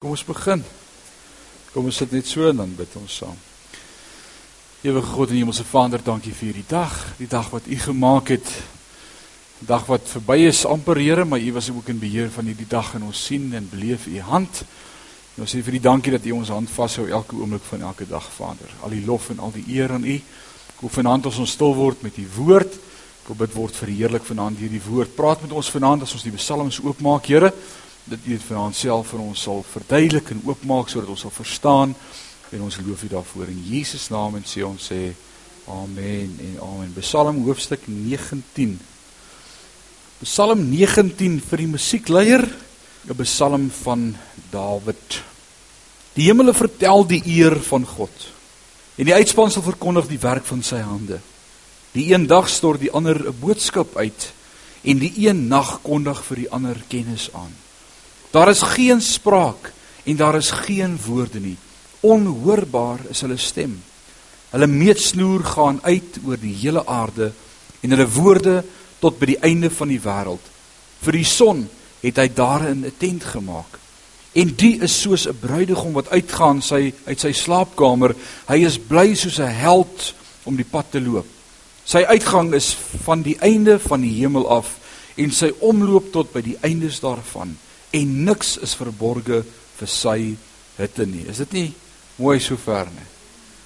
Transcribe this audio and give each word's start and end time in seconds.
Kom 0.00 0.14
ons 0.14 0.22
begin. 0.24 0.62
Kom 1.74 1.84
ons 1.90 1.98
sit 2.00 2.12
net 2.16 2.24
so 2.24 2.46
en 2.48 2.56
dan 2.56 2.70
bid 2.72 2.94
ons 2.96 3.16
saam. 3.20 3.34
Ewige 4.80 5.10
God 5.12 5.34
en 5.34 5.36
Hemelse 5.36 5.66
Vader, 5.68 6.00
dankie 6.00 6.32
vir 6.32 6.46
hierdie 6.46 6.70
dag, 6.70 6.94
die 7.18 7.28
dag 7.28 7.50
wat 7.52 7.68
U 7.68 7.76
gemaak 7.82 8.32
het. 8.32 8.48
'n 9.60 9.68
Dag 9.68 9.84
wat 9.92 10.08
verby 10.08 10.38
is 10.48 10.64
amper 10.64 10.96
Here, 10.96 11.24
maar 11.24 11.44
U 11.44 11.52
was 11.52 11.68
ook 11.68 11.92
in 11.92 11.98
beheer 11.98 12.30
van 12.30 12.48
hierdie 12.48 12.68
dag 12.68 12.94
en 12.94 13.02
ons 13.02 13.24
sien 13.24 13.52
en 13.52 13.68
beleef 13.68 14.06
U 14.06 14.20
hand. 14.20 14.62
En 15.36 15.42
ons 15.42 15.54
sê 15.54 15.60
vir 15.62 15.74
U 15.74 15.78
dankie 15.78 16.12
dat 16.12 16.24
U 16.24 16.30
ons 16.30 16.48
hand 16.48 16.70
vashou 16.70 17.06
elke 17.08 17.36
oomblik 17.36 17.68
van 17.68 17.82
elke 17.82 18.06
dag, 18.08 18.24
Vader. 18.32 18.72
Al 18.80 18.90
die 18.90 19.04
lof 19.04 19.28
en 19.30 19.38
al 19.38 19.52
die 19.52 19.68
eer 19.68 19.92
aan 19.92 20.04
U. 20.04 20.16
Ek 20.16 20.80
hoef 20.80 20.92
vanaand 20.92 21.26
as 21.26 21.38
ons 21.38 21.50
stil 21.50 21.74
word 21.74 22.02
met 22.02 22.16
U 22.16 22.26
woord. 22.36 22.72
Ek 22.72 23.26
wil 23.26 23.36
bid 23.36 23.52
word 23.52 23.76
verheerlik 23.76 24.24
vanaand 24.24 24.58
hierdie 24.58 24.82
woord. 24.88 25.14
Praat 25.14 25.42
met 25.42 25.52
ons 25.52 25.70
vanaand 25.70 26.02
as 26.02 26.12
ons 26.12 26.22
die 26.22 26.32
psalms 26.32 26.80
oopmaak, 26.80 27.26
Here 27.26 27.52
dat 28.04 28.18
U 28.24 28.30
dit 28.30 28.42
vanaand 28.42 28.76
self 28.76 29.08
vir 29.12 29.20
ons 29.20 29.42
sal 29.42 29.64
verduidelik 29.72 30.30
en 30.30 30.42
oopmaak 30.44 30.88
sodat 30.88 31.08
ons 31.08 31.20
sal 31.20 31.34
verstaan 31.34 31.94
en 32.50 32.62
ons 32.62 32.78
loof 32.86 33.02
U 33.04 33.08
daarvoor 33.08 33.50
in 33.52 33.62
Jesus 33.68 34.08
naam 34.10 34.36
en 34.36 34.46
sê 34.46 34.64
ons 34.66 34.90
sê 34.92 35.12
amen 35.70 36.38
en 36.40 36.56
amen. 36.62 36.94
Psalm 36.98 37.44
hoofstuk 37.44 37.86
19. 37.86 38.78
Psalm 40.22 40.66
19 40.70 41.38
vir 41.40 41.62
die 41.62 41.70
musiekleier, 41.70 42.44
'n 43.08 43.16
psalm 43.22 43.70
van 43.70 44.16
Dawid. 44.50 45.22
Die 46.14 46.26
hemele 46.26 46.52
vertel 46.54 47.06
die 47.06 47.22
eer 47.24 47.56
van 47.60 47.86
God 47.86 48.12
en 48.96 49.04
die 49.08 49.14
uitspansel 49.14 49.62
verkondig 49.62 50.10
die 50.10 50.20
werk 50.20 50.44
van 50.44 50.62
sy 50.62 50.82
hande. 50.84 51.20
Die 51.92 52.12
een 52.12 52.26
dag 52.26 52.48
stort 52.48 52.80
die 52.80 52.92
ander 52.92 53.16
'n 53.16 53.40
boodskap 53.40 53.96
uit 53.96 54.32
en 54.82 54.98
die 54.98 55.12
een 55.16 55.48
nag 55.48 55.80
kondig 55.82 56.24
vir 56.24 56.36
die 56.36 56.50
ander 56.50 56.76
kennis 56.88 57.30
aan. 57.32 57.59
Daar 58.30 58.48
is 58.48 58.62
geen 58.62 59.00
spraak 59.00 59.72
en 60.02 60.16
daar 60.16 60.36
is 60.36 60.50
geen 60.50 60.98
woorde 61.06 61.40
nie. 61.40 61.56
Onhoorbaar 62.00 62.98
is 63.08 63.20
hulle 63.20 63.36
stem. 63.36 63.82
Hulle 64.50 64.66
meetsnoer 64.66 65.44
gaan 65.44 65.80
uit 65.82 66.18
oor 66.24 66.38
die 66.38 66.54
hele 66.54 66.86
aarde 66.86 67.32
en 67.80 67.90
hulle 67.90 68.06
woorde 68.08 68.62
tot 69.02 69.18
by 69.18 69.32
die 69.32 69.40
einde 69.42 69.70
van 69.70 69.90
die 69.90 70.00
wêreld. 70.02 70.42
Vir 71.02 71.18
die 71.18 71.26
son 71.26 71.64
het 72.00 72.20
hy 72.22 72.28
daarin 72.34 72.84
'n 72.86 72.94
tent 72.98 73.24
gemaak. 73.24 73.78
En 74.32 74.54
die 74.54 74.78
is 74.80 75.00
soos 75.00 75.26
'n 75.26 75.38
bruidegom 75.40 75.92
wat 75.92 76.10
uitgaan 76.10 76.62
sy 76.62 76.94
uit 77.06 77.20
sy 77.20 77.32
slaapkamer. 77.32 78.14
Hy 78.46 78.64
is 78.64 78.78
bly 78.78 79.14
soos 79.14 79.38
'n 79.38 79.54
held 79.54 80.14
om 80.44 80.56
die 80.56 80.70
pad 80.70 80.86
te 80.90 81.00
loop. 81.00 81.26
Sy 81.84 82.04
uitgang 82.06 82.54
is 82.54 82.76
van 83.04 83.22
die 83.22 83.36
einde 83.40 83.78
van 83.78 84.00
die 84.00 84.14
hemel 84.14 84.48
af 84.48 84.78
en 85.16 85.30
sy 85.30 85.52
omloop 85.58 86.12
tot 86.12 86.32
by 86.32 86.40
die 86.40 86.56
eindes 86.60 87.00
daarvan 87.00 87.56
en 87.96 88.12
niks 88.24 88.56
is 88.64 88.76
verborge 88.78 89.42
vir 89.78 89.90
sy 89.90 90.18
hitte 90.78 91.06
nie. 91.06 91.26
Is 91.28 91.40
dit 91.44 91.56
nie 91.56 91.68
mooi 92.20 92.38
sover 92.42 92.90
nie? 92.92 93.08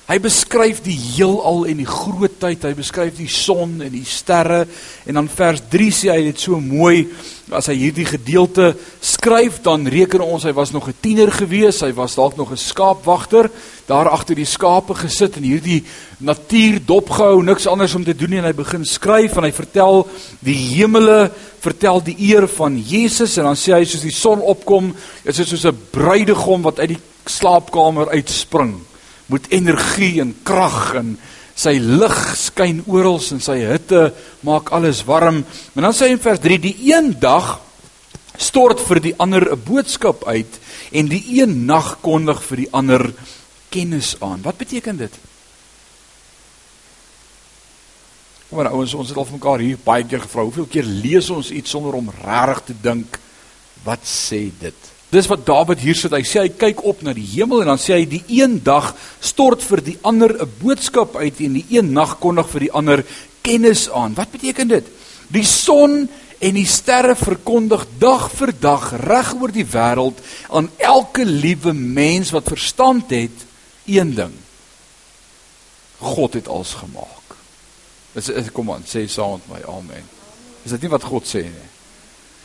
Hy 0.05 0.19
beskryf 0.20 0.83
die 0.84 0.98
heelal 0.98 1.62
en 1.64 1.78
die 1.80 1.88
grootheid, 1.88 2.66
hy 2.66 2.74
beskryf 2.77 3.14
die 3.16 3.30
son 3.33 3.78
en 3.80 3.88
die 3.94 4.05
sterre. 4.05 4.66
En 5.08 5.16
dan 5.16 5.30
vers 5.33 5.62
3 5.72 5.86
sê 5.96 6.11
hy 6.12 6.27
dit 6.27 6.42
so 6.44 6.58
mooi 6.61 7.06
as 7.48 7.70
hy 7.72 7.77
hierdie 7.86 8.05
gedeelte 8.08 8.74
skryf 9.05 9.62
dan 9.64 9.88
reken 9.88 10.20
ons 10.24 10.44
hy 10.44 10.52
was 10.52 10.74
nog 10.77 10.88
'n 10.88 11.00
tiener 11.00 11.33
gewees, 11.33 11.80
hy 11.80 11.92
was 11.96 12.16
dalk 12.20 12.36
nog 12.36 12.52
'n 12.52 12.61
skaapwagter, 12.61 13.50
daar 13.86 14.12
agter 14.12 14.36
die 14.36 14.44
skape 14.44 14.94
gesit 14.94 15.36
en 15.36 15.42
hierdie 15.42 15.84
natuur 16.20 16.84
dopgehou, 16.84 17.42
niks 17.42 17.66
anders 17.66 17.94
om 17.94 18.05
te 18.05 18.16
doen 18.16 18.30
nie. 18.30 18.39
En 18.39 18.44
hy 18.44 18.52
begin 18.52 18.84
skryf 18.84 19.36
en 19.36 19.44
hy 19.44 19.52
vertel 19.52 20.06
die 20.41 20.77
hemele, 20.77 21.33
vertel 21.61 22.05
die 22.05 22.16
eer 22.18 22.46
van 22.48 22.77
Jesus. 22.77 23.39
En 23.39 23.44
dan 23.44 23.56
sê 23.56 23.72
hy 23.72 23.84
soos 23.84 24.02
die 24.02 24.12
son 24.12 24.41
opkom, 24.41 24.94
is 25.24 25.36
dit 25.36 25.48
soos 25.48 25.64
'n 25.64 25.78
bruidegom 25.91 26.62
wat 26.62 26.78
uit 26.78 26.89
die 26.89 27.00
slaapkamer 27.24 28.11
uitspring 28.11 28.84
moet 29.27 29.47
energie 29.50 30.20
en 30.20 30.34
krag 30.42 30.94
en 31.00 31.14
sy 31.55 31.77
lig 31.78 32.17
skyn 32.36 32.83
oral 32.91 33.20
en 33.33 33.42
sy 33.42 33.61
hitte 33.62 34.08
maak 34.46 34.73
alles 34.74 35.05
warm. 35.07 35.45
En 35.74 35.86
dan 35.86 35.95
sê 35.95 36.08
hy 36.08 36.17
in 36.17 36.24
vers 36.24 36.42
3 36.42 36.58
die 36.58 36.77
een 36.90 37.14
dag 37.23 37.61
stort 38.36 38.83
vir 38.83 39.01
die 39.01 39.14
ander 39.18 39.52
'n 39.52 39.63
boodskap 39.63 40.24
uit 40.27 40.58
en 40.92 41.08
die 41.08 41.40
een 41.40 41.67
nag 41.67 42.01
kondig 42.02 42.42
vir 42.42 42.57
die 42.57 42.73
ander 42.73 43.13
kennis 43.70 44.17
aan. 44.20 44.42
Wat 44.42 44.57
beteken 44.57 44.96
dit? 44.96 45.13
Kom 48.48 48.63
maar 48.63 48.73
ouens, 48.73 48.95
ons 48.95 49.08
het 49.08 49.17
al 49.17 49.24
van 49.24 49.39
mekaar 49.39 49.58
hier 49.58 49.79
baie 49.83 50.05
keer 50.05 50.20
gevra, 50.20 50.42
hoeveel 50.42 50.67
keer 50.67 50.84
lees 50.84 51.30
ons 51.30 51.51
iets 51.51 51.70
sonder 51.70 51.95
om 51.95 52.11
regtig 52.24 52.64
te 52.64 52.74
dink 52.83 53.18
wat 53.84 54.05
sê 54.07 54.51
dit? 54.61 54.93
Dis 55.14 55.29
wat 55.30 55.45
Dawid 55.47 55.79
hier 55.85 55.95
sit. 55.95 56.14
Hy 56.14 56.25
sê 56.27 56.42
hy 56.42 56.51
kyk 56.58 56.83
op 56.89 57.05
na 57.07 57.13
die 57.14 57.27
hemel 57.36 57.63
en 57.63 57.70
dan 57.75 57.80
sê 57.80 58.01
hy 58.01 58.07
die 58.11 58.25
een 58.41 58.58
dag 58.67 58.91
stort 59.23 59.63
vir 59.63 59.83
die 59.86 59.98
ander 60.02 60.35
'n 60.42 60.51
boodskap 60.58 61.14
uit 61.17 61.39
en 61.41 61.55
die 61.61 61.67
een 61.70 61.92
nag 61.92 62.19
kondig 62.19 62.48
vir 62.51 62.61
die 62.67 62.73
ander 62.73 63.05
kennis 63.42 63.91
aan. 63.91 64.14
Wat 64.14 64.30
beteken 64.33 64.69
dit? 64.69 64.86
Die 65.29 65.45
son 65.45 66.08
en 66.39 66.55
die 66.55 66.67
sterre 66.67 67.14
verkondig 67.14 67.86
dag 67.98 68.30
vir 68.30 68.52
dag 68.61 68.92
reg 69.07 69.35
oor 69.41 69.52
die 69.52 69.67
wêreld 69.67 70.19
aan 70.51 70.70
elke 70.79 71.25
liewe 71.25 71.73
mens 71.73 72.31
wat 72.31 72.51
verstand 72.51 73.11
het 73.11 73.46
een 73.86 74.14
ding. 74.14 74.35
God 76.01 76.35
het 76.35 76.48
alles 76.48 76.75
gemaak. 76.75 77.36
Dis 78.14 78.31
kom 78.52 78.70
aan, 78.70 78.83
sê 78.83 79.07
saam 79.07 79.41
met 79.46 79.48
my 79.48 79.77
amen. 79.77 80.05
Is 80.64 80.70
dit 80.70 80.83
nie 80.83 80.91
wat 80.91 81.05
God 81.05 81.27
sê 81.27 81.42
nie? 81.42 81.70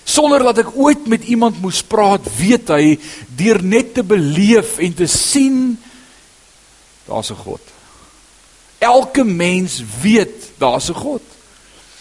Sonder 0.09 0.43
dat 0.49 0.63
ek 0.63 0.75
ooit 0.75 1.07
met 1.11 1.27
iemand 1.29 1.59
moes 1.61 1.81
praat, 1.85 2.25
weet 2.39 2.71
hy 2.73 2.97
deur 3.37 3.61
net 3.63 3.93
te 3.97 4.03
beleef 4.03 4.77
en 4.81 4.95
te 4.97 5.07
sien 5.09 5.77
daar's 7.05 7.31
'n 7.31 7.43
God. 7.45 7.61
Elke 8.79 9.23
mens 9.23 9.83
weet 10.01 10.51
daar's 10.57 10.89
'n 10.89 10.93
God. 10.93 11.21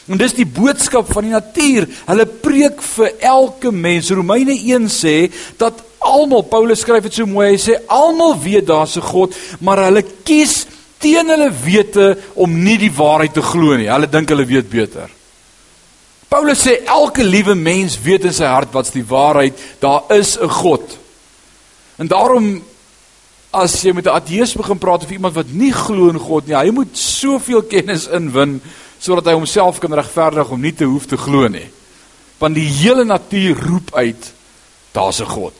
En 0.08 0.16
dis 0.16 0.32
die 0.32 0.46
boodskap 0.46 1.12
van 1.12 1.26
die 1.26 1.32
natuur. 1.32 1.88
Hulle 2.06 2.26
preek 2.26 2.80
vir 2.82 3.12
elke 3.20 3.72
mens. 3.72 4.10
Romeine 4.10 4.56
1 4.56 4.88
sê 4.88 5.30
dat 5.56 5.82
almal 5.98 6.42
Paulus 6.42 6.80
skryf 6.80 7.02
dit 7.02 7.14
so 7.14 7.26
mooi. 7.26 7.50
Hy 7.52 7.60
sê 7.60 7.76
almal 7.86 8.38
weet 8.40 8.66
daar's 8.66 8.96
'n 8.96 9.04
God, 9.04 9.34
maar 9.60 9.84
hulle 9.84 10.04
kies 10.25 10.66
teen 10.98 11.28
hulle 11.28 11.50
wete 11.64 12.19
om 12.34 12.62
nie 12.62 12.78
die 12.78 12.92
waarheid 12.92 13.34
te 13.34 13.42
glo 13.42 13.76
nie. 13.76 13.90
Hulle 13.90 14.08
dink 14.08 14.28
hulle 14.28 14.46
weet 14.46 14.70
beter. 14.70 15.18
Paulus 16.28 16.61
sê 16.61 16.84
elke 16.84 17.25
liewe 17.25 17.55
mens 17.55 17.97
weet 18.05 18.27
in 18.28 18.34
sy 18.37 18.44
hart 18.44 18.72
wat's 18.72 18.93
die 18.93 19.05
waarheid, 19.05 19.56
daar 19.81 20.05
is 20.12 20.37
'n 20.37 20.49
God. 20.49 20.84
En 21.97 22.06
daarom 22.06 22.62
as 23.50 23.83
jy 23.83 23.93
met 23.93 24.06
'n 24.06 24.16
ateïs 24.21 24.56
begin 24.56 24.78
praat 24.78 25.05
of 25.05 25.11
iemand 25.11 25.34
wat 25.34 25.49
nie 25.50 25.72
glo 25.72 26.09
in 26.09 26.19
God 26.19 26.47
nie, 26.47 26.56
hy 26.56 26.71
moet 26.71 26.99
soveel 26.99 27.62
kennis 27.62 28.06
inwin 28.06 28.61
sodat 28.99 29.27
hy 29.27 29.33
homself 29.33 29.78
kan 29.78 29.93
regverdig 29.93 30.50
om 30.50 30.61
nie 30.61 30.75
te 30.75 30.84
hoef 30.84 31.06
te 31.06 31.17
glo 31.17 31.49
nie. 31.49 31.71
Want 32.38 32.55
die 32.55 32.69
hele 32.69 33.05
natuur 33.05 33.56
roep 33.56 33.94
uit 33.94 34.33
daar's 34.93 35.21
'n 35.21 35.25
God. 35.25 35.55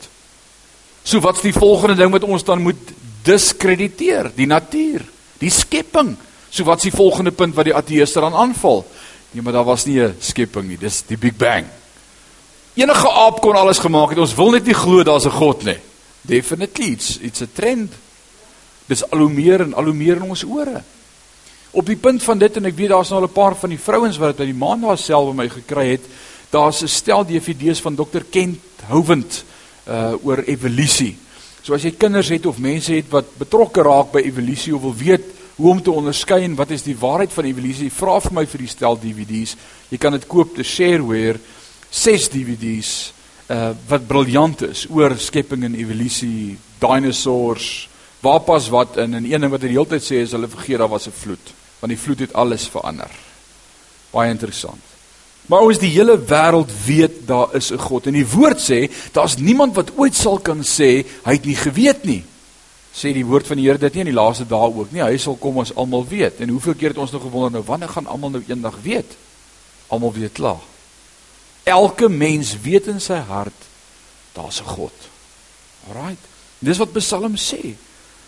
So 1.03 1.19
wat's 1.19 1.41
die 1.41 1.53
volgende 1.53 1.95
ding 1.95 2.11
wat 2.11 2.23
ons 2.23 2.43
dan 2.43 2.61
moet 2.61 2.77
diskrediteer? 3.23 4.31
Die 4.35 4.47
natuur, 4.47 5.01
die 5.39 5.49
skepping. 5.49 6.17
So 6.49 6.63
wat's 6.63 6.83
die 6.83 6.91
volgende 6.91 7.31
punt 7.31 7.55
wat 7.55 7.65
die 7.65 7.75
ateïs 7.75 8.13
dan 8.13 8.33
aanval? 8.33 8.85
Nee, 9.31 9.41
maar 9.41 9.53
daar 9.53 9.63
was 9.63 9.85
nie 9.85 10.01
'n 10.01 10.15
skepping 10.19 10.67
nie. 10.67 10.77
Dis 10.77 11.03
die 11.05 11.17
Big 11.17 11.35
Bang. 11.35 11.65
Enige 12.73 13.09
aap 13.09 13.41
kon 13.41 13.55
alles 13.55 13.77
gemaak 13.77 14.09
het. 14.09 14.17
Ons 14.17 14.35
wil 14.35 14.51
net 14.51 14.65
nie 14.65 14.73
glo 14.73 15.03
daar's 15.03 15.25
'n 15.25 15.29
God 15.31 15.63
nie. 15.63 15.77
Definitely 16.21 16.91
it's 16.91 17.17
it's 17.21 17.41
a 17.41 17.47
trend. 17.53 17.93
Dis 18.85 19.09
al 19.11 19.19
hoe 19.19 19.29
meer 19.29 19.61
en 19.61 19.73
al 19.73 19.83
hoe 19.83 19.93
meer 19.93 20.15
in 20.15 20.29
ons 20.29 20.43
ore. 20.43 20.83
Op 21.71 21.85
die 21.85 21.95
punt 21.95 22.23
van 22.23 22.37
dit 22.37 22.55
en 22.55 22.65
ek 22.65 22.75
weet 22.75 22.89
daar's 22.89 23.09
nou 23.09 23.21
al 23.21 23.27
'n 23.27 23.33
paar 23.33 23.55
van 23.55 23.69
die 23.69 23.79
vrouens 23.79 24.17
wat 24.17 24.27
dit 24.27 24.37
by 24.37 24.45
die 24.45 24.59
maandag 24.65 24.99
self 24.99 25.29
by 25.29 25.35
my 25.35 25.49
gekry 25.49 25.89
het. 25.91 26.05
Daar's 26.49 26.81
'n 26.81 26.87
stel 26.87 27.25
DVD's 27.25 27.81
van 27.81 27.95
Dr 27.95 28.23
Kent 28.29 28.59
Hovind 28.87 29.43
uh 29.87 30.13
oor 30.23 30.43
evolusie. 30.45 31.17
So 31.61 31.73
as 31.73 31.83
jy 31.83 31.91
kinders 31.91 32.29
het 32.29 32.45
of 32.45 32.57
mense 32.57 32.93
het 32.93 33.09
wat 33.09 33.37
betrokke 33.37 33.81
raak 33.81 34.11
by 34.11 34.19
evolusie 34.19 34.75
of 34.75 34.81
wil 34.81 34.95
weet 34.95 35.25
hoe 35.59 35.71
om 35.73 35.81
te 35.83 35.91
onderskei 35.91 36.43
en 36.47 36.55
wat 36.55 36.71
is 36.71 36.85
die 36.87 36.95
waarheid 36.95 37.33
van 37.35 37.47
evolusie? 37.49 37.91
Vra 37.91 38.15
vir 38.23 38.35
my 38.37 38.45
vir 38.47 38.61
die 38.63 38.71
stel 38.71 38.95
DVD's. 38.99 39.57
Jy 39.91 39.97
kan 39.99 40.15
dit 40.15 40.27
koop 40.31 40.53
te 40.55 40.63
Shareware 40.63 41.41
6 41.91 42.29
DVD's 42.31 42.91
uh 43.49 43.73
wat 43.89 44.05
briljant 44.07 44.61
is 44.69 44.85
oor 44.93 45.17
skepping 45.19 45.65
en 45.67 45.75
evolusie, 45.75 46.55
dinosaurs, 46.79 47.89
waar 48.23 48.43
pas 48.45 48.69
wat 48.71 48.99
in 49.03 49.17
en 49.17 49.25
een 49.25 49.41
ding 49.41 49.51
wat 49.51 49.65
hy 49.65 49.71
die 49.71 49.75
hele 49.79 49.89
tyd 49.97 50.05
sê 50.05 50.21
is 50.23 50.35
hulle 50.37 50.47
vergeet 50.51 50.79
daar 50.79 50.93
was 50.93 51.09
'n 51.09 51.17
vloed, 51.17 51.51
want 51.81 51.91
die 51.91 51.99
vloed 51.99 52.19
het 52.19 52.33
alles 52.33 52.69
verander. 52.69 53.11
Baie 54.13 54.31
interessant. 54.31 54.83
Maar 55.49 55.65
ons 55.65 55.79
die 55.81 55.89
hele 55.89 56.15
wêreld 56.17 56.71
weet 56.85 57.27
daar 57.27 57.55
is 57.55 57.71
'n 57.71 57.77
God 57.77 58.07
en 58.07 58.13
die 58.13 58.27
woord 58.27 58.61
sê 58.61 58.87
daar's 59.11 59.35
niemand 59.37 59.75
wat 59.75 59.91
ooit 59.97 60.15
sal 60.15 60.39
kan 60.39 60.61
sê 60.63 61.03
hy 61.25 61.33
het 61.33 61.45
nie 61.45 61.55
geweet 61.55 62.05
nie 62.05 62.23
sê 62.99 63.13
die 63.15 63.25
woord 63.25 63.47
van 63.47 63.59
die 63.59 63.67
Here 63.67 63.79
dit 63.79 63.93
nie 63.93 64.03
in 64.03 64.11
die 64.11 64.17
laaste 64.17 64.45
dae 64.47 64.67
ook 64.67 64.91
nie. 64.91 65.03
Hy 65.03 65.17
sal 65.17 65.37
kom 65.39 65.61
ons 65.61 65.71
almal 65.75 66.03
weet. 66.07 66.41
En 66.43 66.51
hoeveel 66.51 66.75
keer 66.75 66.93
het 66.93 66.99
ons 66.99 67.13
nog 67.15 67.23
gewonder 67.23 67.51
nou 67.51 67.63
wanneer 67.63 67.89
gaan 67.89 68.07
almal 68.11 68.33
nou 68.35 68.43
eendag 68.47 68.75
weet? 68.83 69.15
Almal 69.87 70.13
weet 70.13 70.35
klaar. 70.35 70.63
Elke 71.63 72.09
mens 72.09 72.55
weet 72.61 72.89
in 72.91 72.99
sy 73.01 73.21
hart 73.29 73.67
daar's 74.33 74.61
'n 74.61 74.65
God. 74.65 74.97
Alraight. 75.87 76.23
Dis 76.59 76.77
wat 76.77 76.93
Psalm 76.93 77.35
sê. 77.35 77.75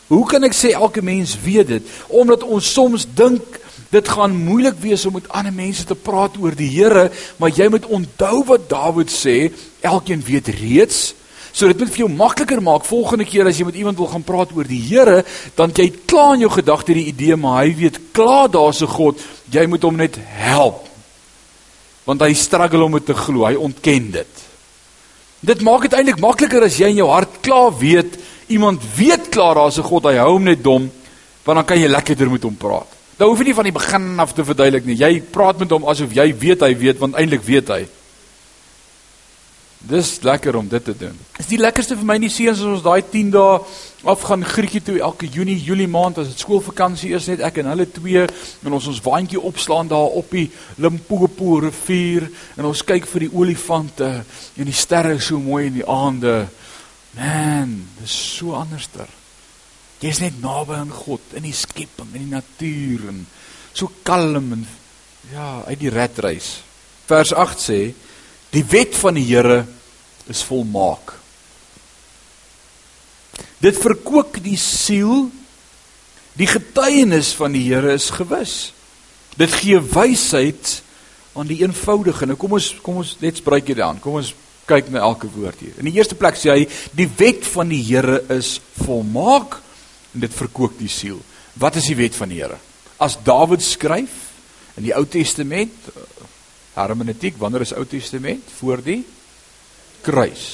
Hoe 0.07 0.25
kan 0.27 0.44
ek 0.44 0.53
sê 0.53 0.74
elke 0.75 1.01
mens 1.01 1.38
weet 1.39 1.67
dit? 1.67 1.83
Omdat 2.07 2.44
ons 2.44 2.74
soms 2.74 3.06
dink 3.15 3.59
dit 3.89 4.07
gaan 4.07 4.35
moeilik 4.35 4.75
wees 4.79 5.06
om 5.06 5.13
met 5.13 5.29
ander 5.29 5.53
mense 5.53 5.85
te 5.88 5.95
praat 5.95 6.38
oor 6.39 6.56
die 6.56 6.69
Here, 6.69 7.12
maar 7.38 7.50
jy 7.50 7.67
moet 7.71 7.85
onthou 7.85 8.44
wat 8.45 8.69
Dawid 8.69 9.12
sê, 9.12 9.51
elkeen 9.79 10.24
weet 10.24 10.47
reeds. 10.47 11.13
So 11.51 11.68
dit 11.68 11.80
moet 11.80 11.92
vir 11.92 12.03
jou 12.06 12.09
makliker 12.09 12.62
maak 12.63 12.86
volgende 12.88 13.25
keer 13.27 13.48
as 13.48 13.57
jy 13.59 13.65
met 13.68 13.75
iemand 13.75 13.98
wil 14.00 14.07
gaan 14.07 14.24
praat 14.24 14.53
oor 14.56 14.68
die 14.68 14.80
Here, 14.81 15.24
dan 15.56 15.74
jy 15.75 15.89
klaar 16.07 16.36
in 16.36 16.45
jou 16.45 16.51
gedagte 16.51 16.95
die 16.95 17.09
idee 17.12 17.36
maar 17.36 17.65
hy 17.65 17.75
weet 17.75 18.00
klaar 18.15 18.48
daar's 18.50 18.81
'n 18.81 18.88
God, 18.88 19.19
jy 19.51 19.65
moet 19.68 19.83
hom 19.83 19.95
net 19.95 20.15
help. 20.18 20.88
Want 22.06 22.21
hy 22.21 22.33
struggle 22.33 22.83
om 22.83 22.92
dit 22.94 23.06
te 23.06 23.13
glo, 23.13 23.45
hy 23.45 23.56
ontken 23.56 24.12
dit. 24.12 24.33
Dit 25.42 25.62
maak 25.62 25.81
dit 25.81 25.94
eintlik 25.94 26.19
makliker 26.19 26.63
as 26.63 26.77
jy 26.77 26.89
in 26.89 27.01
jou 27.01 27.09
hart 27.09 27.42
klaar 27.42 27.71
weet 27.77 28.18
iemand 28.48 28.81
weet 28.95 29.30
klaar 29.30 29.56
daar's 29.56 29.77
'n 29.77 29.83
God, 29.83 30.03
hy 30.06 30.18
hou 30.18 30.33
hom 30.33 30.44
net 30.44 30.63
dom, 30.63 30.92
want 31.44 31.57
dan 31.57 31.65
kan 31.65 31.80
jy 31.80 31.88
lekkerder 31.88 32.30
met 32.30 32.44
hom 32.44 32.56
praat. 32.56 32.88
Dan 33.18 33.30
hoef 33.30 33.39
jy 33.39 33.45
nie 33.45 33.53
van 33.53 33.63
die 33.63 33.71
begin 33.71 34.19
af 34.19 34.33
te 34.33 34.44
verduidelik 34.44 34.86
nie. 34.86 34.95
Jy 34.95 35.21
praat 35.21 35.59
met 35.59 35.69
hom 35.69 35.83
asof 35.86 36.13
jy 36.13 36.33
weet 36.33 36.62
hy 36.62 36.75
weet 36.77 36.98
want 37.00 37.15
eintlik 37.15 37.44
weet 37.44 37.68
hy. 37.68 37.88
Dis 39.81 40.19
lekker 40.22 40.56
om 40.56 40.68
dit 40.69 40.83
te 40.86 40.94
doen. 40.98 41.16
Is 41.42 41.48
die 41.50 41.57
lekkerste 41.57 41.95
vir 41.98 42.06
my 42.06 42.18
nie 42.22 42.30
seuns 42.30 42.60
as 42.60 42.68
ons 42.69 42.83
daai 42.86 43.01
10 43.01 43.31
dae 43.33 43.54
af 44.12 44.25
gaan 44.28 44.44
Griekie 44.45 44.81
toe 44.86 45.00
elke 45.01 45.25
Junie, 45.30 45.57
Julie 45.57 45.89
maand 45.89 46.19
as 46.22 46.30
dit 46.30 46.42
skoolvakansie 46.42 47.16
is 47.18 47.28
net 47.31 47.42
ek 47.45 47.57
en 47.62 47.72
hulle 47.72 47.88
twee 47.89 48.22
en 48.28 48.75
ons 48.78 48.88
ons 48.92 49.01
waantjie 49.06 49.42
opslaan 49.42 49.89
daar 49.89 50.18
op 50.22 50.30
die 50.33 50.48
Limpopo 50.81 51.57
rivier 51.66 52.28
en 52.57 52.69
ons 52.69 52.83
kyk 52.86 53.10
vir 53.10 53.25
die 53.25 53.31
olifante 53.33 54.12
en 54.22 54.69
die 54.69 54.78
sterre 54.78 55.18
so 55.22 55.42
mooi 55.42 55.66
in 55.72 55.80
die 55.80 55.88
aande. 55.89 56.36
Man, 57.18 57.74
dis 57.98 58.13
so 58.38 58.54
anderster. 58.57 59.10
Jy's 60.01 60.22
net 60.22 60.38
naby 60.42 60.77
aan 60.77 60.94
God 60.94 61.34
in 61.38 61.45
die 61.45 61.57
skepping, 61.57 62.13
in 62.13 62.30
die 62.30 62.36
natuur 62.38 63.10
en 63.10 63.25
so 63.74 63.89
kalm 64.06 64.54
en 64.60 64.63
ja, 65.34 65.63
uit 65.66 65.81
die 65.81 65.92
redreis. 65.94 66.54
Vers 67.10 67.34
8 67.34 67.62
sê: 67.62 67.81
Die 68.51 68.63
wet 68.68 68.95
van 69.00 69.15
die 69.15 69.25
Here 69.30 69.63
is 70.31 70.44
volmaak. 70.44 71.13
Dit 73.63 73.77
verkoop 73.80 74.39
die 74.44 74.57
siel. 74.59 75.30
Die 76.39 76.48
getuienis 76.50 77.31
van 77.38 77.56
die 77.56 77.63
Here 77.69 77.94
is 77.95 78.09
gewis. 78.15 78.56
Dit 79.39 79.53
gee 79.62 79.80
wysheid 79.80 80.81
aan 81.33 81.48
die 81.48 81.62
eenvoudige. 81.63 82.27
Nou 82.27 82.38
kom 82.39 82.57
ons 82.57 82.74
kom 82.83 83.00
ons 83.03 83.15
let's 83.24 83.44
break 83.44 83.71
it 83.71 83.80
down. 83.80 84.01
Kom 84.03 84.19
ons 84.19 84.33
kyk 84.68 84.92
na 84.92 85.03
elke 85.06 85.30
woord 85.31 85.63
hier. 85.63 85.77
In 85.80 85.88
die 85.88 85.95
eerste 85.95 86.18
plek 86.19 86.39
sê 86.39 86.51
hy 86.53 86.65
die 86.98 87.07
wet 87.19 87.48
van 87.53 87.71
die 87.71 87.81
Here 87.88 88.19
is 88.36 88.57
volmaak 88.81 89.62
en 90.12 90.25
dit 90.25 90.36
verkoop 90.36 90.75
die 90.80 90.92
siel. 90.92 91.21
Wat 91.59 91.80
is 91.80 91.88
die 91.92 92.00
wet 92.00 92.18
van 92.19 92.31
die 92.31 92.42
Here? 92.42 92.59
As 93.01 93.18
Dawid 93.24 93.63
skryf 93.63 94.18
in 94.80 94.88
die 94.88 94.95
Ou 94.95 95.06
Testament, 95.07 95.75
hermeneutiek, 96.88 97.38
wanneer 97.38 97.66
is 97.66 97.74
Ou 97.74 97.86
Testament? 97.86 98.44
Voor 98.60 98.81
die 98.83 99.01
kruis. 100.01 100.45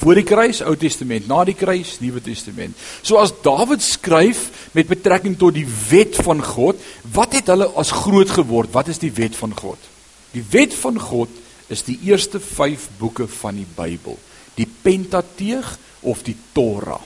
Voor 0.00 0.16
die 0.16 0.24
kruis, 0.24 0.62
Ou 0.64 0.74
Testament, 0.80 1.26
na 1.28 1.42
die 1.44 1.54
kruis, 1.54 1.98
Nuwe 2.00 2.22
Testament. 2.24 2.76
So 3.02 3.20
as 3.20 3.34
Dawid 3.44 3.84
skryf 3.84 4.70
met 4.76 4.88
betrekking 4.88 5.36
tot 5.38 5.54
die 5.58 5.66
wet 5.90 6.16
van 6.24 6.40
God, 6.44 6.80
wat 7.12 7.36
het 7.36 7.52
hulle 7.52 7.68
as 7.80 7.92
groot 7.92 8.32
geword? 8.32 8.72
Wat 8.72 8.88
is 8.88 9.02
die 9.02 9.12
wet 9.12 9.36
van 9.36 9.52
God? 9.56 9.90
Die 10.32 10.44
wet 10.54 10.74
van 10.80 10.96
God 11.00 11.32
is 11.70 11.84
die 11.86 11.98
eerste 12.08 12.40
5 12.40 12.88
boeke 12.98 13.28
van 13.40 13.60
die 13.60 13.68
Bybel, 13.76 14.16
die 14.56 14.66
Pentateeg 14.66 15.76
of 16.00 16.24
die 16.26 16.36
Torah. 16.56 17.02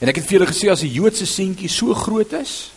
En 0.00 0.08
ek 0.08 0.20
het 0.20 0.28
vir 0.28 0.38
julle 0.38 0.52
gesê 0.52 0.70
as 0.72 0.82
'n 0.82 0.94
Joodse 0.94 1.26
seentjie 1.26 1.68
so 1.68 1.94
groot 1.94 2.32
is, 2.32 2.70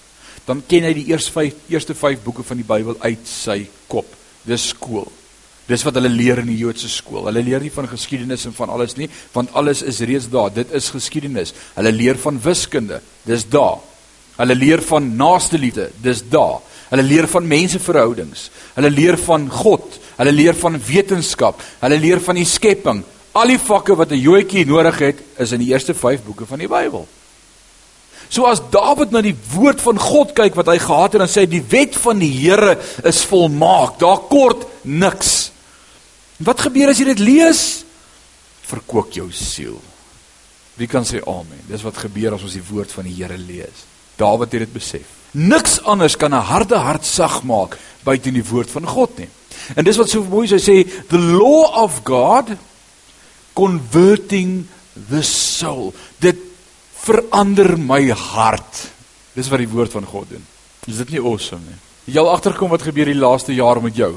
dan 0.46 0.64
ken 0.68 0.84
hy 0.84 0.94
die 0.94 1.08
eerste 1.12 1.32
5 1.32 1.70
eerste 1.70 1.96
5 1.96 2.24
boeke 2.24 2.44
van 2.44 2.58
die 2.58 2.68
Bybel 2.68 2.98
uit 3.00 3.28
sy 3.28 3.68
kop. 3.88 4.08
Dis 4.48 4.70
skool. 4.74 5.08
Dis 5.68 5.84
wat 5.88 5.96
hulle 5.96 6.12
leer 6.12 6.42
in 6.42 6.50
die 6.52 6.60
Joodse 6.60 6.90
skool. 6.92 7.24
Hulle 7.30 7.44
leer 7.46 7.64
nie 7.64 7.72
van 7.72 7.88
geskiedenis 7.88 8.44
en 8.50 8.56
van 8.56 8.74
alles 8.74 8.98
nie, 9.00 9.08
want 9.32 9.54
alles 9.56 9.82
is 9.82 10.02
reeds 10.04 10.28
daar. 10.32 10.52
Dit 10.52 10.74
is 10.76 10.90
geskiedenis. 10.92 11.54
Hulle 11.78 11.94
leer 11.96 12.20
van 12.20 12.40
wiskunde. 12.44 13.00
Dis 13.24 13.48
daar. 13.48 13.80
Hulle 14.36 14.56
leer 14.58 14.84
van 14.84 15.16
naaste 15.16 15.58
liefde. 15.58 15.90
Dis 16.04 16.24
daar. 16.30 16.60
Hulle 16.92 17.06
leer 17.08 17.30
van 17.32 17.48
menseverhoudings. 17.48 18.50
Hulle 18.76 18.92
leer 18.92 19.18
van 19.18 19.48
God. 19.50 20.00
Hulle 20.18 20.36
leer 20.36 20.58
van 20.60 20.78
wetenskap. 20.78 21.64
Hulle 21.80 22.00
leer 22.02 22.22
van 22.22 22.38
die 22.38 22.48
skepping. 22.50 23.04
Al 23.34 23.50
die 23.50 23.62
vakke 23.62 23.96
wat 23.96 24.12
'n 24.12 24.20
Joodjie 24.20 24.66
nodig 24.66 25.00
het, 25.00 25.20
is 25.38 25.52
in 25.52 25.60
die 25.60 25.72
eerste 25.72 25.94
5 25.94 26.24
boeke 26.24 26.46
van 26.46 26.60
die 26.60 26.68
Bybel. 26.68 27.08
So 28.34 28.48
as 28.50 28.64
Dawid 28.74 29.12
na 29.14 29.22
die 29.22 29.36
woord 29.54 29.82
van 29.84 30.00
God 30.02 30.32
kyk 30.34 30.56
wat 30.58 30.72
hy 30.72 30.80
gehad 30.82 31.14
het 31.14 31.22
en 31.22 31.30
sê 31.30 31.46
die 31.46 31.62
wet 31.70 31.94
van 32.02 32.18
die 32.18 32.32
Here 32.34 32.80
is 33.06 33.22
volmaak. 33.30 34.00
Daar 34.02 34.24
kort 34.26 34.66
niks. 34.90 35.52
Wat 36.42 36.64
gebeur 36.66 36.90
as 36.90 36.98
jy 36.98 37.12
dit 37.12 37.22
lees? 37.22 37.84
Verkoop 38.66 39.14
jou 39.14 39.28
siel. 39.30 39.78
Wie 40.80 40.90
kan 40.90 41.06
sê 41.06 41.22
amen? 41.30 41.62
Dis 41.70 41.86
wat 41.86 42.00
gebeur 42.02 42.34
as 42.34 42.46
ons 42.48 42.56
die 42.58 42.66
woord 42.72 42.96
van 42.96 43.06
die 43.06 43.14
Here 43.20 43.38
lees. 43.38 43.86
Dawid 44.18 44.56
het 44.56 44.66
dit 44.66 44.74
besef. 44.80 45.06
Niks 45.38 45.78
anders 45.86 46.18
kan 46.18 46.34
'n 46.34 46.42
harde 46.50 46.78
hart 46.78 47.06
sag 47.06 47.44
maak 47.44 47.78
buite 48.04 48.32
die 48.32 48.46
woord 48.46 48.70
van 48.70 48.88
God 48.88 49.18
nie. 49.18 49.30
En 49.76 49.84
dis 49.84 49.98
wat 49.98 50.10
so 50.10 50.24
mooi 50.24 50.46
is, 50.46 50.58
hy 50.58 50.62
sê 50.62 51.08
the 51.10 51.20
law 51.20 51.84
of 51.84 52.02
God 52.04 52.58
converting 53.54 54.68
the 55.10 55.22
soul. 55.22 55.94
Dit 56.20 56.53
verander 57.04 57.76
my 57.78 58.02
hart. 58.12 58.88
Dis 59.36 59.50
wat 59.52 59.64
die 59.64 59.70
woord 59.72 59.94
van 59.96 60.08
God 60.08 60.30
doen. 60.36 60.46
Is 60.88 61.00
dit 61.04 61.16
nie 61.16 61.24
awesome 61.24 61.64
nie? 61.66 61.80
Jy 62.14 62.20
al 62.20 62.34
agterkom 62.34 62.72
wat 62.74 62.84
gebeur 62.84 63.08
die 63.08 63.20
laaste 63.20 63.56
jaar 63.56 63.80
met 63.84 63.96
jou? 63.96 64.12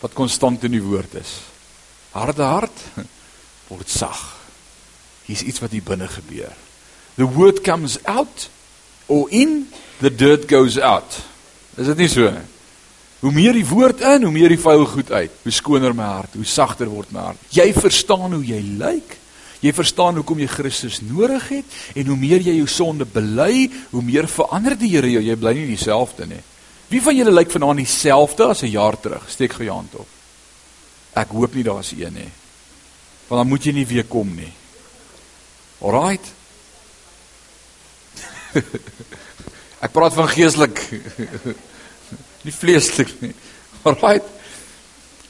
Wat 0.00 0.14
konstant 0.16 0.64
in 0.64 0.72
die 0.76 0.84
woord 0.84 1.14
is. 1.20 1.36
Harde 2.16 2.44
hart 2.44 2.84
word 3.72 3.88
sag. 3.88 4.20
Hier's 5.28 5.44
iets 5.46 5.62
wat 5.62 5.72
hier 5.72 5.84
binne 5.86 6.08
gebeur. 6.10 6.52
The 7.16 7.28
word 7.28 7.60
comes 7.64 7.98
out 8.08 8.48
or 9.08 9.28
in 9.30 9.68
the 10.00 10.10
dirt 10.10 10.48
goes 10.50 10.78
out. 10.80 11.20
Is 11.76 11.92
dit 11.92 12.04
nie 12.04 12.10
so 12.12 12.28
nie? 12.32 12.48
Hoe 13.22 13.30
meer 13.30 13.54
die 13.54 13.66
woord 13.68 14.00
in, 14.02 14.24
hoe 14.26 14.34
meer 14.34 14.50
die 14.50 14.58
vuil 14.58 14.82
goed 14.90 15.12
uit. 15.14 15.34
Hoe 15.44 15.52
skoner 15.54 15.92
my 15.94 16.08
hart, 16.16 16.32
hoe 16.34 16.48
sagter 16.48 16.88
word 16.90 17.12
my 17.14 17.28
hart. 17.28 17.44
Jy 17.54 17.68
verstaan 17.76 18.34
hoe 18.34 18.42
jy 18.42 18.58
lyk. 18.80 19.14
Jy 19.62 19.70
verstaan 19.76 20.18
hoekom 20.18 20.40
jy 20.42 20.48
Christus 20.50 20.98
nodig 21.06 21.44
het 21.52 21.76
en 21.94 22.08
hoe 22.10 22.16
meer 22.18 22.42
jy 22.42 22.56
jou 22.56 22.66
sonde 22.66 23.06
bely, 23.06 23.68
hoe 23.92 24.02
meer 24.02 24.26
verander 24.26 24.74
die 24.78 24.90
Here 24.90 25.10
jou. 25.12 25.22
Jy 25.22 25.36
bly 25.38 25.52
nie 25.54 25.68
dieselfde 25.70 26.26
nie. 26.26 26.40
Wie 26.90 27.00
van 27.02 27.16
julle 27.16 27.32
lyk 27.32 27.52
vanaand 27.52 27.78
dieselfde 27.78 28.50
as 28.50 28.62
'n 28.62 28.74
jaar 28.74 28.98
terug? 29.00 29.30
Steek 29.30 29.52
gou 29.52 29.64
jou 29.64 29.74
hand 29.74 29.94
op. 29.94 30.08
Ek 31.14 31.28
hoop 31.28 31.54
nie 31.54 31.62
daar's 31.62 31.92
een 31.92 32.12
nie. 32.12 32.30
Want 33.28 33.40
dan 33.40 33.48
moet 33.48 33.64
jy 33.64 33.72
nie 33.72 33.86
weer 33.86 34.04
kom 34.04 34.34
nie. 34.34 34.52
Alraight. 35.80 36.26
Ek 39.84 39.92
praat 39.92 40.14
van 40.14 40.28
geestelik. 40.28 40.78
nie 42.44 42.52
vleeslik 42.52 43.20
nie. 43.20 43.34
Alraight. 43.82 44.26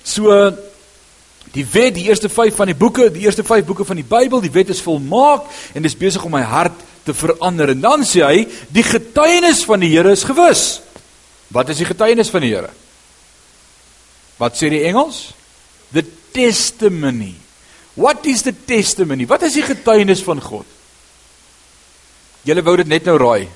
So 0.04 0.50
die 1.52 1.64
wet, 1.73 1.94
die 1.99 2.06
eerste 2.09 2.28
5 2.32 2.56
van 2.56 2.71
die 2.71 2.78
boeke, 2.78 3.11
die 3.12 3.26
eerste 3.26 3.44
5 3.44 3.66
boeke 3.68 3.85
van 3.85 3.99
die 4.00 4.06
Bybel, 4.09 4.40
die 4.40 4.52
wet 4.52 4.73
is 4.73 4.82
volmaak 4.82 5.50
en 5.76 5.85
dis 5.85 5.99
besig 5.99 6.25
om 6.25 6.32
my 6.32 6.42
hart 6.47 6.78
te 7.04 7.14
verander. 7.14 7.75
En 7.75 7.82
dan 7.82 8.06
sê 8.09 8.25
hy, 8.25 8.47
die 8.73 8.85
getuienis 8.87 9.64
van 9.68 9.85
die 9.85 9.92
Here 9.92 10.12
is 10.14 10.25
gewis. 10.25 10.80
Wat 11.52 11.68
is 11.68 11.82
die 11.82 11.88
getuienis 11.88 12.32
van 12.32 12.47
die 12.47 12.52
Here? 12.54 12.73
Wat 14.40 14.56
sê 14.59 14.73
die 14.73 14.85
Engels? 14.88 15.30
The 15.92 16.04
testimony. 16.32 17.35
What 17.94 18.25
is 18.26 18.42
the 18.47 18.54
testimony? 18.66 19.26
Wat 19.28 19.44
is 19.44 19.59
die 19.59 19.66
getuienis 19.66 20.23
van 20.25 20.40
God? 20.40 20.68
Julle 22.49 22.64
wou 22.64 22.76
dit 22.80 22.88
net 22.90 23.04
nou 23.06 23.18
raai. 23.21 23.50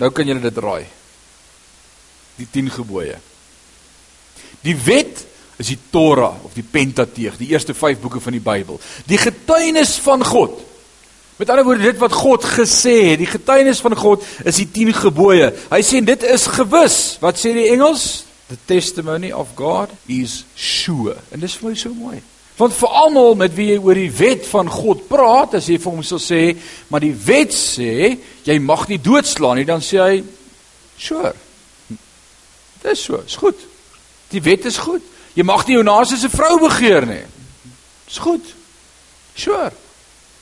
Nou 0.00 0.10
kan 0.12 0.28
julle 0.28 0.42
dit 0.42 0.58
raai 0.60 0.88
die 2.40 2.48
10 2.48 2.70
gebooie. 2.72 3.18
Die 4.64 4.76
wet 4.86 5.24
is 5.60 5.68
die 5.68 5.78
Torah 5.92 6.32
of 6.44 6.54
die 6.56 6.64
Pentateeg, 6.64 7.36
die 7.36 7.50
eerste 7.52 7.74
5 7.76 8.00
boeke 8.00 8.20
van 8.24 8.32
die 8.32 8.42
Bybel. 8.42 8.80
Die 9.10 9.20
getuienis 9.20 9.98
van 10.00 10.24
God. 10.24 10.56
Met 11.40 11.52
ander 11.52 11.64
woorde 11.64 11.84
dit 11.84 12.00
wat 12.00 12.16
God 12.16 12.44
gesê 12.44 12.96
het, 13.10 13.20
die 13.20 13.28
getuienis 13.28 13.80
van 13.84 13.96
God 13.96 14.24
is 14.44 14.60
die 14.60 14.68
10 14.72 14.94
gebooie. 15.02 15.50
Hy 15.70 15.80
sê 15.84 16.00
dit 16.04 16.24
is 16.28 16.46
gewis. 16.52 16.96
Wat 17.20 17.40
sê 17.40 17.52
die 17.56 17.68
Engels? 17.72 18.24
The 18.48 18.58
testimony 18.66 19.30
of 19.32 19.52
God 19.56 19.92
is 20.10 20.44
sure. 20.56 21.16
En 21.30 21.40
dis 21.40 21.54
vir 21.60 21.70
my 21.70 21.76
so 21.78 21.92
mooi. 21.96 22.18
Want 22.60 22.76
vir 22.76 22.96
almal 23.04 23.36
met 23.40 23.54
wie 23.56 23.70
jy 23.70 23.78
oor 23.80 23.96
die 23.96 24.10
wet 24.12 24.44
van 24.50 24.68
God 24.68 25.06
praat, 25.08 25.56
as 25.60 25.68
jy 25.70 25.78
vir 25.80 25.94
hom 25.94 26.02
sal 26.04 26.20
sê, 26.20 26.42
maar 26.92 27.00
die 27.04 27.14
wet 27.14 27.54
sê 27.56 28.18
jy 28.44 28.58
mag 28.60 28.84
nie 28.90 29.00
doodslaan 29.00 29.60
nie, 29.60 29.68
dan 29.68 29.84
sê 29.84 30.00
hy 30.02 30.18
sure. 31.00 31.32
Dis 32.82 33.06
so, 33.08 33.20
is 33.24 33.36
goed. 33.40 33.64
Die 34.32 34.44
wet 34.44 34.68
is 34.68 34.80
goed. 34.80 35.04
Jy 35.34 35.46
mag 35.46 35.66
nie 35.66 35.78
jou 35.78 35.84
naaste 35.86 36.18
se 36.18 36.30
vrou 36.32 36.58
begeer 36.64 37.06
nie. 37.06 37.24
Dis 38.08 38.18
goed. 38.18 38.46
Sure. 39.38 39.70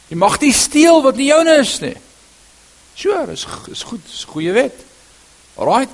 Jy 0.08 0.16
mag 0.16 0.38
nie 0.40 0.52
steel 0.56 1.02
wat 1.04 1.18
nie 1.20 1.28
joune 1.28 1.58
is 1.60 1.78
nie. 1.84 1.96
Sure, 2.98 3.28
is 3.32 3.46
is 3.70 3.84
goed, 3.86 4.04
is 4.10 4.24
goeie 4.26 4.54
wet. 4.56 4.84
Alraai. 5.58 5.86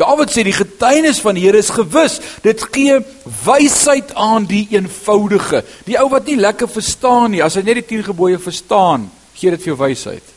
Dawid 0.00 0.32
sê 0.32 0.42
die 0.46 0.56
getuienis 0.56 1.20
van 1.20 1.36
die 1.36 1.44
Here 1.44 1.60
is 1.60 1.70
gewis. 1.72 2.18
Dit 2.44 2.62
gee 2.72 2.98
wysheid 3.44 4.14
aan 4.16 4.46
die 4.48 4.64
eenvoudige. 4.72 5.62
Die 5.84 5.98
ou 6.00 6.08
wat 6.12 6.28
nie 6.28 6.38
lekker 6.40 6.70
verstaan 6.72 7.34
nie, 7.34 7.42
as 7.44 7.58
hy 7.58 7.64
net 7.66 7.82
die 7.82 7.88
10 7.98 8.06
gebooie 8.08 8.40
verstaan, 8.40 9.10
gee 9.36 9.52
dit 9.52 9.60
vir 9.60 9.74
jou 9.74 9.80
wysheid. 9.80 10.32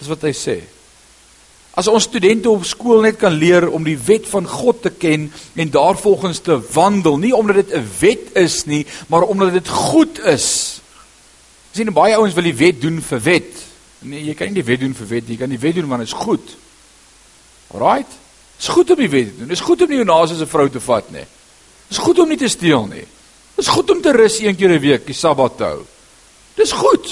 Dis 0.00 0.08
wat 0.08 0.24
hy 0.24 0.32
sê. 0.36 0.56
As 1.72 1.88
ons 1.88 2.04
studente 2.04 2.50
op 2.52 2.66
skool 2.68 3.00
net 3.06 3.16
kan 3.16 3.32
leer 3.32 3.64
om 3.72 3.84
die 3.84 3.96
wet 3.96 4.26
van 4.28 4.44
God 4.48 4.82
te 4.84 4.90
ken 4.92 5.30
en 5.56 5.70
daarvolgens 5.72 6.42
te 6.44 6.58
wandel, 6.74 7.16
nie 7.16 7.32
omdat 7.32 7.64
dit 7.64 7.72
'n 7.72 7.88
wet 8.00 8.36
is 8.36 8.64
nie, 8.64 8.86
maar 9.08 9.22
omdat 9.22 9.52
dit 9.52 9.68
goed 9.68 10.20
is. 10.20 10.80
Sien 11.72 11.92
baie 11.92 12.16
ouens 12.16 12.34
wil 12.34 12.44
die 12.44 12.56
wet 12.56 12.80
doen 12.80 13.00
vir 13.00 13.20
wet. 13.20 13.52
Nee, 13.98 14.24
jy 14.24 14.34
kan 14.34 14.46
nie 14.46 14.60
die 14.60 14.66
wet 14.66 14.80
doen 14.80 14.94
vir 14.94 15.06
wet 15.06 15.28
nie. 15.28 15.36
Jy 15.36 15.40
kan 15.40 15.48
die 15.48 15.58
wet 15.58 15.74
doen 15.74 15.88
want 15.88 16.00
dit 16.00 16.08
is 16.08 16.24
goed. 16.24 16.56
Alraight. 17.72 18.10
Dit 18.10 18.68
is 18.68 18.68
goed 18.68 18.90
om 18.90 18.96
die 18.96 19.08
wet 19.08 19.26
te 19.30 19.38
doen. 19.38 19.48
Dit 19.48 19.56
is 19.56 19.64
goed 19.64 19.82
om 19.82 19.88
nie 19.88 19.96
jou 19.96 20.06
naaste 20.06 20.36
se 20.36 20.46
vrou 20.46 20.68
te 20.68 20.80
vat 20.80 21.10
nie. 21.10 21.26
Dit 21.88 21.96
is 21.96 22.02
goed 22.02 22.18
om 22.18 22.28
nie 22.28 22.36
te 22.36 22.48
steel 22.48 22.86
nie. 22.86 23.06
Dit 23.56 23.64
is 23.64 23.72
goed 23.72 23.90
om 23.90 24.02
te 24.02 24.12
rus 24.12 24.40
een 24.40 24.56
keer 24.56 24.70
'n 24.70 24.80
week, 24.80 25.06
die 25.06 25.14
Sabbat 25.14 25.56
te 25.56 25.64
hou. 25.64 25.82
Dit 26.54 26.66
is 26.66 26.72
goed. 26.72 27.02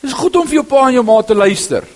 Dit 0.00 0.10
is 0.10 0.16
goed 0.18 0.36
om 0.36 0.46
vir 0.46 0.54
jou 0.54 0.64
pa 0.64 0.88
en 0.88 0.92
jou 0.92 1.04
ma 1.04 1.22
te 1.22 1.34
luister. 1.34 1.86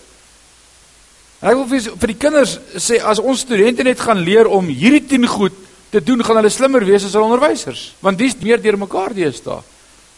En 1.47 1.53
ek 1.53 1.61
wil 1.61 1.69
vir, 1.71 1.85
vir 2.03 2.11
die 2.11 2.19
kinders 2.19 2.57
sê 2.83 2.97
as 2.99 3.21
ons 3.23 3.45
studente 3.47 3.85
net 3.87 4.01
gaan 4.03 4.19
leer 4.19 4.49
om 4.51 4.67
hierdie 4.67 5.05
10 5.15 5.29
goed 5.31 5.55
te 5.93 6.01
doen, 6.03 6.25
gaan 6.27 6.41
hulle 6.41 6.51
slimmer 6.51 6.83
wees 6.83 7.07
as 7.07 7.15
hulle 7.15 7.29
onderwysers, 7.29 7.93
want 8.03 8.19
dis 8.19 8.35
meer 8.43 8.59
deurmekaar 8.59 9.15
deesdae. 9.15 9.61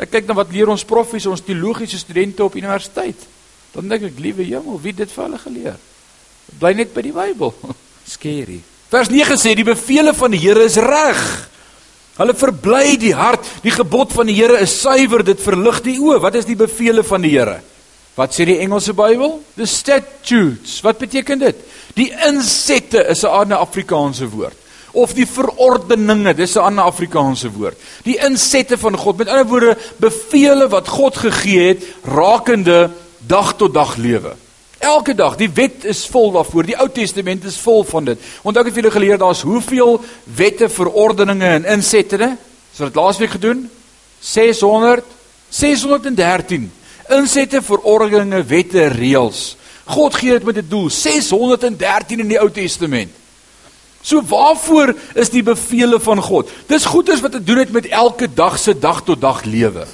Ek 0.01 0.09
kyk 0.15 0.31
na 0.31 0.39
wat 0.39 0.55
leer 0.55 0.73
ons 0.73 0.87
profs, 0.89 1.27
ons 1.29 1.45
teologiese 1.45 2.01
studente 2.01 2.41
op 2.47 2.57
universiteit. 2.57 3.29
Dan 3.75 3.93
dink 3.93 4.09
ek, 4.09 4.25
liewe 4.25 4.47
hemel, 4.49 4.81
wie 4.81 4.95
het 4.95 5.03
dit 5.03 5.13
vir 5.13 5.27
hulle 5.27 5.45
geleer? 5.45 5.79
Bly 6.63 6.73
net 6.81 6.97
by 6.97 7.05
die 7.05 7.13
Bybel. 7.13 7.53
Scary. 8.15 8.63
Vers 8.89 9.13
9 9.13 9.37
sê 9.37 9.53
die 9.59 9.69
beveel 9.69 10.15
van 10.17 10.33
die 10.33 10.41
Here 10.41 10.65
is 10.65 10.81
reg. 10.81 11.25
Hulle 12.17 12.33
verbly 12.41 12.97
die 12.97 13.13
hart. 13.13 13.45
Die 13.61 13.75
gebod 13.75 14.17
van 14.17 14.33
die 14.33 14.39
Here 14.39 14.63
is 14.65 14.81
suiwer, 14.81 15.27
dit 15.29 15.45
verlig 15.45 15.85
die 15.85 15.99
oë. 16.01 16.23
Wat 16.25 16.41
is 16.41 16.49
die 16.49 16.57
beveel 16.57 17.05
van 17.05 17.27
die 17.27 17.37
Here? 17.37 17.61
Wat 18.19 18.35
sê 18.35 18.49
die 18.49 18.59
Engelse 18.59 18.97
Bybel? 18.99 19.37
The 19.55 19.67
statutes. 19.67 20.81
Wat 20.83 20.99
beteken 20.99 21.39
dit? 21.39 21.59
Die 21.95 22.09
insette 22.27 23.05
is 23.07 23.23
'n 23.23 23.31
ander 23.31 23.57
Afrikaanse 23.57 24.29
woord. 24.29 24.57
Of 24.93 25.13
die 25.15 25.27
verordeninge, 25.27 26.35
dis 26.35 26.57
'n 26.57 26.59
ander 26.61 26.85
Afrikaanse 26.85 27.51
woord. 27.51 27.79
Die 28.03 28.19
insette 28.19 28.79
van 28.79 28.97
God. 28.97 29.17
Met 29.17 29.29
ander 29.29 29.47
woorde, 29.47 29.79
beveel 29.97 30.69
wat 30.69 30.89
God 30.89 31.17
gegee 31.17 31.69
het 31.69 31.85
rakende 32.03 32.91
dag 33.19 33.57
tot 33.57 33.75
dag 33.75 33.97
lewe. 33.97 34.35
Elke 34.79 35.15
dag, 35.15 35.37
die 35.37 35.51
wet 35.55 35.85
is 35.85 36.07
vol 36.07 36.33
daarvoor. 36.33 36.63
Die 36.63 36.79
Ou 36.79 36.89
Testament 36.89 37.45
is 37.45 37.57
vol 37.57 37.85
van 37.85 38.05
dit. 38.05 38.19
Onthou 38.43 38.67
ek 38.67 38.75
het 38.75 38.83
julle 38.83 38.95
geleer 38.95 39.19
daar's 39.19 39.43
hoeveel 39.43 40.01
wette, 40.25 40.69
verordeninge 40.69 41.47
en 41.47 41.65
insette? 41.65 42.37
So 42.75 42.85
wat 42.85 42.95
laasweek 42.95 43.31
gedoen? 43.31 43.71
600 44.21 45.05
613 45.49 46.73
insette, 47.11 47.63
verordeninge, 47.63 48.43
wette, 48.45 48.89
reëls. 48.95 49.57
God 49.89 50.15
gee 50.15 50.37
dit 50.37 50.45
met 50.45 50.57
'n 50.57 50.69
doel, 50.69 50.91
613 50.91 52.21
in 52.21 52.29
die 52.29 52.41
Ou 52.41 52.51
Testament. 52.51 53.11
So 54.03 54.23
waarvoor 54.23 54.95
is 55.15 55.31
die 55.31 55.43
beveel 55.43 55.99
van 56.01 56.23
God? 56.23 56.51
Dis 56.67 56.85
goeders 56.85 57.21
wat 57.21 57.33
te 57.33 57.43
doen 57.43 57.59
het 57.59 57.71
met 57.71 57.87
elke 57.87 58.29
dag 58.35 58.59
se 58.59 58.79
dag 58.79 59.03
tot 59.05 59.21
dag 59.21 59.45
lewe. 59.45 59.87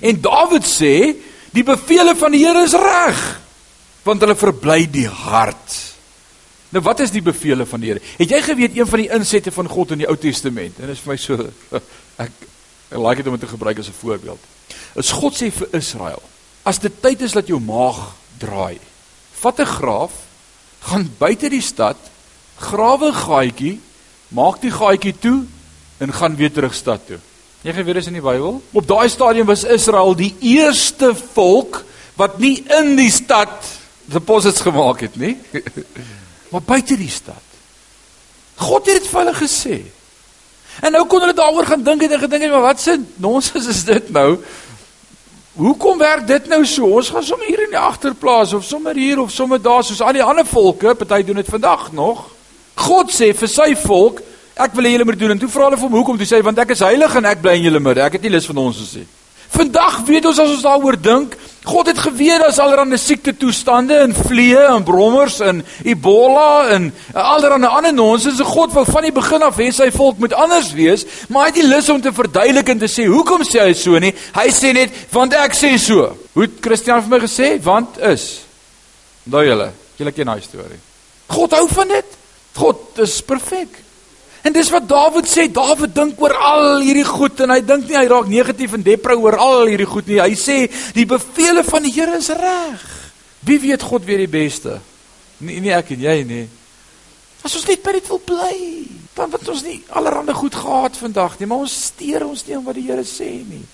En 0.00 0.20
Dawid 0.20 0.64
sê, 0.64 1.16
die 1.50 1.64
beveel 1.64 2.14
van 2.16 2.32
die 2.32 2.44
Here 2.44 2.62
is 2.62 2.76
reg, 2.76 3.40
want 4.02 4.20
hulle 4.20 4.36
verbly 4.36 4.86
die 4.90 5.08
hart. 5.08 5.76
Nou 6.74 6.82
wat 6.84 7.00
is 7.00 7.10
die 7.10 7.22
beveel 7.22 7.66
van 7.66 7.80
die 7.80 7.92
Here? 7.92 8.02
Het 8.18 8.30
jy 8.30 8.42
geweet 8.42 8.76
een 8.76 8.86
van 8.86 9.02
die 9.02 9.10
insette 9.10 9.52
van 9.54 9.68
God 9.68 9.94
in 9.96 10.04
die 10.04 10.08
Ou 10.10 10.16
Testament? 10.16 10.78
En 10.78 10.90
dit 10.90 10.96
is 10.96 11.02
vir 11.04 11.14
my 11.14 11.18
so 11.20 11.48
ek 12.24 12.44
ek 12.86 13.00
like 13.02 13.22
dit 13.22 13.26
om 13.26 13.34
dit 13.34 13.42
te 13.42 13.50
gebruik 13.50 13.80
as 13.82 13.88
'n 13.88 14.00
voorbeeld. 14.00 14.42
Is 14.96 15.12
God 15.12 15.36
sê 15.36 15.50
vir 15.52 15.68
Israel, 15.76 16.22
as 16.64 16.80
dit 16.82 17.02
tyd 17.02 17.22
is 17.26 17.36
dat 17.36 17.48
jou 17.48 17.60
maag 17.60 18.14
draai, 18.40 18.80
vat 19.42 19.60
'n 19.60 19.72
graaf, 19.78 20.12
gaan 20.80 21.10
buite 21.18 21.48
die 21.50 21.62
stad, 21.62 21.96
grawe 22.58 23.12
'n 23.12 23.14
gaatjie, 23.14 23.80
maak 24.28 24.60
die 24.60 24.70
gaatjie 24.70 25.14
toe 25.20 25.44
en 26.00 26.12
gaan 26.12 26.36
weer 26.36 26.52
terug 26.52 26.74
stad 26.74 27.06
toe. 27.06 27.18
Jy 27.62 27.72
gaan 27.72 27.84
weer 27.84 27.96
eens 27.96 28.06
in 28.06 28.18
die 28.18 28.22
Bybel. 28.22 28.62
Op 28.72 28.86
daai 28.86 29.08
stadium 29.08 29.46
was 29.46 29.64
Israel 29.64 30.14
die 30.14 30.34
eerste 30.40 31.14
volk 31.14 31.84
wat 32.16 32.38
nie 32.38 32.64
in 32.78 32.96
die 32.96 33.10
stad 33.10 33.50
deposits 34.04 34.60
gemaak 34.60 35.00
het 35.00 35.16
nie, 35.16 35.36
maar 36.50 36.62
buite 36.62 36.96
die 36.96 37.10
stad. 37.10 37.42
God 38.56 38.86
het 38.86 39.02
dit 39.02 39.10
vir 39.10 39.20
hulle 39.20 39.34
gesê. 39.34 39.78
En 40.80 40.92
nou 40.92 41.06
kon 41.08 41.20
hulle 41.24 41.36
daaroor 41.36 41.66
gaan 41.66 41.82
dink 41.82 42.02
en 42.02 42.20
gedink 42.20 42.42
het, 42.46 42.52
maar 42.52 42.68
wat 42.70 42.80
se 42.80 42.96
nonsens 43.16 43.66
is 43.72 43.84
dit 43.84 44.10
nou? 44.14 44.38
Hoekom 45.56 45.98
werk 45.98 46.26
dit 46.28 46.48
nou 46.52 46.60
so? 46.68 46.84
Ons 46.98 47.08
gaan 47.08 47.24
sommer 47.24 47.48
hier 47.48 47.62
in 47.64 47.72
die 47.72 47.80
agterplaas 47.80 48.52
of 48.52 48.64
sommer 48.64 48.96
hier 48.96 49.20
of 49.22 49.30
sommer 49.32 49.60
daar 49.62 49.84
soos 49.84 50.02
al 50.04 50.18
die 50.18 50.24
ander 50.24 50.44
volke, 50.44 50.92
party 50.94 51.22
doen 51.24 51.40
dit 51.40 51.48
vandag 51.48 51.86
nog. 51.96 52.26
God 52.76 53.12
sê 53.14 53.30
vir 53.32 53.48
sy 53.48 53.70
volk, 53.86 54.20
ek 54.52 54.74
wil 54.76 54.84
hê 54.84 54.92
julle 54.92 55.06
moet 55.08 55.18
doen 55.18 55.32
en 55.32 55.40
toe 55.40 55.48
vra 55.48 55.70
hulle 55.70 55.78
vir 55.80 55.88
hom 55.88 55.96
hoekom? 55.96 56.18
Toe 56.20 56.28
sê 56.28 56.36
hy 56.36 56.44
want 56.44 56.60
ek 56.60 56.74
is 56.76 56.84
heilig 56.84 57.16
en 57.16 57.28
ek 57.32 57.40
bly 57.40 57.54
in 57.56 57.70
julle 57.70 57.80
midde. 57.80 58.04
Ek 58.04 58.18
het 58.18 58.26
nie 58.26 58.34
lus 58.36 58.48
van 58.50 58.60
ons 58.66 58.82
te 58.82 58.88
sê. 58.90 59.06
Vandag 59.54 60.00
weet 60.06 60.26
ons 60.26 60.38
as 60.42 60.54
ons 60.56 60.64
daaroor 60.64 60.96
dink, 61.00 61.36
God 61.66 61.88
het 61.90 61.98
geweet 61.98 62.38
daar's 62.44 62.60
allerlei 62.62 62.98
siekte 62.98 63.32
toestande 63.34 63.96
en 64.04 64.12
vliee 64.14 64.60
en 64.68 64.84
brommers 64.86 65.40
en 65.42 65.64
Ebola 65.82 66.68
en 66.76 66.92
allerlei 67.12 67.66
ander 67.66 67.94
nonsens. 67.94 68.40
God 68.40 68.74
wou 68.76 68.84
van 68.86 69.08
die 69.08 69.14
begin 69.14 69.42
af 69.42 69.58
hê 69.58 69.66
sy 69.74 69.88
volk 69.94 70.20
moet 70.22 70.36
anders 70.38 70.70
wees, 70.78 71.02
maar 71.28 71.48
hy 71.48 71.50
het 71.50 71.58
nie 71.58 71.72
lus 71.72 71.88
om 71.90 71.98
te 72.02 72.12
verduidelik 72.14 72.70
en 72.70 72.82
te 72.84 72.90
sê 72.90 73.08
hoekom 73.10 73.42
sê 73.46 73.64
hy 73.64 73.74
so 73.74 73.98
nie. 74.02 74.12
Hy 74.36 74.46
sê 74.54 74.70
net 74.76 74.94
want 75.14 75.34
ek 75.34 75.58
sê 75.58 75.72
so. 75.82 76.12
Hoe 76.36 76.46
het 76.46 76.60
Christian 76.62 77.02
vir 77.02 77.16
my 77.16 77.22
gesê? 77.24 77.56
Want 77.64 77.98
is. 78.12 78.28
Onthou 79.26 79.42
julle, 79.48 79.72
julle 79.98 80.14
ken 80.14 80.30
daai 80.30 80.46
storie. 80.46 80.78
God 81.34 81.58
hou 81.58 81.66
van 81.74 81.90
dit. 81.96 82.16
God 82.56 83.02
is 83.02 83.18
perfek. 83.26 83.82
En 84.46 84.54
dis 84.54 84.68
wat 84.70 84.84
Dawid 84.86 85.26
sê, 85.26 85.48
Dawid 85.50 85.94
dink 85.96 86.20
oor 86.22 86.34
al 86.38 86.84
hierdie 86.84 87.06
goed 87.06 87.40
en 87.42 87.50
hy 87.50 87.62
dink 87.66 87.88
nie 87.88 87.96
hy 87.98 88.04
raak 88.10 88.28
negatief 88.30 88.76
en 88.76 88.84
depre 88.86 89.16
oor 89.18 89.34
al 89.42 89.64
hierdie 89.66 89.88
goed 89.90 90.06
nie. 90.06 90.20
Hy 90.22 90.36
sê 90.38 90.58
die 90.94 91.06
beveel 91.08 91.64
van 91.66 91.82
die 91.82 91.94
Here 91.96 92.14
is 92.20 92.30
reg. 92.30 92.84
Wie 93.46 93.58
weet 93.64 93.82
God 93.82 94.06
weet 94.06 94.22
die 94.22 94.30
beste? 94.30 94.78
Nee, 95.42 95.58
nie 95.64 95.74
ek 95.74 95.90
en 95.96 96.04
jy 96.06 96.16
nie. 96.28 96.44
As 97.42 97.56
ons 97.58 97.66
net 97.66 97.82
by 97.82 97.96
dit 97.96 98.06
wil 98.10 98.20
bly, 98.26 98.58
dan 99.16 99.32
wat 99.34 99.50
ons 99.50 99.64
nie 99.66 99.80
allerhande 99.98 100.34
goed 100.34 100.54
gehad 100.54 100.98
vandag 100.98 101.36
nie, 101.40 101.48
maar 101.50 101.64
ons 101.66 101.74
steur 101.90 102.28
ons 102.28 102.46
nie 102.46 102.56
om 102.58 102.64
wat 102.68 102.78
die 102.78 102.86
Here 102.86 103.06
sê 103.06 103.32
nie. 103.40 103.64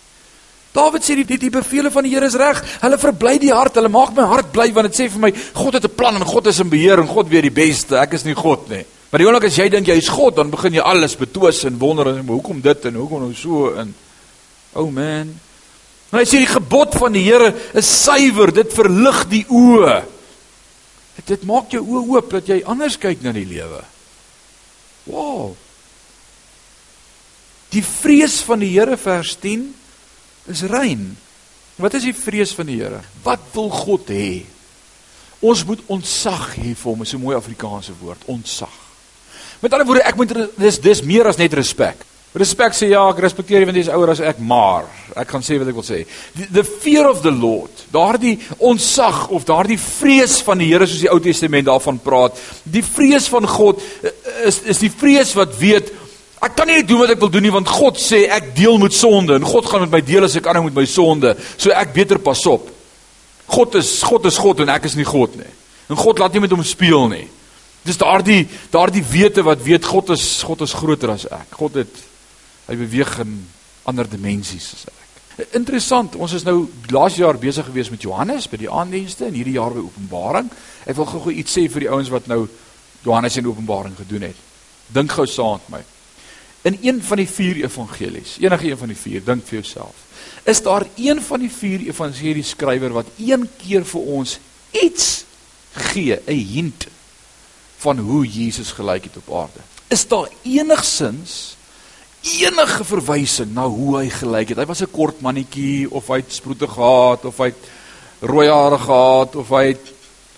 Dawid 0.72 1.04
sê 1.04 1.18
die 1.20 1.28
die, 1.28 1.40
die 1.44 1.52
beveel 1.52 1.90
van 1.92 2.08
die 2.08 2.14
Here 2.14 2.32
is 2.32 2.38
reg. 2.40 2.64
Hulle 2.80 2.96
verbly 2.96 3.36
die 3.44 3.52
hart. 3.52 3.76
Hulle 3.76 3.92
maak 3.92 4.16
my 4.16 4.24
hart 4.30 4.48
bly 4.56 4.70
want 4.72 4.88
dit 4.88 5.02
sê 5.02 5.10
vir 5.12 5.26
my 5.26 5.34
God 5.52 5.76
het 5.76 5.84
'n 5.84 5.96
plan 6.00 6.16
en 6.16 6.24
God 6.24 6.48
is 6.48 6.64
in 6.64 6.72
beheer 6.72 6.98
en 6.98 7.12
God 7.12 7.28
weet 7.28 7.44
die 7.44 7.58
beste. 7.60 8.00
Ek 8.00 8.16
is 8.16 8.24
nie 8.24 8.34
God 8.34 8.70
nie. 8.72 8.86
Maar 9.12 9.20
die 9.20 9.26
oomblik 9.28 9.50
as 9.50 9.58
jy 9.60 9.66
dink 9.68 9.90
jy 9.90 9.98
is 10.00 10.08
God, 10.08 10.38
dan 10.38 10.48
begin 10.48 10.78
jy 10.78 10.84
alles 10.88 11.18
betwis 11.20 11.58
en 11.68 11.76
wonder 11.76 12.08
en 12.14 12.30
hoekom 12.32 12.62
dit 12.64 12.86
en 12.88 12.94
hoekom 12.96 13.26
nou 13.26 13.34
so 13.36 13.66
en 13.76 13.90
oh 14.72 14.86
man. 14.88 15.34
Maar 16.08 16.22
hy 16.22 16.28
sê 16.30 16.38
die 16.40 16.48
gebod 16.48 16.96
van 16.96 17.12
die 17.12 17.26
Here 17.26 17.50
is 17.76 17.90
suiwer, 17.92 18.54
dit 18.56 18.72
verlig 18.72 19.18
die 19.28 19.42
oë. 19.52 19.98
Dit, 21.28 21.44
maak 21.44 21.74
jou 21.76 21.82
oë 21.84 22.02
oop 22.14 22.32
dat 22.38 22.48
jy 22.48 22.62
anders 22.64 22.96
kyk 23.00 23.20
na 23.20 23.34
die 23.36 23.44
lewe. 23.50 23.82
Wow. 25.12 25.52
Die 27.76 27.84
vrees 27.84 28.38
van 28.48 28.64
die 28.64 28.70
Here 28.72 28.96
vers 28.96 29.34
10 29.44 29.66
is 30.56 30.64
rein. 30.72 31.10
Wat 31.76 32.00
is 32.00 32.08
die 32.08 32.16
vrees 32.16 32.56
van 32.56 32.72
die 32.72 32.78
Here? 32.80 33.02
Wat 33.28 33.44
wil 33.52 33.68
God 33.68 34.08
hê? 34.08 34.40
Ons 35.44 35.66
moet 35.68 35.84
ontzag 35.92 36.54
hê 36.62 36.72
vir 36.72 36.88
hom, 36.88 37.04
is 37.04 37.12
'n 37.12 37.20
mooi 37.20 37.36
Afrikaanse 37.36 37.92
woord, 38.00 38.24
ontzag. 38.24 38.81
Met 39.62 39.72
ander 39.72 39.86
woorde, 39.86 40.02
ek 40.02 40.18
moet 40.18 40.32
dis 40.58 40.80
dis 40.82 41.04
meer 41.06 41.28
as 41.30 41.38
net 41.38 41.54
respek. 41.54 42.00
Respek 42.32 42.72
sê 42.72 42.88
ja, 42.88 43.02
ek 43.12 43.18
respekteer 43.20 43.60
jy 43.60 43.66
want 43.68 43.76
jy 43.76 43.82
is 43.84 43.90
ouer 43.92 44.10
as 44.14 44.20
ek, 44.24 44.38
maar 44.40 44.86
ek 45.20 45.28
gaan 45.28 45.42
sê 45.44 45.58
wat 45.60 45.68
ek 45.68 45.76
wil 45.76 45.84
sê. 45.84 45.98
The, 46.32 46.46
the 46.56 46.62
fear 46.64 47.04
of 47.10 47.20
the 47.20 47.30
Lord, 47.30 47.82
daardie 47.92 48.38
ontzag 48.56 49.26
of 49.36 49.44
daardie 49.46 49.76
vrees 49.76 50.38
van 50.46 50.62
die 50.62 50.70
Here 50.70 50.88
soos 50.88 51.04
die 51.04 51.10
Ou 51.12 51.18
Testament 51.20 51.68
daarvan 51.68 52.00
praat, 52.02 52.40
die 52.64 52.82
vrees 52.86 53.28
van 53.30 53.44
God 53.50 53.84
eh, 54.00 54.14
is 54.48 54.62
is 54.72 54.80
die 54.80 54.90
vrees 54.90 55.34
wat 55.36 55.52
weet 55.60 55.92
ek 56.42 56.56
kan 56.58 56.66
nie 56.72 56.80
doen 56.88 57.04
wat 57.04 57.12
ek 57.14 57.20
wil 57.20 57.30
doen 57.30 57.44
nie 57.46 57.52
want 57.54 57.68
God 57.70 58.00
sê 58.00 58.24
ek 58.32 58.54
deel 58.56 58.80
met 58.80 58.96
sonde 58.96 59.36
en 59.36 59.46
God 59.46 59.68
gaan 59.68 59.84
met 59.84 59.92
my 59.92 60.02
deel 60.02 60.24
as 60.26 60.38
ek 60.40 60.48
aanhou 60.48 60.64
met 60.70 60.80
my 60.80 60.88
sonde. 60.88 61.36
So 61.54 61.70
ek 61.76 61.92
beter 61.94 62.18
pas 62.18 62.42
op. 62.50 62.64
God 63.52 63.76
is 63.78 63.92
God 64.08 64.26
is 64.26 64.40
God 64.40 64.64
en 64.64 64.72
ek 64.72 64.88
is 64.88 64.96
nie 64.96 65.06
God 65.06 65.36
nie. 65.36 65.52
En 65.92 66.00
God 66.00 66.18
laat 66.18 66.32
nie 66.32 66.46
met 66.46 66.56
hom 66.56 66.64
speel 66.64 67.10
nie. 67.12 67.26
Dis 67.82 67.98
daardie 67.98 68.46
daardie 68.70 69.02
wete 69.02 69.42
wat 69.42 69.62
weet 69.62 69.84
God 69.84 70.12
is 70.14 70.42
God 70.46 70.62
is 70.62 70.74
groter 70.78 71.10
as 71.16 71.26
ek. 71.26 71.56
God 71.58 71.80
het 71.82 72.02
hy 72.68 72.76
beweeg 72.78 73.16
in 73.24 73.38
ander 73.90 74.06
dimensies 74.08 74.72
as 74.76 74.84
ek. 74.86 74.98
Interessant, 75.56 76.14
ons 76.20 76.34
is 76.36 76.44
nou 76.44 76.68
laas 76.92 77.16
jaar 77.16 77.38
besig 77.40 77.66
gewees 77.66 77.90
met 77.90 78.04
Johannes 78.04 78.46
by 78.52 78.60
die 78.60 78.70
aanddienste 78.70 79.26
en 79.26 79.34
hierdie 79.34 79.56
jaar 79.56 79.74
by 79.74 79.82
Openbaring. 79.82 80.50
Ek 80.86 80.98
wil 80.98 81.08
gou-gou 81.08 81.32
iets 81.34 81.56
sê 81.56 81.64
vir 81.72 81.86
die 81.86 81.90
ouens 81.90 82.12
wat 82.12 82.28
nou 82.30 82.44
Johannes 83.02 83.38
en 83.40 83.48
Openbaring 83.48 83.96
gedoen 83.98 84.28
het. 84.28 84.46
Dink 84.92 85.16
gou 85.16 85.26
saam 85.26 85.58
met 85.64 85.78
my. 85.78 85.82
In 86.68 86.78
een 86.84 87.00
van 87.02 87.18
die 87.18 87.26
vier 87.26 87.64
evangelies, 87.64 88.36
enige 88.38 88.68
een 88.70 88.78
van 88.78 88.92
die 88.92 88.98
vier, 89.00 89.24
dink 89.26 89.42
vir 89.48 89.58
jouself. 89.58 90.04
Is 90.46 90.62
daar 90.62 90.86
een 90.94 91.18
van 91.24 91.42
die 91.42 91.50
vier 91.50 91.88
evangelie 91.88 92.44
skrywer 92.46 92.94
wat 92.94 93.10
een 93.18 93.48
keer 93.58 93.88
vir 93.88 94.12
ons 94.20 94.36
iets 94.70 95.24
gee, 95.90 96.20
'n 96.28 96.46
hint 96.54 96.86
van 97.82 97.98
hoe 97.98 98.22
Jesus 98.26 98.70
gelyk 98.72 99.10
het 99.10 99.18
op 99.20 99.34
aarde? 99.42 99.64
Is 99.92 100.06
daar 100.08 100.30
enigsins 100.46 101.56
enige 102.22 102.84
verwysing 102.86 103.50
na 103.54 103.66
hoe 103.66 103.96
hy 103.98 104.08
gelyk 104.10 104.52
het. 104.52 104.58
Hy 104.58 104.66
was 104.66 104.82
'n 104.82 104.90
kort 104.90 105.20
mannetjie 105.20 105.90
of 105.90 106.06
hy 106.06 106.22
het 106.22 106.32
sproete 106.32 106.68
gehad 106.68 107.24
of 107.24 107.38
hy 107.38 107.50
het 107.50 107.62
rooi 108.20 108.48
hare 108.48 108.78
gehad 108.78 109.36
of 109.36 109.48
hy 109.48 109.66
het 109.66 109.92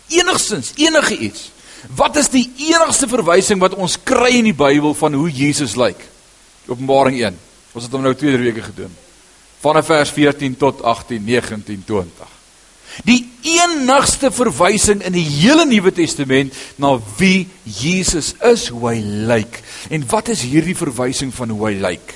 enigsins 0.08 0.72
enige 0.76 1.16
iets. 1.16 1.50
Wat 1.94 2.16
is 2.16 2.28
die 2.28 2.50
enigste 2.56 3.08
verwysing 3.08 3.60
wat 3.60 3.74
ons 3.74 3.98
kry 4.02 4.38
in 4.38 4.44
die 4.44 4.56
Bybel 4.56 4.94
van 4.94 5.12
hoe 5.12 5.30
Jesus 5.30 5.76
lyk? 5.76 6.08
Openbaring 6.66 7.20
1. 7.20 7.38
Ons 7.72 7.84
het 7.84 7.92
hom 7.92 8.02
nou 8.02 8.14
2 8.14 8.36
weke 8.36 8.62
gedoen. 8.62 8.96
Vanaf 9.60 9.86
vers 9.86 10.10
14 10.10 10.56
tot 10.56 10.82
18, 10.82 11.24
19, 11.24 11.84
20. 11.84 12.28
Die 13.02 13.24
enigste 13.42 14.30
verwysing 14.30 15.02
in 15.02 15.16
die 15.16 15.26
hele 15.26 15.66
Nuwe 15.66 15.90
Testament 15.92 16.54
na 16.78 16.94
wie 17.18 17.48
Jesus 17.66 18.34
is, 18.46 18.68
hoe 18.70 18.92
hy 18.92 19.00
lyk. 19.02 19.58
En 19.90 20.06
wat 20.12 20.30
is 20.32 20.44
hierdie 20.46 20.76
verwysing 20.78 21.34
van 21.34 21.50
hoe 21.50 21.66
hy 21.66 21.74
lyk? 21.82 22.14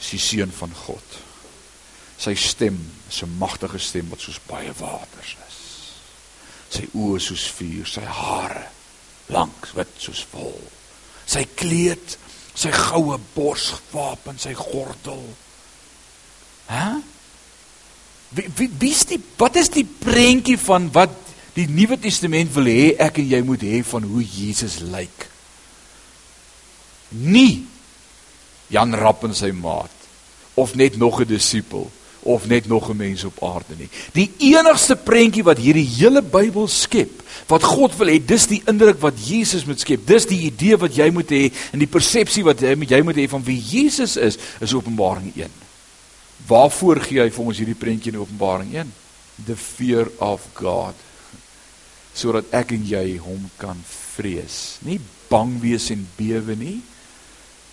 Sy 0.00 0.16
seun 0.16 0.54
van 0.56 0.72
God. 0.86 1.18
Sy 2.20 2.34
stem 2.34 2.80
is 3.08 3.22
'n 3.22 3.36
magtige 3.38 3.78
stem 3.78 4.08
wat 4.08 4.20
soos 4.20 4.40
baie 4.46 4.72
waters 4.78 5.36
is. 5.48 5.58
Sy 6.70 6.88
oë 6.94 7.20
soos 7.20 7.46
vuur, 7.56 7.86
sy 7.86 8.04
hare 8.04 8.68
lank 9.28 9.68
wit 9.74 9.88
soos 9.98 10.26
wol. 10.32 10.60
Sy 11.26 11.44
kleed, 11.54 12.16
sy 12.54 12.70
goue 12.70 13.18
borswapen, 13.34 14.38
sy 14.38 14.54
gordel. 14.54 15.22
Hæ? 16.66 17.02
Wie 18.30 18.46
wie 18.56 18.70
wie's 18.78 19.04
die 19.10 19.18
wat 19.38 19.56
is 19.58 19.72
die 19.74 19.84
prentjie 19.84 20.58
van 20.58 20.88
wat 20.94 21.14
die 21.56 21.66
Nuwe 21.66 21.98
Testament 21.98 22.52
wil 22.54 22.70
hê 22.70 22.92
ek 23.02 23.18
en 23.18 23.30
jy 23.32 23.40
moet 23.42 23.64
hê 23.66 23.80
van 23.86 24.06
hoe 24.06 24.22
Jesus 24.22 24.78
lyk? 24.86 25.26
Nie 27.10 27.64
Jan 28.70 28.94
Rapp 28.94 29.24
en 29.26 29.34
sy 29.34 29.50
maat 29.50 29.96
of 30.54 30.76
net 30.78 30.96
nog 30.96 31.20
'n 31.20 31.26
disipel 31.26 31.90
of 32.22 32.46
net 32.46 32.66
nog 32.66 32.90
'n 32.90 32.96
mens 32.96 33.24
op 33.24 33.42
aarde 33.42 33.74
nie. 33.76 33.88
Die 34.12 34.30
enigste 34.38 34.96
prentjie 34.96 35.42
wat 35.42 35.58
hierdie 35.58 35.88
hele 35.98 36.22
Bybel 36.22 36.68
skep, 36.68 37.22
wat 37.46 37.62
God 37.62 37.96
wil 37.96 38.06
hê, 38.06 38.24
dis 38.26 38.46
die 38.46 38.62
indruk 38.66 39.00
wat 39.00 39.14
Jesus 39.28 39.64
moet 39.64 39.80
skep. 39.80 40.06
Dis 40.06 40.26
die 40.26 40.40
idee 40.40 40.76
wat 40.76 40.94
jy 40.94 41.10
moet 41.10 41.30
hê 41.30 41.52
en 41.72 41.78
die 41.78 41.88
persepsie 41.88 42.44
wat 42.44 42.60
jy 42.60 42.74
moet 42.74 42.90
jy 42.90 43.02
moet 43.02 43.16
hê 43.16 43.28
van 43.28 43.44
wie 43.44 43.62
Jesus 43.62 44.16
is, 44.16 44.36
is 44.60 44.74
Openbaring 44.74 45.32
1. 45.36 45.50
Waarvoor 46.48 47.02
gee 47.04 47.20
hy 47.22 47.30
vir 47.30 47.46
ons 47.46 47.58
hierdie 47.60 47.78
prentjie 47.78 48.12
in 48.12 48.20
Openbaring 48.20 48.72
1? 48.74 48.92
The 49.46 49.56
fear 49.56 50.10
of 50.18 50.46
God. 50.54 50.94
Sodat 52.14 52.52
ek 52.56 52.74
en 52.76 52.86
jy 52.86 53.18
hom 53.22 53.48
kan 53.60 53.80
vrees. 53.86 54.78
Nie 54.86 55.00
bang 55.30 55.56
wees 55.62 55.90
en 55.94 56.06
bewe 56.16 56.56
nie, 56.58 56.80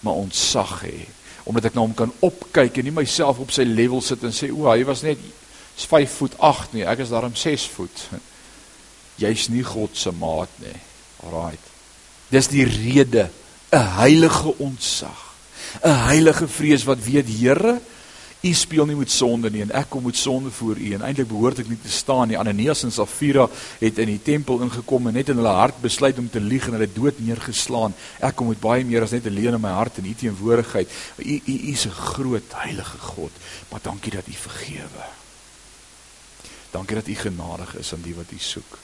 maar 0.06 0.20
ontsag 0.22 0.82
hê 0.86 0.98
omdat 1.48 1.70
ek 1.70 1.78
na 1.78 1.86
hom 1.86 1.94
kan 1.96 2.12
opkyk 2.26 2.80
en 2.80 2.88
nie 2.90 2.96
myself 2.96 3.40
op 3.40 3.54
sy 3.56 3.64
level 3.64 4.02
sit 4.04 4.24
en 4.28 4.34
sê 4.36 4.50
o, 4.52 4.66
hy 4.68 4.84
was 4.88 5.04
net 5.06 5.22
5 5.80 6.16
voet 6.20 6.36
8 6.44 6.74
nie, 6.76 6.84
ek 6.90 7.06
is 7.06 7.14
daarom 7.14 7.36
6 7.38 7.68
voet. 7.72 8.02
Jy's 9.22 9.48
nie 9.54 9.64
God 9.66 9.96
se 9.98 10.12
maat 10.12 10.52
nie. 10.60 10.76
Alraait. 11.24 11.72
Dis 12.34 12.50
die 12.52 12.66
rede, 12.68 13.30
'n 13.72 13.88
heilige 14.02 14.58
ontsag. 14.60 15.24
'n 15.84 15.96
Heilige 16.10 16.48
vrees 16.48 16.84
wat 16.84 17.04
weet 17.04 17.30
Here, 17.30 17.80
U 18.42 18.54
speel 18.54 18.86
nie 18.86 18.96
met 18.96 19.10
sonde 19.10 19.50
nie 19.50 19.64
en 19.66 19.72
ek 19.80 19.90
kom 19.90 20.04
met 20.06 20.18
sonde 20.18 20.52
voor 20.54 20.78
U 20.78 20.92
en 20.94 21.04
eintlik 21.08 21.30
behoort 21.32 21.64
ek 21.64 21.70
nie 21.72 21.80
te 21.82 21.90
staan 21.90 22.30
nie. 22.30 22.38
Ananias 22.38 22.84
en 22.86 22.94
Safira 22.94 23.48
het 23.82 23.98
in 24.04 24.12
die 24.12 24.22
tempel 24.22 24.62
ingekom 24.62 25.10
en 25.10 25.18
net 25.18 25.32
in 25.34 25.40
hulle 25.42 25.54
hart 25.58 25.80
besluit 25.82 26.20
om 26.22 26.30
te 26.30 26.42
lieg 26.44 26.68
en 26.68 26.78
hulle 26.78 26.90
dood 26.94 27.18
neergeslaan. 27.18 27.96
Ek 28.22 28.38
kom 28.38 28.52
met 28.52 28.62
baie 28.62 28.86
meer 28.86 29.08
as 29.08 29.16
net 29.16 29.26
'n 29.26 29.34
leuen 29.34 29.58
in 29.58 29.62
my 29.62 29.74
hart 29.74 29.98
en 29.98 30.06
U 30.06 30.14
teenwoordigheid. 30.14 30.90
U 31.18 31.42
U 31.46 31.56
is 31.74 31.86
'n 31.86 31.98
groot 32.14 32.54
heilige 32.54 32.98
God, 32.98 33.32
maar 33.72 33.82
dankie 33.82 34.12
dat 34.12 34.28
U 34.28 34.34
vergewe. 34.34 35.06
Dankie 36.72 36.96
dat 36.96 37.08
U 37.08 37.16
genadig 37.16 37.76
is 37.76 37.94
aan 37.94 38.02
die 38.02 38.16
wat 38.16 38.32
U 38.32 38.40
soek. 38.40 38.78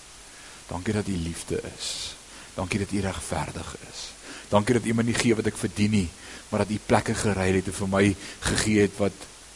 Dankie 0.67 0.93
dat 0.93 1.07
U 1.07 1.15
liefde 1.15 1.61
is. 1.77 2.15
Dankie 2.55 2.79
dat 2.79 2.91
U 2.91 2.99
regverdig 2.99 3.75
is. 3.91 4.13
Dankie 4.49 4.73
dat 4.73 4.85
U 4.85 4.93
my 4.93 5.03
nie 5.03 5.13
gee 5.13 5.35
wat 5.35 5.45
ek 5.45 5.57
verdien 5.57 5.91
nie, 5.91 6.09
maar 6.49 6.59
dat 6.65 6.69
U 6.69 6.79
plekke 6.85 7.13
gerei 7.13 7.51
het 7.53 7.67
en 7.67 7.73
vir 7.73 7.87
my 7.87 8.15
gegee 8.39 8.81
het 8.81 8.97
wat 8.97 9.13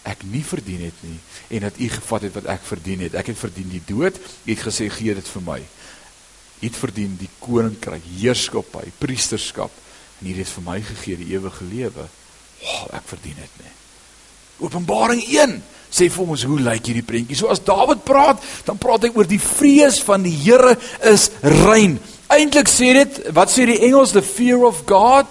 ek 0.08 0.24
nie 0.32 0.44
verdien 0.46 0.86
het 0.88 1.02
nie 1.06 1.18
en 1.58 1.66
dat 1.68 1.80
u 1.80 1.90
gevat 1.92 2.28
het 2.28 2.36
wat 2.40 2.50
ek 2.58 2.64
verdien 2.68 3.04
het. 3.06 3.16
Ek 3.20 3.32
het 3.32 3.40
verdien 3.40 3.70
die 3.72 3.84
dood. 3.88 4.18
U 4.18 4.50
het 4.52 4.64
gesê 4.64 4.88
gee 4.92 5.16
dit 5.16 5.34
vir 5.36 5.44
my. 5.46 5.60
U 6.58 6.66
het 6.66 6.78
verdien 6.80 7.16
die 7.20 7.30
koninkryk, 7.44 8.06
heerskappy, 8.18 8.88
priesterskap 9.00 9.72
en 10.22 10.30
u 10.30 10.36
het 10.38 10.52
vir 10.56 10.66
my 10.66 10.78
gegee 10.82 11.20
die 11.20 11.34
ewige 11.36 11.68
lewe. 11.70 12.08
Wow, 12.64 12.86
ek 12.98 13.10
verdien 13.12 13.38
dit 13.38 13.60
nie. 13.62 13.74
Openbaring 14.66 15.22
1 15.22 15.58
sê 15.94 16.10
vir 16.12 16.32
ons 16.34 16.44
hoe 16.50 16.60
lyk 16.60 16.90
hierdie 16.90 17.06
prentjie. 17.06 17.38
So 17.38 17.52
as 17.54 17.62
Dawid 17.64 18.04
praat, 18.08 18.42
dan 18.68 18.80
praat 18.82 19.06
hy 19.06 19.14
oor 19.16 19.28
die 19.30 19.42
vrees 19.42 20.02
van 20.04 20.26
die 20.26 20.34
Here 20.36 20.76
is 21.06 21.30
rein. 21.44 22.00
Eintlik 22.34 22.68
sê 22.72 22.92
dit, 22.98 23.20
wat 23.38 23.54
sê 23.54 23.68
die 23.70 23.80
Engels 23.88 24.16
the 24.16 24.26
fear 24.26 24.66
of 24.68 24.84
God 24.90 25.30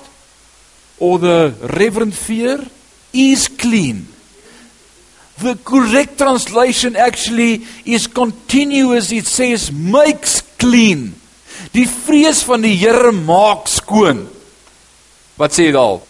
or 0.98 1.18
the 1.20 1.52
reverent 1.74 2.16
fear 2.16 2.62
is 3.12 3.50
clean. 3.52 4.06
The 5.42 5.56
correct 5.64 6.16
translation 6.16 6.96
actually 6.96 7.66
is 7.84 8.06
continuous. 8.06 9.12
It 9.12 9.26
says 9.26 9.70
makes 9.70 10.40
clean. 10.56 11.12
Die 11.76 11.84
vrees 11.84 12.40
van 12.48 12.64
die 12.64 12.72
Here 12.78 13.12
maak 13.12 13.68
skoon. 13.68 14.24
Wat 15.36 15.52
sê 15.52 15.68
dit 15.68 15.76
al? 15.76 16.00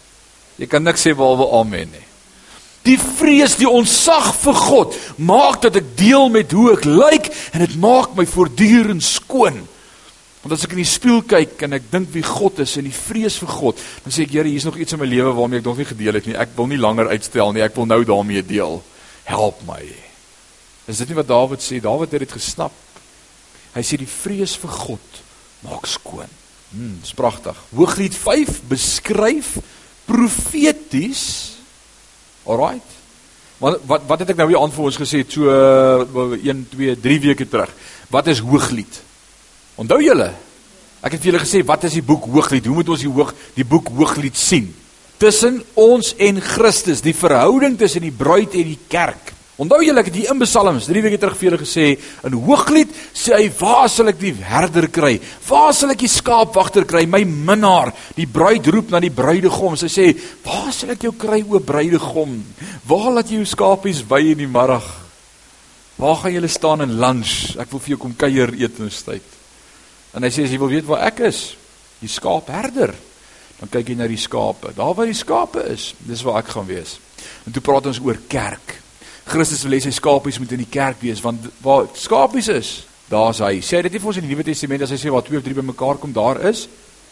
Jy 0.60 0.68
kan 0.70 0.84
niks 0.86 1.02
sê 1.02 1.14
behalwe 1.16 1.48
amen 1.58 1.90
nie. 1.90 2.04
Die 2.86 2.94
vrees, 3.02 3.56
die 3.58 3.66
onsag 3.66 4.30
vir 4.44 4.58
God 4.62 4.94
maak 5.18 5.58
dat 5.64 5.74
ek 5.80 5.88
deel 5.98 6.28
met 6.30 6.54
hoe 6.54 6.70
ek 6.76 6.86
lyk 6.86 7.32
en 7.50 7.64
dit 7.64 7.74
maak 7.82 8.14
my 8.14 8.28
voortdurend 8.30 9.02
skoon. 9.02 9.58
Want 10.44 10.54
as 10.54 10.62
ek 10.68 10.76
in 10.76 10.84
die 10.84 10.86
spieël 10.86 11.24
kyk 11.26 11.66
en 11.66 11.74
ek 11.74 11.90
dink 11.90 12.12
wie 12.14 12.22
God 12.22 12.60
is 12.62 12.76
en 12.78 12.86
die 12.86 12.94
vrees 12.94 13.40
vir 13.42 13.50
God, 13.50 13.86
dan 14.04 14.14
sê 14.14 14.22
ek 14.22 14.36
Here, 14.38 14.46
hier's 14.46 14.68
nog 14.68 14.78
iets 14.78 14.94
in 14.94 15.02
my 15.02 15.10
lewe 15.10 15.34
waarmee 15.34 15.64
ek 15.64 15.66
nog 15.66 15.82
nie 15.82 15.90
gedeel 15.90 16.20
het 16.20 16.30
nie. 16.30 16.38
Ek 16.38 16.54
wil 16.54 16.70
nie 16.70 16.78
langer 16.78 17.10
uitstel 17.10 17.56
nie. 17.56 17.66
Ek 17.66 17.74
wil 17.74 17.90
nou 17.90 18.04
daarmee 18.06 18.46
deel 18.46 18.78
help 19.26 19.62
my. 19.66 19.82
Is 20.86 21.02
dit 21.02 21.10
nie 21.10 21.18
wat 21.18 21.28
Dawid 21.28 21.62
sê? 21.64 21.80
Dawid 21.82 22.14
het 22.14 22.22
dit 22.24 22.36
gesnap. 22.36 22.74
Hy 23.74 23.82
sê 23.84 23.98
die 24.00 24.08
vrees 24.08 24.54
vir 24.62 24.72
God 24.72 25.22
maak 25.66 25.88
skoon. 25.90 26.30
Hm, 26.70 27.00
dis 27.02 27.14
pragtig. 27.16 27.58
Hooglied 27.74 28.14
5 28.14 28.60
beskryf 28.70 29.56
profeties. 30.06 31.24
Alraight. 32.46 32.94
Wat 33.58 33.80
wat 33.88 34.06
wat 34.06 34.22
het 34.22 34.34
ek 34.34 34.40
nou 34.40 34.48
hier 34.50 34.60
aan 34.60 34.72
vir 34.72 34.86
ons 34.86 34.98
gesê 35.00 35.22
so 35.24 35.50
1 36.36 36.66
2 36.72 36.96
3 37.02 37.20
weke 37.30 37.48
terug. 37.48 37.72
Wat 38.12 38.26
is 38.30 38.42
Hooglied? 38.44 39.02
Onthou 39.80 40.00
julle? 40.04 40.30
Ek 41.02 41.16
het 41.16 41.22
vir 41.22 41.32
julle 41.32 41.44
gesê 41.44 41.62
wat 41.66 41.86
is 41.88 41.96
die 41.98 42.04
boek 42.04 42.28
Hooglied? 42.30 42.66
Hoe 42.68 42.78
moet 42.78 42.92
ons 42.92 43.02
die 43.04 43.12
hoog 43.12 43.32
die 43.56 43.66
boek 43.66 43.90
Hooglied 43.96 44.36
sien? 44.38 44.70
Tussen 45.18 45.62
ons 45.74 46.12
en 46.18 46.40
Christus, 46.40 47.02
die 47.04 47.16
verhouding 47.16 47.78
tussen 47.78 48.04
die 48.04 48.14
bruid 48.14 48.54
en 48.54 48.70
die 48.70 48.78
kerk. 48.90 49.32
Onthou 49.56 49.78
julle 49.80 50.02
ek 50.02 50.10
het 50.10 50.16
hier 50.18 50.32
in 50.34 50.40
Psalms 50.44 50.84
3 50.84 51.00
weke 51.06 51.16
terug 51.20 51.36
vir 51.38 51.46
julle 51.46 51.60
gesê 51.62 51.84
in 52.28 52.34
Hooglied 52.44 52.90
sê 53.16 53.38
hy 53.38 53.46
waar 53.56 53.86
sal 53.88 54.10
ek 54.12 54.18
die 54.20 54.34
herder 54.44 54.90
kry? 54.92 55.14
Waar 55.48 55.72
sal 55.72 55.94
ek 55.94 56.02
die 56.02 56.10
skaapwagter 56.12 56.84
kry? 56.88 57.06
My 57.08 57.22
minnaar, 57.24 57.94
die 58.18 58.28
bruid 58.28 58.68
roep 58.68 58.92
na 58.92 59.00
die 59.00 59.14
bruidegom. 59.16 59.78
Sy 59.80 59.88
sê, 59.88 60.06
"Waar 60.44 60.72
sal 60.72 60.90
ek 60.90 61.08
jou 61.08 61.12
kry 61.12 61.40
o 61.40 61.58
bruidegom? 61.58 62.44
Waar 62.84 63.12
laat 63.12 63.30
jy 63.30 63.36
jou 63.36 63.46
skapies 63.46 64.02
by 64.02 64.20
in 64.20 64.38
die 64.38 64.46
middag? 64.46 64.84
Waar 65.96 66.16
gaan 66.16 66.32
julle 66.34 66.48
staan 66.48 66.82
in 66.82 67.00
lunch? 67.00 67.56
Ek 67.58 67.70
wil 67.70 67.80
vir 67.80 67.96
jou 67.96 67.98
kom 67.98 68.14
kuier 68.14 68.52
etenstyd." 68.52 69.22
En 70.14 70.22
hy 70.22 70.28
sê 70.28 70.44
as 70.44 70.50
jy 70.50 70.58
wil 70.58 70.68
weet 70.68 70.86
waar 70.86 71.06
ek 71.06 71.20
is, 71.20 71.56
die 72.00 72.08
skaapherder 72.08 72.94
dan 73.60 73.70
kyk 73.72 73.92
jy 73.92 73.96
na 73.96 74.08
die 74.10 74.20
skape. 74.20 74.74
Daar 74.76 74.94
waar 74.96 75.08
die 75.08 75.16
skape 75.16 75.62
is, 75.72 75.94
dis 76.04 76.24
waar 76.26 76.42
ek 76.42 76.52
gaan 76.56 76.68
wees. 76.68 76.98
En 77.46 77.54
toe 77.54 77.62
praat 77.64 77.88
ons 77.88 78.00
oor 78.04 78.18
kerk. 78.28 78.76
Christus 79.26 79.64
wil 79.66 79.74
hê 79.74 79.80
sy 79.82 79.94
skapies 79.96 80.38
moet 80.38 80.52
in 80.54 80.62
die 80.62 80.70
kerk 80.70 81.00
wees 81.02 81.22
want 81.24 81.48
waar 81.64 81.88
skapies 81.98 82.50
is, 82.52 82.74
daar's 83.10 83.40
hy. 83.42 83.58
Sê 83.64 83.80
dit 83.82 83.96
nie 83.96 84.02
vir 84.02 84.12
ons 84.12 84.20
in 84.20 84.26
die 84.26 84.34
Nuwe 84.34 84.46
Testament 84.46 84.84
as 84.86 84.92
hy 84.94 85.00
sê 85.00 85.10
waar 85.10 85.24
twee 85.26 85.40
of 85.40 85.46
drie 85.46 85.56
bymekaar 85.56 85.98
kom, 86.02 86.12
daar 86.14 86.38
is. 86.46 86.66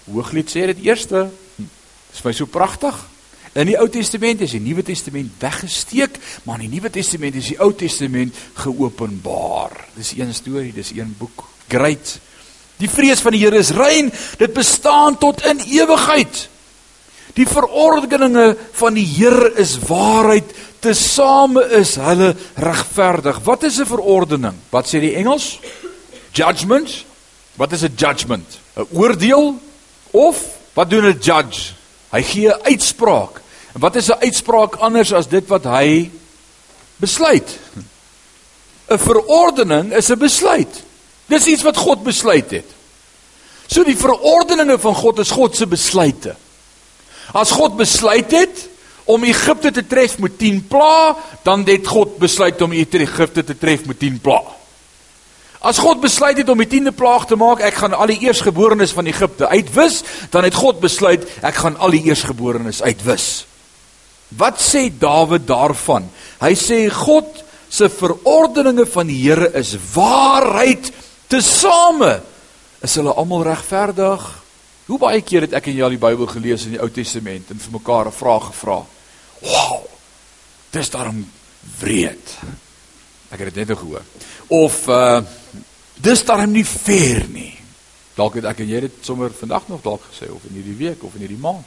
Hooglied 0.06 0.52
sê 0.52 0.68
dit 0.70 0.84
eerste. 0.86 1.26
Hm, 1.56 1.72
dis 2.12 2.22
vir 2.22 2.30
my 2.30 2.36
so 2.38 2.50
pragtig. 2.50 3.00
In 3.54 3.70
die 3.70 3.76
Ou 3.78 3.86
Testament 3.90 4.40
is 4.42 4.54
die 4.56 4.62
Nuwe 4.62 4.82
Testament 4.82 5.34
weggesteek, 5.38 6.16
maar 6.42 6.58
in 6.58 6.68
die 6.68 6.76
Nuwe 6.76 6.90
Testament 6.90 7.38
is 7.38 7.52
die 7.52 7.58
Ou 7.62 7.70
Testament 7.78 8.34
geopenbaar. 8.58 9.76
Dis 9.94 10.10
een 10.18 10.34
storie, 10.34 10.72
dis 10.74 10.90
een 10.94 11.14
boek. 11.18 11.46
Great. 11.70 12.16
Die 12.76 12.90
vrees 12.90 13.22
van 13.22 13.32
die 13.32 13.40
Here 13.44 13.58
is 13.58 13.70
rein, 13.70 14.12
dit 14.38 14.52
bestaan 14.54 15.18
tot 15.18 15.44
in 15.46 15.60
ewigheid. 15.60 16.48
Die 17.34 17.46
verordeninge 17.46 18.56
van 18.78 18.94
die 18.94 19.06
Here 19.06 19.52
is 19.58 19.76
waarheid, 19.88 20.50
tesame 20.84 21.64
is 21.80 21.96
hulle 21.98 22.34
regverdig. 22.60 23.40
Wat 23.44 23.62
is 23.62 23.80
'n 23.80 23.86
verordening? 23.86 24.54
Wat 24.70 24.86
sê 24.86 25.00
die 25.00 25.14
Engels? 25.14 25.58
Judgment. 26.32 27.04
Wat 27.56 27.72
is 27.72 27.82
'n 27.82 27.94
judgment? 27.96 28.58
'n 28.76 28.86
Oordeel 28.92 29.58
of 30.10 30.36
wat 30.74 30.90
doen 30.90 31.06
'n 31.06 31.18
judge? 31.20 31.72
Hy 32.10 32.22
gee 32.22 32.48
'n 32.48 32.62
uitspraak. 32.62 33.40
En 33.74 33.80
wat 33.80 33.96
is 33.96 34.08
'n 34.08 34.20
uitspraak 34.20 34.74
anders 34.74 35.12
as 35.12 35.28
dit 35.28 35.46
wat 35.48 35.64
hy 35.64 36.10
besluit? 36.96 37.58
'n 38.90 38.98
Verordening 38.98 39.92
is 39.92 40.10
'n 40.10 40.18
besluit. 40.18 40.83
Dis 41.34 41.50
iets 41.50 41.66
wat 41.66 41.80
God 41.80 42.04
besluit 42.06 42.50
het. 42.54 42.70
So 43.66 43.82
die 43.86 43.98
verordeninge 43.98 44.78
van 44.78 44.94
God 44.94 45.22
is 45.24 45.32
God 45.34 45.56
se 45.56 45.66
besluite. 45.66 46.36
As 47.34 47.50
God 47.54 47.78
besluit 47.78 48.30
het 48.34 48.66
om 49.10 49.24
Egipte 49.26 49.72
te 49.74 49.82
tref 49.88 50.18
met 50.22 50.36
10 50.38 50.62
pla, 50.70 51.16
dan 51.44 51.64
het 51.68 51.88
God 51.88 52.18
besluit 52.22 52.60
om 52.62 52.72
Egipte 52.72 53.44
te 53.44 53.56
tref 53.58 53.88
met 53.88 53.98
10 53.98 54.20
pla. 54.22 54.42
As 55.64 55.80
God 55.80 56.02
besluit 56.04 56.36
het 56.36 56.48
om 56.52 56.60
die 56.60 56.68
10de 56.68 56.92
plaag 56.92 57.24
te 57.24 57.38
maak, 57.40 57.62
ek 57.64 57.78
gaan 57.80 57.96
al 57.96 58.10
die 58.12 58.20
eersgeborenes 58.26 58.92
van 58.92 59.08
Egipte 59.08 59.48
uitwis, 59.48 60.02
dan 60.30 60.44
het 60.44 60.56
God 60.60 60.82
besluit 60.82 61.24
ek 61.40 61.56
gaan 61.56 61.78
al 61.80 61.94
die 61.96 62.02
eersgeborenes 62.04 62.82
uitwis. 62.84 63.46
Wat 64.36 64.60
sê 64.60 64.90
Dawid 64.92 65.46
daarvan? 65.48 66.10
Hy 66.42 66.52
sê 66.58 66.84
God 66.92 67.40
se 67.72 67.88
verordeninge 67.88 68.84
van 68.92 69.08
die 69.08 69.16
Here 69.22 69.48
is 69.56 69.72
waarheid 69.94 70.92
tesame. 71.28 72.20
Is 72.84 72.94
hulle 73.00 73.14
almal 73.14 73.46
regverdig? 73.46 74.24
Hoe 74.86 74.98
baie 75.00 75.22
keer 75.24 75.46
het 75.46 75.56
ek 75.56 75.70
en 75.70 75.78
jy 75.78 75.84
al 75.84 75.94
die 75.96 76.02
Bybel 76.02 76.28
gelees 76.28 76.66
in 76.66 76.76
die 76.76 76.82
Ou 76.82 76.90
Testament 76.92 77.50
en 77.50 77.60
vir 77.60 77.72
mekaar 77.72 78.08
'n 78.08 78.12
vraag 78.12 78.46
gevra? 78.52 78.84
Wow. 79.40 79.86
Dis 80.70 80.90
daarom 80.90 81.24
wreed. 81.80 82.36
Ek 83.30 83.38
het 83.38 83.54
dit 83.54 83.54
net 83.54 83.68
nou 83.68 83.78
gehoor. 83.78 84.04
Of 84.48 84.88
uh 84.88 85.22
dis 85.94 86.24
daarom 86.24 86.52
nie 86.52 86.64
fair 86.64 87.24
nie. 87.28 87.54
Dalk 88.14 88.34
het 88.34 88.44
ek 88.44 88.58
en 88.58 88.68
jy 88.68 88.80
dit 88.80 88.92
sommer 89.00 89.30
vandag 89.30 89.68
nog 89.68 89.82
dalk 89.82 90.02
gesê 90.10 90.30
of 90.30 90.42
in 90.48 90.58
hierdie 90.58 90.76
week 90.76 91.02
of 91.02 91.14
in 91.14 91.20
hierdie 91.20 91.40
maand. 91.40 91.66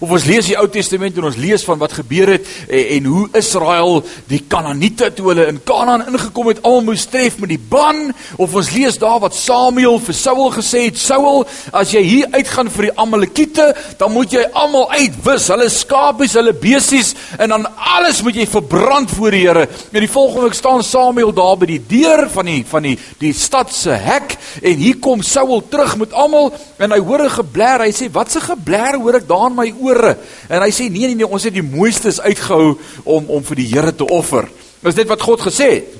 Of 0.00 0.10
ons 0.10 0.24
lees 0.24 0.46
die 0.48 0.56
Ou 0.56 0.66
Testament 0.72 1.16
en 1.18 1.28
ons 1.28 1.36
lees 1.36 1.64
van 1.64 1.78
wat 1.78 1.92
gebeur 1.92 2.34
het 2.34 2.46
en, 2.68 2.84
en 2.96 3.08
hoe 3.12 3.28
Israel 3.36 4.00
die 4.30 4.40
Kanaaniete 4.48 5.10
toe 5.16 5.28
hulle 5.32 5.46
in 5.50 5.60
Kanaan 5.68 6.06
ingekom 6.08 6.48
het, 6.48 6.62
almal 6.62 6.92
moes 6.92 7.04
tref 7.10 7.38
met 7.42 7.52
die 7.52 7.60
ban, 7.60 8.08
of 8.40 8.54
ons 8.56 8.70
lees 8.74 8.98
daar 9.00 9.20
wat 9.22 9.36
Samuel 9.36 9.98
vir 10.02 10.16
Saul 10.16 10.50
gesê 10.54 10.86
het, 10.86 11.00
Saul, 11.00 11.44
as 11.76 11.92
jy 11.94 12.02
hier 12.06 12.32
uitgaan 12.32 12.70
vir 12.72 12.88
die 12.88 12.94
Amalekiete, 13.04 13.68
dan 14.00 14.14
moet 14.14 14.32
jy 14.32 14.44
almal 14.58 14.88
uitwis, 14.92 15.50
hulle 15.52 15.68
skapies, 15.72 16.36
hulle 16.38 16.54
besies 16.56 17.12
en 17.38 17.52
dan 17.52 17.68
alles 17.96 18.22
moet 18.24 18.40
jy 18.40 18.46
verbrand 18.48 19.12
voor 19.12 19.34
die 19.34 19.42
Here. 19.42 19.64
En 19.90 20.04
die 20.04 20.10
volgende 20.10 20.46
week 20.46 20.54
staan 20.54 20.84
Samuel 20.86 21.32
daar 21.34 21.56
by 21.58 21.66
die 21.72 21.80
deur 21.90 22.28
van 22.30 22.46
die 22.46 22.60
van 22.68 22.86
die 22.86 22.94
die 23.18 23.32
stad 23.36 23.72
se 23.74 23.96
hek 23.98 24.36
en 24.62 24.78
hier 24.78 25.00
kom 25.02 25.22
Saul 25.26 25.64
terug 25.70 25.96
met 26.00 26.14
almal 26.14 26.52
en 26.78 26.94
hy 26.94 27.00
hoor 27.02 27.24
'n 27.24 27.36
geblær, 27.42 27.82
hy 27.82 27.90
sê, 27.90 28.10
"Wat 28.12 28.34
'n 28.34 28.40
geblær 28.40 29.00
hoor 29.00 29.16
ek 29.16 29.28
daar 29.28 29.50
in 29.50 29.56
my 29.56 29.72
ore. 29.82 30.16
En 30.48 30.62
hy 30.62 30.70
sê 30.70 30.88
nee 30.90 31.06
nee 31.10 31.18
nee, 31.20 31.28
ons 31.28 31.44
het 31.44 31.54
die 31.54 31.64
mooistes 31.64 32.20
uitgehou 32.20 32.78
om 33.04 33.30
om 33.38 33.44
vir 33.44 33.62
die 33.62 33.68
Here 33.72 33.94
te 33.94 34.06
offer. 34.06 34.48
Is 34.82 34.98
dit 34.98 35.08
wat 35.08 35.22
God 35.22 35.40
gesê 35.40 35.68
het? 35.76 35.98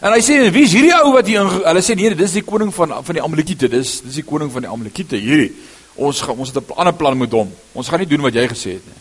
En 0.00 0.14
hy 0.14 0.20
sê 0.24 0.38
wie 0.48 0.64
is 0.64 0.72
hierdie 0.72 0.94
ou 1.02 1.12
wat 1.12 1.28
hier 1.28 1.44
hulle 1.44 1.82
sê 1.84 1.96
nee, 1.98 2.14
dis 2.16 2.38
die 2.38 2.46
koning 2.46 2.72
van 2.74 2.94
van 3.04 3.18
die 3.18 3.22
Amalekiete. 3.24 3.68
Dis 3.68 4.00
dis 4.06 4.22
die 4.22 4.26
koning 4.26 4.52
van 4.52 4.64
die 4.64 4.72
Amalekiete 4.72 5.20
hierdie. 5.20 5.52
Ons 6.00 6.22
gaan 6.24 6.38
ons 6.38 6.54
het 6.54 6.62
'n 6.62 6.78
ander 6.80 6.94
plan 6.94 7.18
met 7.18 7.32
hom. 7.32 7.52
Ons 7.72 7.88
gaan 7.88 8.00
nie 8.00 8.08
doen 8.08 8.22
wat 8.22 8.34
jy 8.34 8.46
gesê 8.48 8.70
het 8.78 8.86
nie. 8.86 9.00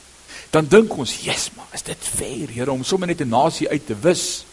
Dan 0.51 0.67
dink 0.67 0.97
ons, 0.97 1.23
"Yes, 1.23 1.51
maar 1.55 1.67
is 1.73 1.83
dit 1.83 1.97
fair, 2.01 2.49
Here, 2.49 2.71
om 2.71 2.83
sommer 2.83 3.07
net 3.07 3.21
'n 3.21 3.29
nasie 3.29 3.69
uit 3.69 3.85
te 3.85 3.95
wis?" 4.01 4.45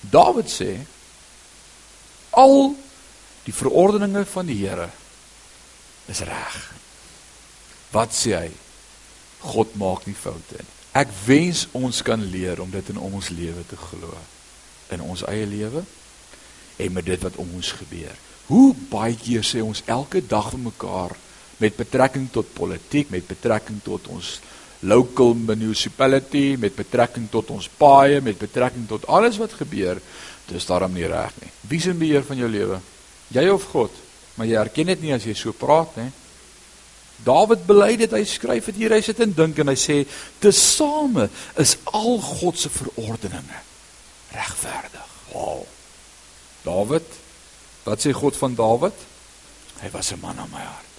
Dawid 0.00 0.48
sê 0.50 0.78
al 2.30 2.74
die 3.44 3.54
verordeninge 3.54 4.24
van 4.24 4.46
die 4.46 4.66
Here 4.66 4.88
is 6.06 6.20
reg. 6.20 6.72
Wat 7.94 8.14
sê 8.14 8.34
hy? 8.34 8.50
God 9.44 9.74
maak 9.78 10.08
nie 10.08 10.16
foute 10.18 10.58
nie. 10.58 10.70
Ek 10.94 11.10
wens 11.26 11.64
ons 11.74 12.02
kan 12.06 12.20
leer 12.30 12.60
om 12.62 12.70
dit 12.70 12.90
in 12.92 13.00
ons 13.02 13.28
lewe 13.34 13.64
te 13.66 13.78
glo. 13.78 14.14
In 14.94 15.02
ons 15.02 15.24
eie 15.30 15.46
lewe 15.46 15.82
en 16.78 16.94
met 16.94 17.06
dit 17.06 17.22
wat 17.22 17.38
om 17.42 17.50
ons 17.58 17.72
gebeur. 17.78 18.14
Hoe 18.46 18.74
baie 18.90 19.16
keer 19.18 19.46
sê 19.46 19.62
ons 19.62 19.82
elke 19.90 20.22
dag 20.26 20.50
vir 20.52 20.62
mekaar 20.66 21.14
met 21.62 21.76
betrekking 21.78 22.28
tot 22.34 22.50
politiek, 22.54 23.10
met 23.10 23.26
betrekking 23.26 23.80
tot 23.84 24.08
ons 24.12 24.36
local 24.84 25.32
municipality, 25.38 26.56
met 26.60 26.74
betrekking 26.76 27.30
tot 27.32 27.50
ons 27.54 27.70
paaie, 27.78 28.20
met 28.20 28.38
betrekking 28.38 28.88
tot 28.90 29.06
alles 29.08 29.38
wat 29.40 29.54
gebeur, 29.56 30.00
dis 30.50 30.66
daarom 30.68 30.92
nie 30.92 31.06
reg 31.08 31.32
nie. 31.40 31.52
Wie 31.70 31.80
is 31.80 31.88
in 31.88 31.98
beheer 31.98 32.26
van 32.26 32.42
jou 32.42 32.50
lewe? 32.50 32.80
Jy 33.32 33.46
of 33.54 33.64
God? 33.72 34.02
Maar 34.36 34.50
jy 34.50 34.60
erken 34.60 34.92
dit 34.92 35.06
nie 35.06 35.14
as 35.16 35.24
jy 35.24 35.34
so 35.38 35.56
praat 35.56 35.96
nie. 36.02 36.10
Dawid 37.22 37.66
bely 37.66 37.96
dit, 37.96 38.10
hy 38.10 38.24
skryf 38.26 38.66
dit 38.72 38.82
hier, 38.82 38.92
hy 38.92 39.00
sit 39.00 39.20
en 39.22 39.32
dink 39.32 39.58
en 39.62 39.70
hy 39.70 39.76
sê 39.78 40.02
tesame 40.42 41.28
is 41.60 41.76
al 41.92 42.18
God 42.20 42.58
se 42.58 42.68
verordeninge 42.68 43.60
regverdig. 44.34 45.12
Wow. 45.32 45.62
Dawid, 46.64 47.06
wat 47.84 48.02
sê 48.02 48.12
God 48.12 48.36
van 48.36 48.56
Dawid? 48.58 49.06
Hy 49.80 49.90
was 49.92 50.12
'n 50.12 50.20
man 50.20 50.36
na 50.36 50.46
my 50.50 50.60
hart. 50.60 50.92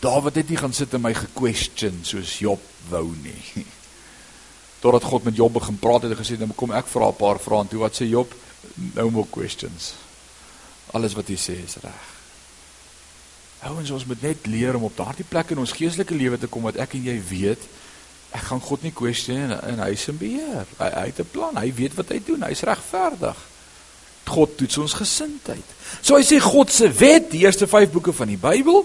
Dawid 0.00 0.34
het 0.34 0.48
nie 0.48 0.56
gaan 0.56 0.72
sit 0.72 0.94
en 0.94 1.00
my 1.00 1.14
gequestion 1.14 2.00
soos 2.02 2.38
Job 2.38 2.60
wou 2.88 3.14
nie. 3.22 3.64
Totdat 4.82 5.04
God 5.04 5.24
met 5.24 5.36
Job 5.36 5.52
begin 5.52 5.78
praat 5.78 6.02
het 6.02 6.12
en 6.12 6.24
gesê, 6.24 6.38
"Nou 6.38 6.52
kom 6.54 6.72
ek 6.72 6.86
vra 6.86 7.08
'n 7.08 7.16
paar 7.16 7.40
vrae 7.40 7.60
en 7.60 7.68
toe 7.68 7.80
wat 7.80 7.94
sê 7.94 8.08
Job? 8.08 8.34
No 8.94 9.10
more 9.10 9.26
questions. 9.30 9.94
Alles 10.92 11.14
wat 11.14 11.28
hy 11.28 11.36
sê 11.36 11.64
is 11.64 11.76
reg." 11.82 12.15
Ouens, 13.66 13.90
ons 13.90 14.06
moet 14.06 14.22
net 14.22 14.46
leer 14.46 14.76
om 14.78 14.86
op 14.86 14.94
daardie 14.96 15.26
plek 15.26 15.50
in 15.50 15.58
ons 15.58 15.74
geestelike 15.74 16.14
lewe 16.14 16.38
te 16.38 16.46
kom 16.50 16.66
wat 16.68 16.78
ek 16.82 16.94
en 16.98 17.06
jy 17.08 17.16
weet, 17.30 17.62
ek 18.36 18.44
gaan 18.50 18.62
God 18.62 18.84
nie 18.84 18.92
kwestion 18.94 19.50
en, 19.50 19.58
en 19.72 19.82
hy 19.82 19.90
is 19.96 20.06
in 20.12 20.18
beheer. 20.20 20.68
Hy, 20.78 20.90
hy 20.92 21.06
het 21.08 21.20
'n 21.24 21.30
plan, 21.32 21.56
hy 21.58 21.72
weet 21.74 21.96
wat 21.98 22.12
hy 22.14 22.20
doen, 22.26 22.44
hy's 22.46 22.62
regverdig. 22.68 23.38
God 24.26 24.56
toets 24.58 24.78
ons 24.82 24.94
gesindheid. 24.94 25.74
So 26.02 26.18
hy 26.18 26.22
sê 26.26 26.38
God 26.42 26.70
se 26.70 26.90
wet, 26.90 27.30
die 27.30 27.42
eerste 27.46 27.66
5 27.66 27.90
boeke 27.90 28.12
van 28.12 28.28
die 28.28 28.38
Bybel, 28.38 28.84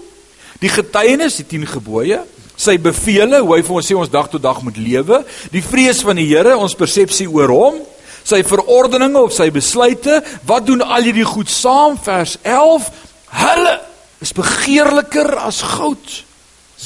die 0.62 0.70
getuienis, 0.70 1.36
die 1.36 1.46
10 1.46 1.66
gebooie, 1.66 2.22
sy 2.56 2.78
bevele, 2.78 3.42
hoe 3.42 3.56
hy 3.56 3.62
vir 3.62 3.76
ons 3.76 3.86
sê 3.86 3.96
ons 3.98 4.10
dag 4.10 4.30
tot 4.30 4.42
dag 4.42 4.62
moet 4.62 4.76
lewe, 4.76 5.24
die 5.50 5.62
vrees 5.62 6.02
van 6.02 6.16
die 6.16 6.26
Here, 6.30 6.56
ons 6.56 6.78
persepsie 6.78 7.28
oor 7.28 7.50
hom, 7.50 7.80
sy 8.24 8.42
verordeninge 8.46 9.18
of 9.18 9.34
sy 9.34 9.50
besluite, 9.50 10.22
wat 10.46 10.66
doen 10.66 10.82
al 10.82 11.02
hierdie 11.02 11.26
goed 11.26 11.50
saam 11.50 11.98
vers 11.98 12.38
11? 12.42 12.90
Hulle 13.32 13.91
is 14.22 14.34
begeerliker 14.36 15.34
as 15.42 15.60
goud. 15.76 16.18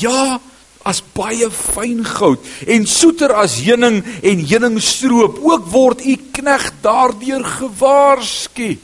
Ja, 0.00 0.40
as 0.86 1.02
baie 1.16 1.48
fyn 1.50 2.04
goud 2.06 2.42
en 2.70 2.86
soeter 2.86 3.34
as 3.34 3.58
heuning 3.66 4.02
en 4.22 4.42
heuningstroop. 4.46 5.40
Ook 5.42 5.70
word 5.72 6.04
u 6.06 6.16
knegg 6.38 6.68
daardeur 6.84 7.44
gewaarsku. 7.56 8.76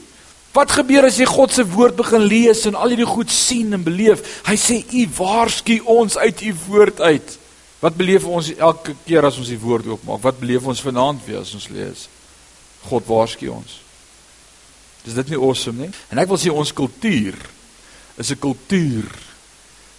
Wat 0.53 0.73
gebeur 0.75 1.07
as 1.07 1.17
jy 1.17 1.25
God 1.25 1.53
se 1.55 1.65
woord 1.65 1.95
begin 1.97 2.27
lees 2.29 2.67
en 2.69 2.75
al 2.77 2.93
hierdie 2.93 3.09
goed 3.09 3.31
sien 3.33 3.73
en 3.73 3.85
beleef? 3.85 4.21
Hy 4.45 4.57
sê 4.59 4.83
u 4.83 5.07
waarsku 5.17 5.79
ons 5.89 6.19
uit 6.19 6.43
u 6.45 6.51
woord 6.67 7.01
uit. 7.01 7.37
Wat 7.81 7.95
beleef 7.99 8.27
ons 8.29 8.51
elke 8.53 8.93
keer 9.03 9.25
as 9.27 9.39
ons 9.41 9.49
die 9.49 9.59
woord 9.59 9.89
oopmaak? 9.89 10.21
Wat 10.23 10.37
beleef 10.39 10.67
ons 10.69 10.83
vanaand 10.83 11.23
weer 11.25 11.41
as 11.41 11.55
ons 11.57 11.65
lees? 11.73 12.05
God 12.85 13.07
waarsku 13.09 13.49
ons. 13.51 13.79
Dis 15.03 15.17
dit 15.17 15.33
nie 15.33 15.39
awesome 15.41 15.87
nie? 15.87 15.91
En 16.13 16.21
ek 16.21 16.29
wil 16.29 16.39
sê 16.39 16.53
ons 16.53 16.75
kultuur 16.75 17.35
is 18.17 18.31
'n 18.31 18.39
kultuur 18.39 19.09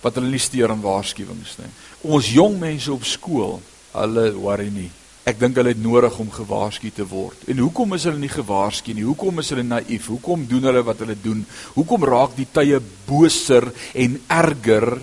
wat 0.03 0.15
hulle 0.15 0.31
nie 0.31 0.43
steur 0.43 0.71
aan 0.71 0.85
waarskuwings 0.85 1.57
nie. 1.59 1.73
Ons 2.03 2.29
jong 2.29 2.59
mense 2.61 2.93
op 2.93 3.05
skool, 3.05 3.61
hulle 3.93 4.33
worry 4.37 4.69
nie. 4.69 4.91
Ek 5.25 5.39
dink 5.41 5.57
hulle 5.57 5.73
het 5.73 5.81
nodig 5.81 6.19
om 6.21 6.29
gewaarsku 6.29 6.91
te 6.93 7.07
word. 7.09 7.47
En 7.49 7.63
hoekom 7.65 7.95
is 7.97 8.05
hulle 8.05 8.21
nie 8.21 8.29
gewaarsku 8.29 8.93
nie? 8.93 9.07
Hoekom 9.09 9.41
is 9.41 9.49
hulle 9.55 9.65
naïef? 9.65 10.11
Hoekom 10.13 10.45
doen 10.51 10.69
hulle 10.69 10.83
wat 10.85 11.01
hulle 11.01 11.17
doen? 11.17 11.41
Hoekom 11.79 12.05
raak 12.05 12.37
die 12.37 12.49
tye 12.53 12.81
boser 13.09 13.71
en 13.95 14.21
erger 14.29 15.01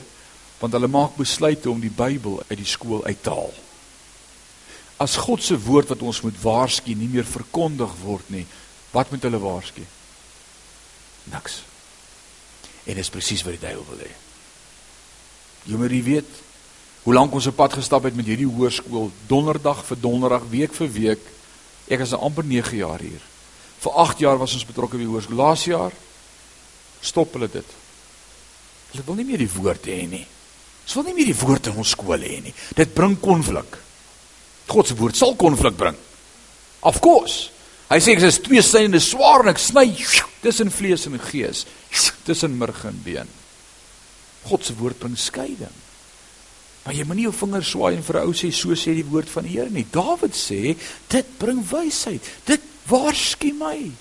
want 0.62 0.78
hulle 0.78 0.91
maak 0.93 1.15
besluite 1.17 1.71
om 1.71 1.80
die 1.82 1.89
Bybel 1.89 2.38
uit 2.52 2.60
die 2.60 2.69
skool 2.69 3.02
uit 3.08 3.24
te 3.24 3.34
haal? 3.34 3.56
As 5.02 5.17
God 5.17 5.41
se 5.41 5.58
woord 5.58 5.89
wat 5.89 6.06
ons 6.06 6.21
moet 6.21 6.38
waarsku 6.43 6.93
nie 6.93 7.10
meer 7.10 7.26
verkondig 7.26 7.97
word 8.04 8.30
nie, 8.30 8.45
wat 8.93 9.10
moet 9.10 9.26
hulle 9.26 9.41
waarsku? 9.41 9.82
Niks. 11.34 11.63
En 12.86 12.98
dis 12.98 13.13
presies 13.13 13.44
wat 13.46 13.58
die 13.58 13.65
duiwel 13.67 13.86
wil 13.89 14.06
hê. 14.06 14.12
Jy 15.70 15.78
moet 15.78 15.94
weet 16.06 16.39
hoe 17.04 17.13
lank 17.13 17.34
ons 17.34 17.50
op 17.50 17.58
pad 17.58 17.74
gestap 17.74 18.06
het 18.06 18.15
met 18.17 18.28
hierdie 18.30 18.50
hoërskool, 18.50 19.10
donderdag 19.30 19.84
vir 19.86 20.00
donderdag, 20.02 20.46
week 20.50 20.74
vir 20.78 20.89
week. 20.94 21.28
Ek 21.89 22.04
is 22.06 22.13
amper 22.13 22.46
9 22.46 22.78
jaar 22.78 23.02
hier. 23.02 23.22
Vir 23.82 24.02
8 24.04 24.22
jaar 24.22 24.38
was 24.41 24.54
ons 24.54 24.67
betrokke 24.70 25.00
by 25.02 25.08
hoërskool. 25.10 25.39
Laas 25.41 25.65
jaar 25.65 25.96
stop 27.02 27.34
hulle 27.34 27.50
dit. 27.50 27.78
Hulle 28.91 29.06
wil 29.08 29.17
nie 29.17 29.26
meer 29.32 29.41
die 29.41 29.50
woord 29.50 29.89
hê 29.89 30.04
nie. 30.10 30.26
Hulle 30.86 31.02
wil 31.02 31.10
nie 31.10 31.17
meer 31.17 31.32
die 31.32 31.39
woord 31.41 31.72
in 31.72 31.82
ons 31.82 31.96
skool 31.96 32.22
hê 32.22 32.38
nie. 32.46 32.54
Dit 32.78 32.94
bring 32.94 33.17
konflik. 33.22 33.80
God 34.70 34.88
se 34.88 34.98
woord 34.98 35.17
sal 35.17 35.34
konflik 35.39 35.78
bring. 35.78 35.98
Of 36.86 37.02
course. 37.02 37.50
Hy 37.91 37.99
sê 37.99 38.15
ek 38.15 38.23
is 38.23 38.39
twee 38.39 38.62
snydende 38.63 39.01
swaar 39.04 39.43
en 39.43 39.51
ek 39.51 39.60
sny 39.60 39.89
tussen 40.41 40.71
vlees 40.71 41.04
en 41.10 41.19
gees, 41.19 41.65
tussen 42.23 42.56
murg 42.56 42.86
en 42.88 42.99
been. 43.04 43.30
God 44.47 44.63
se 44.63 44.75
woord 44.80 44.99
bring 45.01 45.17
skeiding. 45.19 45.75
Maar 46.86 46.95
jy 46.97 47.04
moenie 47.06 47.27
jou 47.27 47.34
vingers 47.36 47.73
swaai 47.75 47.97
en 47.97 48.06
vir 48.06 48.17
'n 48.21 48.27
ou 48.27 48.34
sê 48.34 48.49
so 48.51 48.73
sê 48.73 48.95
die 48.95 49.06
woord 49.06 49.30
van 49.30 49.43
die 49.43 49.58
Here 49.60 49.69
nie. 49.69 49.86
Dawid 49.91 50.34
sê 50.34 50.77
dit 51.10 51.27
bring 51.38 51.62
wysheid. 51.62 52.21
Dit 52.45 52.62
waarsku 52.88 53.54
my. 53.54 53.91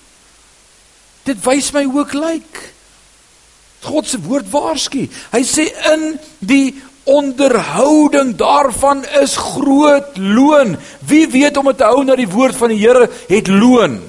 Dit 1.25 1.37
wys 1.45 1.73
my 1.73 1.83
hoe 1.83 2.01
ek 2.01 2.13
lyk. 2.13 2.73
God 3.83 4.07
se 4.07 4.17
woord 4.17 4.49
waarsku. 4.49 5.07
Hy 5.33 5.43
sê 5.43 5.67
in 5.93 6.19
die 6.39 6.73
onderhouding 7.03 8.35
daarvan 8.35 9.05
is 9.21 9.35
groot 9.37 10.17
loon. 10.17 10.77
Wie 10.99 11.27
weet 11.27 11.57
om 11.57 11.75
te 11.75 11.83
hou 11.83 12.03
na 12.03 12.15
die 12.15 12.29
woord 12.29 12.55
van 12.55 12.69
die 12.73 12.79
Here 12.79 13.09
het 13.27 13.47
loon. 13.47 13.99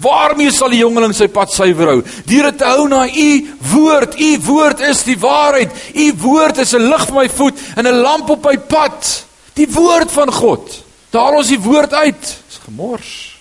Waarmee 0.00 0.52
sal 0.52 0.72
die 0.72 0.80
jongeling 0.80 1.12
sy 1.14 1.28
pad 1.28 1.52
suiwer 1.52 1.92
hou? 1.92 2.02
Deur 2.24 2.48
te 2.56 2.64
hou 2.64 2.86
na 2.88 3.04
u 3.04 3.30
woord. 3.72 4.16
U 4.20 4.30
woord 4.46 4.80
is 4.88 5.02
die 5.04 5.18
waarheid. 5.20 5.74
U 5.94 6.06
woord 6.22 6.58
is 6.58 6.72
'n 6.74 6.88
lig 6.88 7.04
vir 7.06 7.14
my 7.14 7.28
voet 7.28 7.58
en 7.76 7.86
'n 7.86 8.00
lamp 8.00 8.30
op 8.30 8.44
my 8.44 8.58
pad. 8.58 9.24
Die 9.54 9.68
woord 9.68 10.10
van 10.10 10.32
God. 10.32 10.84
Daar 11.10 11.34
ons 11.34 11.48
die 11.48 11.60
woord 11.60 11.92
uit. 11.92 12.22
Dis 12.48 12.60
gemors. 12.64 13.36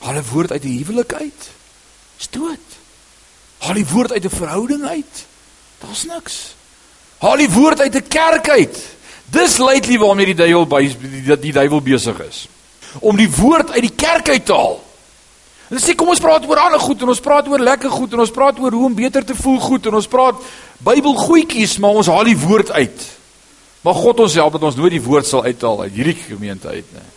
Haal 0.00 0.14
'n 0.14 0.30
woord 0.32 0.52
uit 0.52 0.62
die 0.62 0.78
huwelik 0.78 1.12
uit. 1.12 1.50
Dood. 2.30 2.66
Haal 3.58 3.74
die 3.74 3.86
woord 3.86 4.12
uit 4.12 4.24
'n 4.24 4.36
verhouding 4.36 4.84
uit. 4.84 5.24
Daar's 5.78 6.04
niks. 6.04 6.55
Haal 7.18 7.36
die 7.40 7.50
woord 7.50 7.80
uit 7.80 7.94
'n 7.94 8.08
kerk 8.08 8.48
uit. 8.48 8.76
Dis 9.30 9.58
lately 9.58 9.98
waarmee 9.98 10.26
die 10.26 10.34
duiwel 10.34 10.66
by 10.66 10.82
die, 11.40 11.52
duiwel 11.52 11.80
besig 11.80 12.20
is. 12.20 12.48
Om 13.00 13.16
die 13.16 13.30
woord 13.30 13.70
uit 13.70 13.82
die 13.82 13.96
kerk 13.96 14.28
uit 14.28 14.44
te 14.44 14.52
haal. 14.52 14.80
Hulle 15.68 15.80
sê 15.80 15.96
kom 15.98 16.08
ons 16.08 16.22
praat 16.22 16.46
oor 16.46 16.60
ander 16.62 16.80
goed 16.80 17.02
en 17.02 17.08
ons 17.08 17.20
praat 17.20 17.48
oor 17.48 17.58
lekker 17.58 17.90
goed 17.90 18.12
en 18.12 18.22
ons 18.22 18.30
praat 18.30 18.58
oor 18.58 18.72
hoe 18.72 18.84
om 18.86 18.94
beter 18.94 19.24
te 19.24 19.34
voel 19.34 19.58
goed 19.60 19.86
en 19.86 19.94
ons 19.94 20.06
praat 20.06 20.38
Bybelgoedjies, 20.78 21.78
maar 21.78 21.90
ons 21.90 22.06
haal 22.06 22.28
die 22.28 22.38
woord 22.38 22.70
uit. 22.70 23.06
Maar 23.82 23.94
God 23.94 24.20
ons 24.20 24.34
help 24.34 24.52
dat 24.52 24.62
ons 24.62 24.76
nooit 24.76 24.92
die 24.92 25.02
woord 25.02 25.26
sal 25.26 25.44
uithaal 25.44 25.82
uit 25.86 25.92
hierdie 25.92 26.18
gemeente 26.20 26.68
uit 26.68 26.92
nie. 26.92 27.08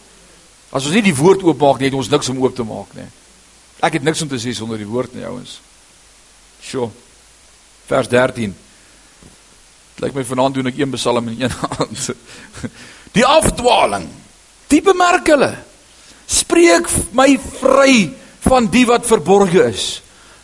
As 0.72 0.86
ons 0.86 0.94
nie 0.94 1.04
die 1.06 1.16
woord 1.16 1.44
oopmaak 1.44 1.80
nie, 1.80 1.90
het 1.90 1.98
ons 1.98 2.10
niks 2.10 2.30
om 2.30 2.42
oop 2.42 2.56
te 2.56 2.66
maak 2.66 2.94
nie. 2.98 3.08
Ek 3.86 3.98
het 3.98 4.06
niks 4.06 4.22
om 4.22 4.30
te 4.30 4.40
sê 4.42 4.54
sonder 4.56 4.78
die 4.78 4.88
woord 4.88 5.14
nie, 5.14 5.26
ouens. 5.26 5.60
Sjoe. 6.62 6.90
Vers 7.90 8.10
13. 8.12 8.54
Lyk 10.00 10.16
my 10.16 10.24
vanaand 10.24 10.56
doen 10.56 10.70
ek 10.72 10.78
een 10.80 10.94
psalm 10.96 11.28
in 11.28 11.42
een 11.44 11.56
hand. 11.60 12.10
Die 13.18 13.26
afdwaling. 13.26 14.08
Die 14.72 14.82
bemerk 14.86 15.28
hulle. 15.28 15.54
Spreek 16.30 16.88
my 17.18 17.34
vry 17.60 17.94
van 18.46 18.70
die 18.72 18.86
wat 18.88 19.08
verborge 19.10 19.66
is. 19.68 19.88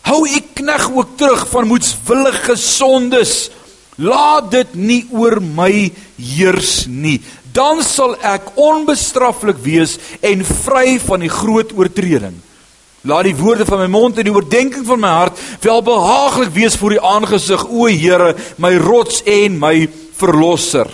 Hou 0.06 0.24
u 0.26 0.40
knegg 0.58 0.88
ook 0.90 1.14
terug 1.18 1.46
van 1.48 1.70
moedswillige 1.70 2.56
sondes. 2.60 3.36
Laat 3.96 4.50
dit 4.52 4.74
nie 4.74 5.02
oor 5.14 5.38
my 5.40 5.88
heers 6.18 6.84
nie. 6.90 7.20
Dan 7.56 7.80
sal 7.86 8.16
ek 8.20 8.50
onbestraflik 8.60 9.62
wees 9.64 9.96
en 10.20 10.44
vry 10.44 10.98
van 11.06 11.24
die 11.24 11.32
groot 11.32 11.72
oortreding. 11.72 12.36
Laat 13.06 13.28
die 13.28 13.36
woorde 13.38 13.64
van 13.68 13.84
my 13.84 13.88
mond 13.90 14.18
en 14.18 14.26
die 14.26 14.34
oordeenking 14.34 14.86
van 14.86 14.98
my 15.00 15.12
hart 15.20 15.40
welbehaaglik 15.62 16.50
wees 16.56 16.76
voor 16.78 16.96
U 16.96 17.02
aangesig, 17.14 17.62
o 17.70 17.86
Here, 17.86 18.34
my 18.58 18.74
rots 18.82 19.22
en 19.22 19.58
my 19.62 19.86
verlosser. 20.18 20.90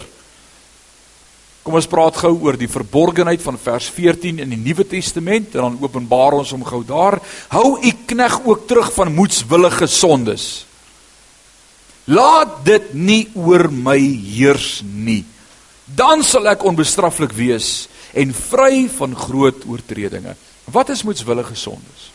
Kom 1.62 1.79
ons 1.79 1.87
praat 1.87 2.16
gou 2.18 2.33
oor 2.42 2.59
die 2.59 2.68
verborgenheid 2.68 3.40
van 3.44 3.57
vers 3.57 3.87
14 3.94 4.42
in 4.42 4.51
die 4.51 4.59
Nuwe 4.61 4.85
Testament 4.90 5.55
en 5.55 5.62
dan 5.62 5.79
openbaar 5.81 6.40
ons 6.40 6.51
hom 6.53 6.64
gou 6.66 6.83
daar. 6.85 7.20
Hou 7.55 7.79
u 7.79 7.92
knegg 8.11 8.40
ook 8.44 8.66
terug 8.68 8.90
van 8.96 9.14
moedswillige 9.14 9.87
sondes. 9.87 10.66
Laat 12.11 12.64
dit 12.66 12.90
nie 12.98 13.22
oor 13.38 13.70
my 13.70 13.96
heers 13.96 14.83
nie. 14.83 15.22
Dan 15.87 16.27
sal 16.27 16.51
ek 16.51 16.66
onbestraflik 16.66 17.33
wees 17.38 17.87
en 18.12 18.35
vry 18.37 18.88
van 18.92 19.16
groot 19.16 19.64
oortredinge. 19.66 20.37
Wat 20.64 20.92
is 20.92 21.03
moedswillige 21.03 21.55
sondes? 21.55 22.11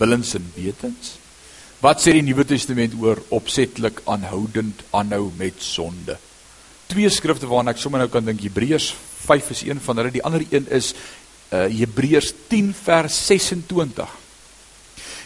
Willens 0.00 0.34
en 0.34 0.46
wetens. 0.54 1.16
Wat 1.80 2.00
sê 2.00 2.12
die 2.16 2.24
Nuwe 2.24 2.44
Testament 2.44 2.96
oor 3.00 3.20
opsetlik 3.28 4.02
aanhoudend 4.04 4.82
aanhou 4.96 5.30
met 5.36 5.62
sonde? 5.64 6.18
twee 6.90 7.10
skrifte 7.12 7.48
waarna 7.50 7.74
ek 7.74 7.80
sommer 7.80 8.02
nou 8.02 8.10
kan 8.10 8.24
dink 8.26 8.42
Hebreërs 8.42 8.90
5 9.26 9.52
is 9.54 9.64
een 9.68 9.80
van 9.82 10.00
hulle 10.00 10.14
die 10.14 10.24
ander 10.26 10.44
een 10.50 10.66
is 10.74 10.94
uh 11.50 11.66
Hebreërs 11.66 12.32
10 12.50 12.72
vers 12.78 13.14
26 13.26 14.16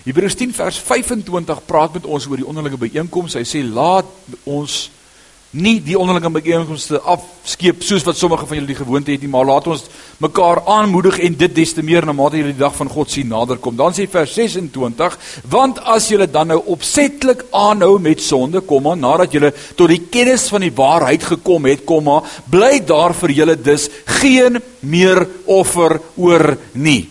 Hebreërs 0.05 0.37
10 0.41 0.55
vers 0.57 0.81
25 0.81 1.65
praat 1.69 1.97
met 1.99 2.09
ons 2.09 2.27
oor 2.29 2.41
die 2.41 2.49
onderlinge 2.49 2.81
byeenkomste 2.81 3.41
hy 3.41 3.49
sê 3.49 3.65
laat 3.65 4.09
ons 4.49 4.79
nie 5.55 5.77
die 5.85 5.95
onderlinge 5.99 6.33
byeenkomste 6.35 6.99
afskeep 6.99 7.83
soos 7.87 8.03
wat 8.07 8.19
sommige 8.19 8.47
van 8.49 8.59
julle 8.59 8.71
die 8.73 8.79
gewoonte 8.79 9.13
het 9.15 9.23
nie, 9.23 9.31
maar 9.31 9.47
laat 9.47 9.69
ons 9.71 9.85
mekaar 10.23 10.61
aanmoedig 10.71 11.21
en 11.23 11.37
dit 11.39 11.55
des 11.55 11.75
te 11.77 11.85
meer 11.87 12.07
na 12.07 12.15
mate 12.17 12.41
julle 12.41 12.55
die 12.55 12.63
dag 12.63 12.75
van 12.75 12.91
God 12.91 13.13
sien 13.15 13.31
naderkom. 13.31 13.77
Dan 13.79 13.95
sê 13.95 14.09
vers 14.11 14.35
26, 14.35 15.17
want 15.53 15.79
as 15.95 16.09
julle 16.11 16.27
dan 16.31 16.51
nou 16.51 16.61
opsetlik 16.75 17.47
aanhou 17.55 17.99
met 18.03 18.23
sonde, 18.23 18.65
komma, 18.67 18.97
nadat 18.99 19.35
julle 19.37 19.53
tot 19.79 19.93
die 19.93 20.03
kennis 20.11 20.49
van 20.51 20.67
die 20.67 20.75
waarheid 20.75 21.27
gekom 21.35 21.71
het, 21.71 21.87
komma, 21.87 22.21
bly 22.51 22.81
daar 22.87 23.15
vir 23.23 23.37
julle 23.39 23.57
dus 23.57 23.89
geen 24.21 24.59
meer 24.83 25.23
offer 25.47 26.01
oor 26.19 26.57
nie. 26.75 27.05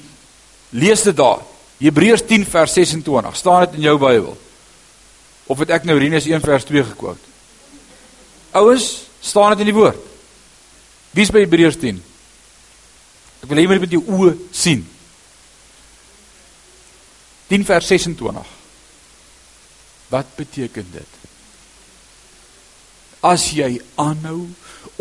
Lees 0.75 1.07
dit 1.07 1.15
daar. 1.15 1.43
Hebreërs 1.83 2.23
10 2.27 2.45
vers 2.47 2.73
26. 2.73 3.35
staan 3.35 3.65
dit 3.65 3.79
in 3.79 3.87
jou 3.89 3.97
Bybel? 3.99 4.35
Of 5.51 5.59
het 5.59 5.73
ek 5.75 5.87
nou 5.87 5.97
Rinus 5.99 6.27
1 6.29 6.43
vers 6.43 6.65
2 6.69 6.83
gekwoot? 6.93 7.32
Ouens, 8.53 9.05
staan 9.19 9.55
dit 9.55 9.65
in 9.65 9.71
die 9.71 9.77
woord. 9.77 9.99
Wie's 11.13 11.31
by 11.33 11.43
Hebreërs 11.45 11.77
10? 11.81 12.01
Ek 13.43 13.49
wil 13.49 13.59
hê 13.59 13.65
jy 13.65 13.71
moet 13.71 13.83
met 13.83 13.95
jou 13.95 14.03
oë 14.13 14.33
sien. 14.55 14.83
10 17.49 17.65
vers 17.67 17.89
26. 17.91 18.53
Wat 20.13 20.29
beteken 20.37 20.87
dit? 20.93 21.19
As 23.23 23.49
jy 23.55 23.75
aanhou 24.01 24.47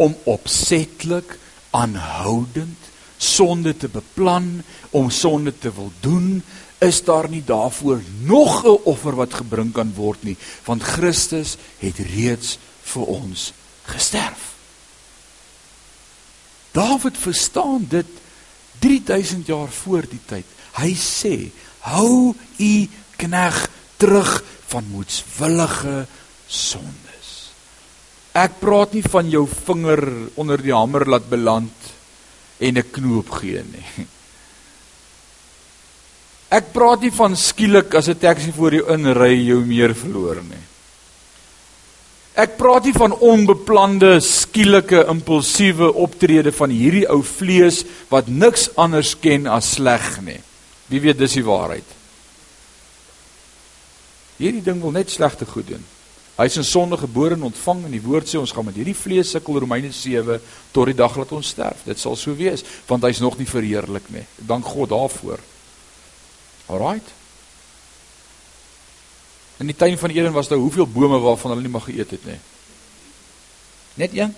om 0.00 0.16
opsetlik 0.30 1.36
aanhoudend 1.76 2.90
sonde 3.22 3.76
te 3.78 3.88
beplan, 3.88 4.62
om 4.90 5.10
sonde 5.14 5.52
te 5.54 5.70
wil 5.74 5.92
doen, 6.02 6.42
is 6.82 6.98
daar 7.06 7.28
nie 7.30 7.44
daarvoor 7.46 8.02
nog 8.26 8.64
'n 8.64 8.80
offer 8.84 9.14
wat 9.16 9.34
gebring 9.34 9.72
kan 9.72 9.92
word 9.94 10.22
nie, 10.24 10.36
want 10.64 10.82
Christus 10.82 11.56
het 11.78 11.98
reeds 11.98 12.58
vir 12.92 13.12
ons 13.18 13.52
gesterf. 13.88 14.52
Dawid 16.72 17.16
verstaan 17.20 17.86
dit 17.88 18.08
3000 18.80 19.46
jaar 19.46 19.68
voor 19.68 20.08
die 20.08 20.20
tyd. 20.26 20.46
Hy 20.78 20.94
sê: 20.96 21.50
"Hou 21.84 22.34
u 22.58 22.88
knegg 23.16 23.68
terug 23.96 24.44
van 24.66 24.84
moedswillige 24.90 26.06
sondes." 26.46 27.52
Ek 28.32 28.56
praat 28.60 28.94
nie 28.96 29.04
van 29.04 29.28
jou 29.28 29.44
vinger 29.66 30.00
onder 30.40 30.62
die 30.62 30.72
hamer 30.72 31.04
laat 31.04 31.28
beland 31.28 31.92
en 32.58 32.78
'n 32.78 32.90
knoop 32.90 33.30
gee 33.30 33.62
nie. 33.62 34.06
Ek 36.48 36.72
praat 36.72 37.00
nie 37.00 37.12
van 37.12 37.36
skielik 37.36 37.94
as 37.94 38.08
'n 38.08 38.18
taxi 38.18 38.52
voor 38.52 38.72
jou 38.72 38.84
inry 38.92 39.46
jou 39.46 39.60
meer 39.64 39.94
verloor 39.94 40.42
nie. 40.42 40.71
Ek 42.32 42.54
praat 42.56 42.86
nie 42.88 42.94
van 42.96 43.12
onbeplande, 43.12 44.14
skielike, 44.24 45.02
impulsiewe 45.12 45.90
optrede 46.00 46.52
van 46.56 46.72
hierdie 46.72 47.04
ou 47.12 47.20
vlees 47.26 47.82
wat 48.08 48.30
niks 48.32 48.70
anders 48.80 49.12
ken 49.20 49.44
as 49.52 49.74
sleg 49.76 50.14
nie. 50.24 50.38
Wie 50.88 51.02
weet 51.04 51.20
dis 51.20 51.36
die 51.36 51.44
waarheid. 51.44 51.98
Hierdie 54.40 54.64
ding 54.64 54.80
wil 54.80 54.96
net 54.96 55.12
slegte 55.12 55.44
goed 55.46 55.68
doen. 55.74 55.84
Hy 56.38 56.48
is 56.48 56.56
in 56.56 56.64
sonde 56.64 56.96
gebore 56.96 57.36
en 57.36 57.44
ontvang 57.50 57.84
en 57.84 57.92
die 57.92 58.02
woord 58.02 58.30
sê 58.30 58.40
ons 58.40 58.52
gaan 58.56 58.64
met 58.64 58.78
hierdie 58.80 58.96
vlees 58.96 59.34
sukkel 59.34 59.60
Romeine 59.60 59.92
7 59.92 60.40
tot 60.72 60.88
die 60.88 60.96
dag 60.96 61.12
dat 61.20 61.34
ons 61.36 61.52
sterf. 61.52 61.84
Dit 61.84 62.00
sal 62.00 62.16
so 62.16 62.32
wees 62.38 62.64
want 62.88 63.04
hy's 63.04 63.20
nog 63.20 63.36
nie 63.38 63.48
verheerlik 63.48 64.08
nie. 64.14 64.24
Dank 64.40 64.72
God 64.72 64.94
daarvoor. 64.94 65.44
Alraight. 66.72 67.12
In 69.62 69.68
die 69.70 69.76
tuin 69.78 69.98
van 69.98 70.10
Eden 70.10 70.32
was 70.34 70.48
daar 70.48 70.58
hoeveel 70.58 70.88
bome 70.90 71.18
waarvan 71.22 71.52
hulle 71.54 71.62
nie 71.62 71.70
mag 71.70 71.84
geëet 71.86 72.10
het 72.10 72.24
nie. 72.26 72.38
Net 73.94 74.16
een? 74.16 74.34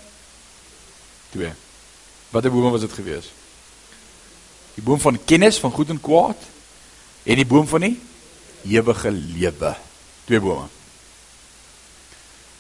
Twee. 1.33 1.53
Watter 2.29 2.53
bome 2.53 2.71
was 2.75 2.85
dit 2.85 2.93
gewees? 2.93 3.31
Die 4.75 4.85
boom 4.85 5.01
van 5.01 5.17
kennis 5.25 5.63
van 5.63 5.73
goed 5.73 5.89
en 5.89 6.01
kwaad 6.01 6.45
en 7.23 7.41
die 7.41 7.49
boom 7.49 7.65
van 7.71 7.87
die 7.87 7.97
ewige 8.69 9.11
lewe. 9.11 9.73
Twee 10.29 10.45
bome. 10.45 10.69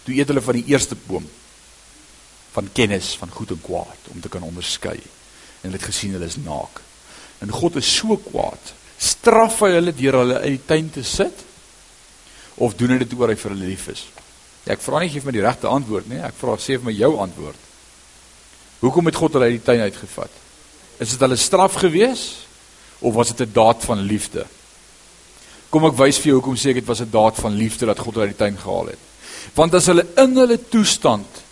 Toe 0.09 0.17
eet 0.17 0.33
hulle 0.33 0.49
van 0.49 0.63
die 0.63 0.67
eerste 0.73 0.97
boom 0.97 1.29
van 2.57 2.73
kennis 2.73 3.13
van 3.21 3.29
goed 3.35 3.53
en 3.53 3.61
kwaad 3.61 4.13
om 4.15 4.21
te 4.25 4.33
kan 4.33 4.43
onderskei. 4.47 4.97
En 4.97 5.69
hulle 5.69 5.77
het 5.77 5.91
gesien 5.93 6.17
hulle 6.17 6.33
is 6.33 6.41
naak. 6.41 6.81
En 7.45 7.53
God 7.53 7.77
is 7.77 7.97
so 7.97 8.17
kwaad. 8.31 8.73
Straf 8.97 9.61
hy 9.67 9.75
hulle 9.77 9.93
deur 9.93 10.23
hulle 10.23 10.47
uit 10.47 10.55
die 10.55 10.69
tuin 10.71 10.95
te 10.95 11.05
sit? 11.05 11.51
Of 12.57 12.75
doen 12.79 12.95
hy 12.95 12.99
dit 12.99 13.15
oor 13.19 13.29
hy 13.29 13.37
vir 13.37 13.55
hulle 13.55 13.67
lief 13.67 13.89
is? 13.89 14.05
Ja, 14.65 14.73
ek 14.75 14.83
vra 14.85 15.01
nie 15.03 15.11
gee 15.13 15.21
vir 15.21 15.33
my 15.33 15.37
die 15.37 15.45
regte 15.45 15.69
antwoord 15.69 16.09
nie. 16.09 16.21
Ek 16.25 16.37
vra 16.39 16.57
sê 16.57 16.79
vir 16.79 16.89
my 16.89 16.95
jou 16.97 17.13
antwoord. 17.21 17.71
Hoekom 18.81 19.07
het 19.11 19.17
God 19.17 19.37
hulle 19.37 19.51
uit 19.51 19.59
die 19.59 19.65
tuin 19.65 19.85
uitgevat? 19.85 20.43
Is 21.01 21.15
dit 21.15 21.25
hulle 21.25 21.37
straf 21.41 21.79
gewees 21.83 22.25
of 23.01 23.15
was 23.15 23.33
dit 23.33 23.47
'n 23.47 23.53
daad 23.53 23.85
van 23.85 24.01
liefde? 24.01 24.47
Kom 25.71 25.85
ek 25.85 25.99
wys 25.99 26.19
vir 26.19 26.31
jou 26.31 26.41
hoekom 26.41 26.57
sê 26.57 26.71
ek 26.71 26.83
dit 26.83 26.87
was 26.87 27.01
'n 27.01 27.11
daad 27.11 27.37
van 27.37 27.57
liefde 27.57 27.87
dat 27.87 27.99
God 27.99 28.15
hulle 28.15 28.27
uit 28.27 28.39
die 28.39 28.45
tuin 28.45 28.57
gehaal 28.57 28.87
het. 28.87 29.03
Want 29.55 29.75
as 29.75 29.87
hulle 29.87 30.07
in 30.17 30.37
hulle 30.37 30.59
toestand 30.69 31.44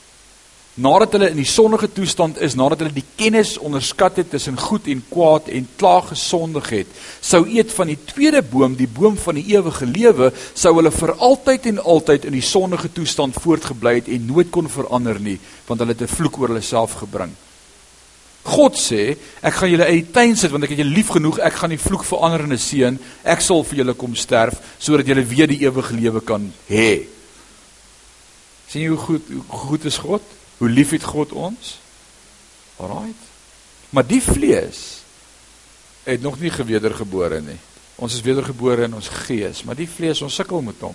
nadat 0.74 1.12
hulle 1.12 1.28
in 1.28 1.36
die 1.36 1.48
sonnige 1.48 1.90
toestand 1.92 2.38
is, 2.40 2.54
nadat 2.56 2.80
hulle 2.80 2.94
die 2.96 3.04
kennis 3.20 3.58
onderskat 3.60 4.22
het 4.22 4.30
tussen 4.32 4.56
goed 4.56 4.86
en 4.88 5.02
kwaad 5.10 5.50
en 5.52 5.68
klaar 5.76 6.06
gesondig 6.08 6.70
het, 6.72 6.94
sou 7.20 7.42
eet 7.44 7.74
van 7.76 7.92
die 7.92 7.98
tweede 8.08 8.40
boom, 8.42 8.76
die 8.78 8.88
boom 8.88 9.18
van 9.20 9.36
die 9.36 9.44
ewige 9.52 9.86
lewe, 9.86 10.30
sou 10.54 10.72
hulle 10.78 10.94
vir 10.94 11.12
altyd 11.18 11.68
en 11.74 11.84
altyd 11.94 12.24
in 12.30 12.38
die 12.38 12.46
sonnige 12.46 12.88
toestand 12.96 13.36
voortgebly 13.44 13.98
het 14.00 14.08
en 14.08 14.26
nooit 14.32 14.50
kon 14.54 14.70
verander 14.72 15.20
nie, 15.20 15.38
want 15.68 15.84
hulle 15.84 15.92
het 15.92 16.08
'n 16.08 16.16
vloek 16.16 16.40
oor 16.40 16.48
hulle 16.48 16.64
self 16.64 17.04
gebring. 17.04 17.36
God 18.42 18.74
sê, 18.74 19.16
ek 19.42 19.54
gaan 19.54 19.70
julle 19.70 19.84
uit 19.86 20.02
die 20.02 20.12
tuin 20.12 20.36
sit 20.36 20.50
want 20.50 20.64
ek 20.64 20.70
het 20.70 20.78
julle 20.78 20.96
lief 20.96 21.12
genoeg, 21.14 21.38
ek 21.38 21.52
gaan 21.52 21.70
die 21.70 21.78
vloek 21.78 22.04
verander 22.04 22.40
in 22.40 22.52
'n 22.52 22.58
seun. 22.58 22.98
Ek 23.22 23.40
sal 23.40 23.62
vir 23.62 23.78
julle 23.78 23.94
kom 23.94 24.14
sterf 24.14 24.58
sodat 24.78 25.06
julle 25.06 25.24
weer 25.24 25.46
die 25.46 25.62
ewige 25.62 25.94
lewe 25.94 26.20
kan 26.20 26.52
hê. 26.68 27.06
sien 28.68 28.82
jy 28.82 28.88
hoe 28.88 28.98
goed 28.98 29.22
hoe 29.28 29.58
goed 29.68 29.84
is 29.84 29.98
God? 29.98 30.22
Hoe 30.62 30.70
lief 30.70 30.92
het 30.94 31.02
God 31.02 31.32
ons? 31.34 31.72
Alraait. 32.78 33.22
Maar 33.90 34.06
die 34.06 34.20
vlees 34.22 35.02
het 36.06 36.22
nog 36.22 36.38
nie 36.38 36.52
gewedergebore 36.54 37.40
nie. 37.42 37.58
Ons 37.98 38.14
is 38.14 38.22
wedergebore 38.22 38.86
in 38.86 38.94
ons 38.94 39.08
gees, 39.24 39.64
maar 39.66 39.74
die 39.74 39.88
vlees 39.90 40.22
ons 40.22 40.38
sukkel 40.38 40.62
met 40.62 40.78
hom. 40.86 40.94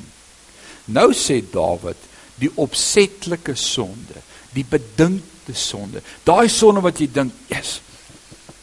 Nou 0.95 1.09
sê 1.11 1.41
Dawid, 1.51 1.99
die 2.39 2.51
opsetlike 2.55 3.57
sonde, 3.59 4.23
die 4.55 4.63
bedinkte 4.63 5.55
sonde. 5.59 5.99
Daai 6.23 6.47
sonde 6.47 6.87
wat 6.87 7.03
jy 7.03 7.11
dink, 7.11 7.35
"Jesus, 7.51 7.81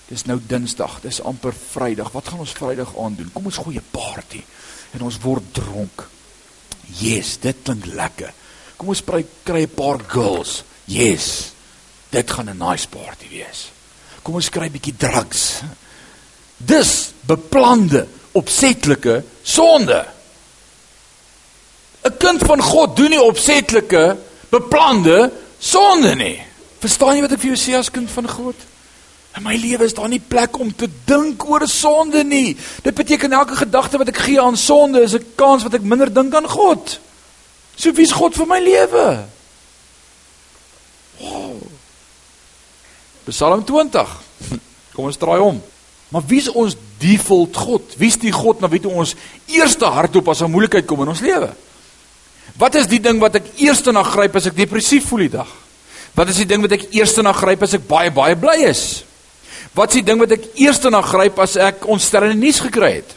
dis 0.08 0.24
nou 0.24 0.40
Dinsdag, 0.40 1.00
dis 1.00 1.20
amper 1.20 1.52
Vrydag. 1.52 2.12
Wat 2.12 2.28
gaan 2.28 2.38
ons 2.38 2.56
Vrydag 2.56 2.96
aan 2.96 3.14
doen? 3.14 3.32
Kom 3.32 3.44
ons 3.44 3.60
gooi 3.60 3.76
'n 3.76 3.90
party 3.90 4.44
en 4.92 5.02
ons 5.02 5.18
word 5.18 5.52
dronk." 5.52 6.08
Yes, 6.96 7.38
dit 7.40 7.56
klink 7.62 7.84
lekker. 7.84 8.32
Kom 8.76 8.88
ons 8.88 9.04
kry 9.44 9.62
'n 9.62 9.74
paar 9.74 10.00
girls. 10.08 10.64
Yes. 10.84 11.52
Dit 12.10 12.30
gaan 12.30 12.50
'n 12.50 12.56
nice 12.58 12.88
party 12.88 13.28
wees. 13.28 13.70
Kom 14.22 14.34
ons 14.34 14.48
kry 14.48 14.66
'n 14.66 14.72
bietjie 14.72 14.96
drugs. 14.96 15.62
Dis 16.56 17.12
beplande, 17.20 18.06
opsetlike 18.32 19.24
sonde. 19.42 20.06
'n 22.02 22.16
Kind 22.18 22.42
van 22.42 22.62
God 22.62 22.96
doen 22.96 23.10
nie 23.10 23.22
opsetlike, 23.22 24.16
beplande 24.48 25.32
sonde 25.58 26.14
nie. 26.14 26.42
Verstaan 26.78 27.16
jy 27.16 27.20
wat 27.20 27.32
ek 27.32 27.40
vir 27.40 27.54
jou 27.54 27.60
sê 27.60 27.78
as 27.78 27.90
kind 27.90 28.10
van 28.10 28.28
God? 28.28 28.54
In 29.36 29.42
my 29.42 29.56
lewe 29.56 29.84
is 29.84 29.94
daar 29.94 30.08
nie 30.08 30.20
plek 30.20 30.58
om 30.58 30.70
te 30.76 30.86
dink 31.06 31.42
oor 31.48 31.66
sonde 31.68 32.22
nie. 32.24 32.56
Dit 32.82 32.94
beteken 32.94 33.32
elke 33.32 33.56
gedagte 33.56 33.98
wat 33.98 34.08
ek 34.08 34.20
gee 34.28 34.40
aan 34.40 34.56
sonde 34.56 35.02
is 35.02 35.14
'n 35.14 35.34
kans 35.34 35.62
wat 35.62 35.74
ek 35.74 35.82
minder 35.82 36.12
dink 36.12 36.34
aan 36.34 36.48
God. 36.48 37.00
So 37.76 37.90
wie's 37.92 38.12
God 38.12 38.34
vir 38.34 38.46
my 38.46 38.60
lewe? 38.60 39.24
Wow. 41.24 41.56
Psalm 43.28 43.64
20. 43.64 44.20
Kom 44.94 45.08
ons 45.08 45.18
draai 45.18 45.40
om. 45.40 45.62
Maar 46.14 46.22
wie 46.30 46.38
is 46.38 46.50
ons 46.52 46.76
default 47.02 47.56
God? 47.56 47.96
Wie 47.98 48.08
is 48.12 48.20
die 48.22 48.32
God 48.32 48.60
na 48.62 48.68
wie 48.70 48.78
toe 48.82 48.92
ons 48.92 49.16
eerste 49.50 49.88
hardop 49.90 50.28
as 50.30 50.44
'n 50.44 50.52
moeilikheid 50.52 50.87
kom 50.87 51.02
in 51.02 51.10
ons 51.10 51.24
lewe? 51.24 51.50
Wat 52.54 52.74
is 52.78 52.87
die 52.87 53.00
ding 53.02 53.18
wat 53.18 53.34
ek 53.34 53.48
eerste 53.58 53.92
na 53.92 54.04
gryp 54.06 54.37
as 54.37 54.46
ek 54.46 54.56
depressief 54.56 55.08
voel 55.08 55.26
die 55.26 55.34
dag? 55.34 55.50
Wat 56.14 56.28
is 56.28 56.38
die 56.38 56.46
ding 56.46 56.62
wat 56.62 56.72
ek 56.76 56.87
eerste 56.94 57.22
na 57.22 57.32
gryp 57.32 57.62
as 57.66 57.74
ek 57.74 57.88
baie 57.88 58.12
baie 58.14 58.37
bly 58.38 58.62
is? 58.68 59.02
Wat 59.74 59.90
is 59.90 59.98
die 59.98 60.06
ding 60.06 60.20
wat 60.22 60.30
ek 60.30 60.46
eerste 60.54 60.90
na 60.90 61.02
gryp 61.02 61.38
as 61.42 61.56
ek 61.56 61.87
ontstellende 61.90 62.38
nuus 62.38 62.60
gekry 62.62 63.02
het? 63.02 63.16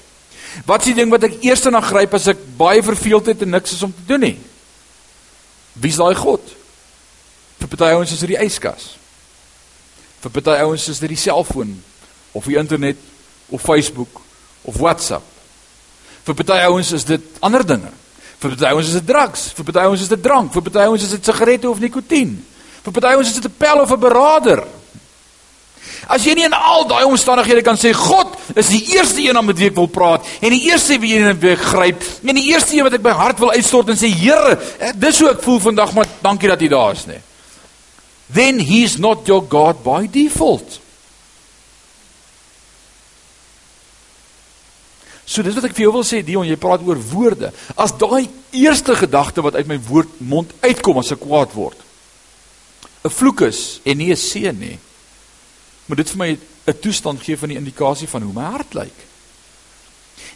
Wat 0.65 0.81
is 0.81 0.89
die 0.89 0.97
ding 0.97 1.11
wat 1.13 1.23
ek 1.23 1.43
eerste 1.45 1.69
na 1.69 1.81
gryp 1.81 2.15
as 2.17 2.27
ek 2.33 2.39
baie 2.57 2.81
verveeld 2.81 3.29
het 3.29 3.41
en 3.45 3.53
niks 3.53 3.77
is 3.77 3.83
om 3.85 3.93
te 3.93 4.07
doen 4.09 4.25
nie? 4.25 4.37
Wie 5.77 5.91
is 5.93 6.01
daai 6.01 6.15
God? 6.17 6.41
Vir 7.67 7.75
party 7.75 7.95
ouens 7.97 8.11
is 8.15 8.21
dit 8.23 8.31
die 8.31 8.39
yskas. 8.39 8.93
Vir 10.23 10.31
party 10.37 10.55
ouens 10.63 10.85
is 10.87 11.01
dit 11.03 11.11
die 11.11 11.19
selfoon 11.19 11.73
of 12.37 12.45
die 12.47 12.55
internet 12.55 12.99
of 13.51 13.61
Facebook 13.61 14.21
of 14.63 14.79
WhatsApp. 14.79 15.25
Vir 16.23 16.37
party 16.37 16.61
ouens 16.69 16.93
is 16.95 17.03
dit 17.07 17.41
ander 17.43 17.65
dinge. 17.67 17.91
Vir 18.39 18.55
party 18.55 18.71
ouens 18.71 18.87
is 18.87 18.95
dit 19.01 19.07
drugs, 19.09 19.49
vir 19.57 19.67
party 19.67 19.83
ouens 19.83 20.05
is 20.05 20.13
dit 20.13 20.23
drank, 20.23 20.53
vir 20.55 20.63
party 20.63 20.87
ouens 20.87 21.03
is 21.03 21.11
dit 21.17 21.27
sigarette 21.27 21.67
of 21.67 21.83
nikotien. 21.83 22.37
Vir 22.87 22.95
party 22.95 23.13
ouens 23.17 23.33
is 23.33 23.41
dit 23.41 23.51
'n 23.51 23.57
pel 23.59 23.83
of 23.83 23.91
'n 23.91 23.99
beraader. 23.99 24.63
As 26.07 26.23
jy 26.23 26.35
nie 26.35 26.45
in 26.45 26.53
al 26.53 26.87
daai 26.87 27.03
omstandighede 27.03 27.61
kan 27.63 27.75
sê 27.75 27.91
God 27.91 28.37
is 28.55 28.67
die 28.67 28.95
eerste 28.95 29.19
een 29.19 29.45
met 29.45 29.57
wie 29.57 29.67
ek 29.67 29.75
wil 29.75 29.87
praat 29.87 30.23
en 30.39 30.49
die 30.49 30.71
eerste 30.71 30.99
wie 30.99 31.19
een 31.19 31.39
wie 31.39 31.51
ek 31.51 31.59
gryp 31.59 32.01
en 32.23 32.35
die 32.35 32.47
eerste 32.53 32.77
een 32.77 32.83
wat 32.83 32.93
ek 32.93 33.01
my 33.01 33.11
hart 33.11 33.39
wil 33.39 33.51
uitstort 33.51 33.89
en 33.89 33.97
sê 33.97 34.07
Here, 34.07 34.57
dis 34.95 35.19
hoe 35.19 35.31
ek 35.31 35.43
voel 35.43 35.59
vandag, 35.59 35.93
maar 35.93 36.05
dankie 36.21 36.47
dat 36.47 36.61
jy 36.61 36.67
daar 36.67 36.93
is, 36.93 37.05
nee 37.05 37.26
then 38.33 38.59
he's 38.59 38.97
not 38.99 39.27
your 39.27 39.41
God 39.41 39.83
by 39.83 40.07
default. 40.07 40.81
So 45.27 45.43
dis 45.43 45.57
wat 45.57 45.67
ek 45.67 45.75
vir 45.75 45.87
jou 45.87 45.93
wil 45.97 46.05
sê 46.07 46.21
Dion, 46.23 46.47
jy 46.47 46.55
praat 46.55 46.85
oor 46.87 46.99
woorde. 47.11 47.51
As 47.75 47.91
daai 47.99 48.29
eerste 48.55 48.95
gedagte 48.95 49.43
wat 49.43 49.57
uit 49.59 49.67
my 49.67 49.77
woord 49.89 50.21
mond 50.23 50.53
uitkom 50.63 51.01
as 51.01 51.11
ek 51.11 51.19
kwaad 51.19 51.51
word, 51.51 51.77
'n 53.03 53.11
vloek 53.11 53.41
is 53.41 53.79
en 53.85 53.97
nie 53.97 54.11
'n 54.11 54.15
seën 54.15 54.55
nie, 54.55 54.79
moet 55.87 55.97
dit 55.97 56.09
vir 56.09 56.17
my 56.17 56.31
'n 56.67 56.79
toestand 56.81 57.21
gee 57.21 57.37
van 57.37 57.49
die 57.49 57.57
indikasie 57.57 58.07
van 58.07 58.21
hoe 58.21 58.33
my 58.33 58.43
hart 58.55 58.73
lyk. 58.73 58.99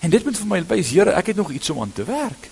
En 0.02 0.10
dit 0.10 0.24
moet 0.26 0.38
vir 0.38 0.48
my 0.48 0.64
wys, 0.68 0.90
Here, 0.90 1.12
ek 1.12 1.28
het 1.28 1.36
nog 1.36 1.52
iets 1.52 1.70
om 1.70 1.82
aan 1.82 1.94
te 1.94 2.04
werk. 2.04 2.50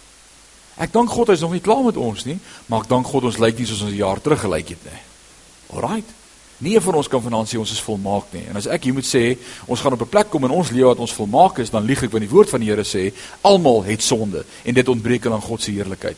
Ek 0.77 0.93
dank 0.93 1.09
God 1.09 1.27
hy's 1.27 1.41
nog 1.41 1.51
nie 1.51 1.61
klaar 1.61 1.83
met 1.83 1.97
ons 1.97 2.25
nie, 2.25 2.39
maar 2.67 2.81
ek 2.81 2.89
dank 2.89 3.07
God 3.07 3.23
ons 3.23 3.37
lyk 3.37 3.57
nie 3.57 3.65
soos 3.65 3.81
ons 3.81 3.91
'n 3.91 3.95
jaar 3.95 4.21
terug 4.21 4.39
gelyk 4.39 4.69
het 4.69 4.83
nie. 4.85 5.08
Alraait. 5.73 6.17
Nie 6.59 6.75
een 6.75 6.81
van 6.81 6.97
ons 6.99 7.07
kan 7.07 7.21
vanaand 7.23 7.47
sê 7.47 7.57
ons 7.59 7.71
is 7.71 7.81
volmaak 7.81 8.33
nie. 8.35 8.43
En 8.51 8.57
as 8.59 8.67
ek 8.67 8.89
hier 8.89 8.95
moet 8.95 9.07
sê, 9.07 9.37
ons 9.65 9.79
gaan 9.79 9.95
op 9.95 10.01
'n 10.01 10.09
plek 10.09 10.29
kom 10.29 10.43
in 10.43 10.51
ons 10.51 10.69
lewe 10.69 10.91
wat 10.91 10.99
ons 10.99 11.13
volmaak 11.13 11.57
is, 11.63 11.69
dan 11.69 11.85
lieg 11.85 12.03
ek 12.03 12.11
want 12.11 12.23
die 12.23 12.35
woord 12.35 12.49
van 12.49 12.59
die 12.59 12.69
Here 12.69 12.83
sê, 12.83 13.13
almal 13.41 13.83
het 13.83 14.03
sonde 14.03 14.45
en 14.63 14.73
dit 14.73 14.87
ontbreek 14.87 15.25
aan 15.25 15.41
God 15.41 15.61
se 15.61 15.71
heerlikheid. 15.71 16.17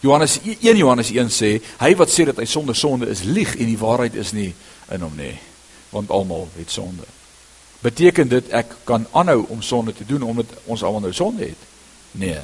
Johannes 0.00 0.38
1 0.42 0.76
Johannes 0.76 1.10
1 1.10 1.30
sê, 1.30 1.60
hy 1.78 1.94
wat 1.96 2.10
sê 2.10 2.24
dat 2.24 2.36
hy 2.36 2.44
sonder 2.44 2.76
sonde 2.76 3.06
is, 3.06 3.22
lieg 3.22 3.56
en 3.56 3.66
die 3.66 3.78
waarheid 3.78 4.14
is 4.14 4.32
nie 4.32 4.54
in 4.90 5.00
hom 5.00 5.16
nie, 5.16 5.38
want 5.90 6.10
almal 6.10 6.48
het 6.56 6.70
sonde. 6.70 7.06
Beteken 7.80 8.28
dit 8.28 8.50
ek 8.50 8.76
kan 8.84 9.06
aanhou 9.10 9.46
om 9.48 9.62
sonde 9.62 9.94
te 9.94 10.06
doen 10.06 10.22
omdat 10.22 10.46
ons 10.66 10.82
almal 10.82 11.00
nou 11.00 11.12
sonde 11.12 11.44
het? 11.44 11.66
Nee. 12.12 12.38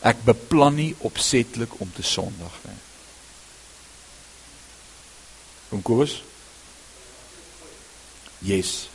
Ek 0.00 0.24
beplan 0.24 0.74
nie 0.74 0.94
opsetlik 0.98 1.80
om 1.80 1.90
te 1.94 2.02
sondig 2.02 2.60
nie. 2.64 2.81
Kom 5.72 5.80
Kobus. 5.82 6.20
Yes. 8.44 8.88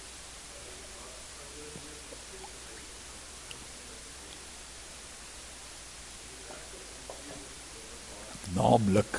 Naamlik 8.54 9.10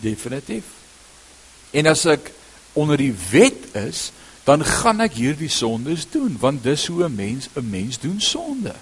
Definitief. 0.00 0.64
En 1.70 1.86
as 1.86 2.04
ek 2.10 2.32
onder 2.72 2.96
die 2.96 3.14
wet 3.30 3.74
is, 3.78 4.10
dan 4.44 4.64
gaan 4.64 5.02
ek 5.04 5.18
hierdie 5.20 5.50
sondes 5.52 6.06
doen 6.10 6.36
want 6.40 6.64
dis 6.64 6.86
hoe 6.90 7.04
'n 7.04 7.14
mens 7.14 7.48
'n 7.54 7.70
mens 7.70 7.98
doen 7.98 8.20
sonde. 8.20 8.74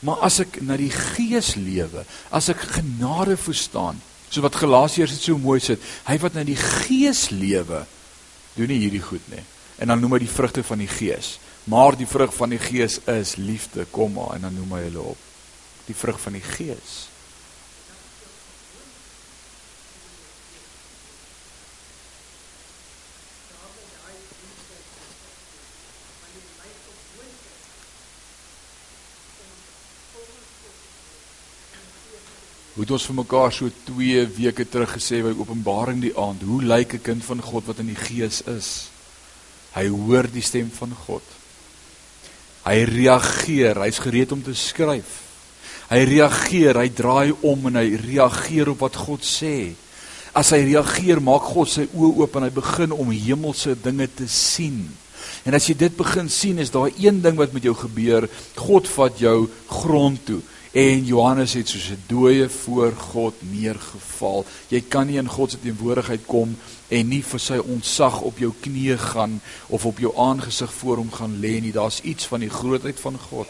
Maar 0.00 0.16
as 0.16 0.38
ek 0.38 0.60
na 0.62 0.76
die 0.76 0.90
gees 0.90 1.54
lewe, 1.54 2.04
as 2.30 2.48
ek 2.48 2.60
genade 2.76 3.36
verstaan, 3.36 4.00
so 4.28 4.40
wat 4.40 4.56
Galasiërs 4.56 5.10
dit 5.10 5.22
so 5.22 5.38
mooi 5.38 5.60
sê, 5.60 5.76
hy 6.08 6.18
wat 6.18 6.34
na 6.34 6.44
die 6.44 6.58
gees 6.58 7.30
lewe, 7.30 7.86
doen 8.54 8.68
nie 8.68 8.78
hierdie 8.78 9.02
goed 9.02 9.22
nie. 9.30 9.44
En 9.78 9.88
dan 9.88 10.00
noem 10.00 10.12
hy 10.12 10.18
die 10.18 10.36
vrugte 10.36 10.62
van 10.62 10.78
die 10.78 10.90
gees. 10.90 11.38
Maar 11.64 11.96
die 11.96 12.06
vrug 12.06 12.34
van 12.34 12.52
die 12.52 12.58
gees 12.58 12.98
is 13.08 13.36
liefde, 13.36 13.86
kom 13.90 14.12
maar 14.12 14.34
en 14.34 14.40
dan 14.40 14.54
noem 14.54 14.72
hy 14.72 14.82
hulle 14.88 15.00
op. 15.14 15.18
Die 15.86 15.96
vrug 15.96 16.20
van 16.20 16.32
die 16.32 16.44
gees. 16.44 17.08
Het 32.84 32.92
ons 32.92 33.06
vir 33.08 33.16
mekaar 33.16 33.52
so 33.54 33.70
2 33.88 34.24
weke 34.36 34.66
terug 34.68 34.90
gesê 34.98 35.22
by 35.24 35.32
Openbaring 35.38 36.02
die 36.02 36.12
aand, 36.20 36.42
hoe 36.44 36.60
lyk 36.60 36.94
'n 36.94 37.02
kind 37.02 37.24
van 37.24 37.40
God 37.40 37.64
wat 37.66 37.78
in 37.80 37.88
die 37.88 37.96
Gees 37.96 38.42
is? 38.44 38.90
Hy 39.72 39.88
hoor 39.88 40.28
die 40.28 40.42
stem 40.42 40.70
van 40.70 40.92
God. 41.06 41.22
Hy 42.64 42.84
reageer, 42.84 43.80
hy's 43.80 43.98
gereed 43.98 44.32
om 44.32 44.42
te 44.42 44.54
skryf. 44.54 45.22
Hy 45.90 46.04
reageer, 46.04 46.76
hy 46.76 46.88
draai 46.88 47.32
om 47.40 47.66
en 47.66 47.76
hy 47.76 47.96
reageer 47.96 48.68
op 48.68 48.80
wat 48.80 48.96
God 48.96 49.20
sê. 49.20 49.74
As 50.34 50.50
hy 50.50 50.64
reageer, 50.64 51.20
maak 51.20 51.42
God 51.42 51.68
sy 51.68 51.88
oë 51.94 52.16
oop 52.20 52.36
en 52.36 52.42
hy 52.42 52.50
begin 52.50 52.92
om 52.92 53.10
hemelse 53.10 53.74
dinge 53.82 54.08
te 54.14 54.28
sien. 54.28 54.88
En 55.44 55.54
as 55.54 55.68
jy 55.68 55.74
dit 55.74 55.96
begin 55.96 56.28
sien, 56.28 56.58
is 56.58 56.70
daar 56.70 56.90
een 56.98 57.22
ding 57.22 57.36
wat 57.36 57.52
met 57.52 57.62
jou 57.62 57.74
gebeur. 57.74 58.28
God 58.56 58.88
vat 58.88 59.18
jou 59.18 59.48
grond 59.68 60.20
toe. 60.26 60.42
En 60.74 61.04
Johannes 61.04 61.52
het 61.52 61.68
soos 61.68 61.88
'n 61.88 62.02
dooie 62.06 62.48
voor 62.48 62.92
God 62.92 63.34
neergeval. 63.38 64.44
Jy 64.68 64.80
kan 64.88 65.06
nie 65.06 65.16
in 65.16 65.28
God 65.28 65.50
se 65.50 65.60
teenwoordigheid 65.60 66.26
kom 66.26 66.56
en 66.88 67.08
nie 67.08 67.22
vir 67.22 67.40
sy 67.40 67.56
ontsag 67.56 68.20
op 68.20 68.38
jou 68.38 68.52
knieë 68.60 68.98
gaan 68.98 69.40
of 69.66 69.86
op 69.86 69.98
jou 69.98 70.16
aangesig 70.16 70.74
voor 70.74 70.96
hom 70.96 71.12
gaan 71.12 71.38
lê 71.40 71.60
nie. 71.60 71.72
Daar's 71.72 72.00
iets 72.00 72.26
van 72.26 72.40
die 72.40 72.50
grootheid 72.50 73.00
van 73.00 73.18
God. 73.18 73.48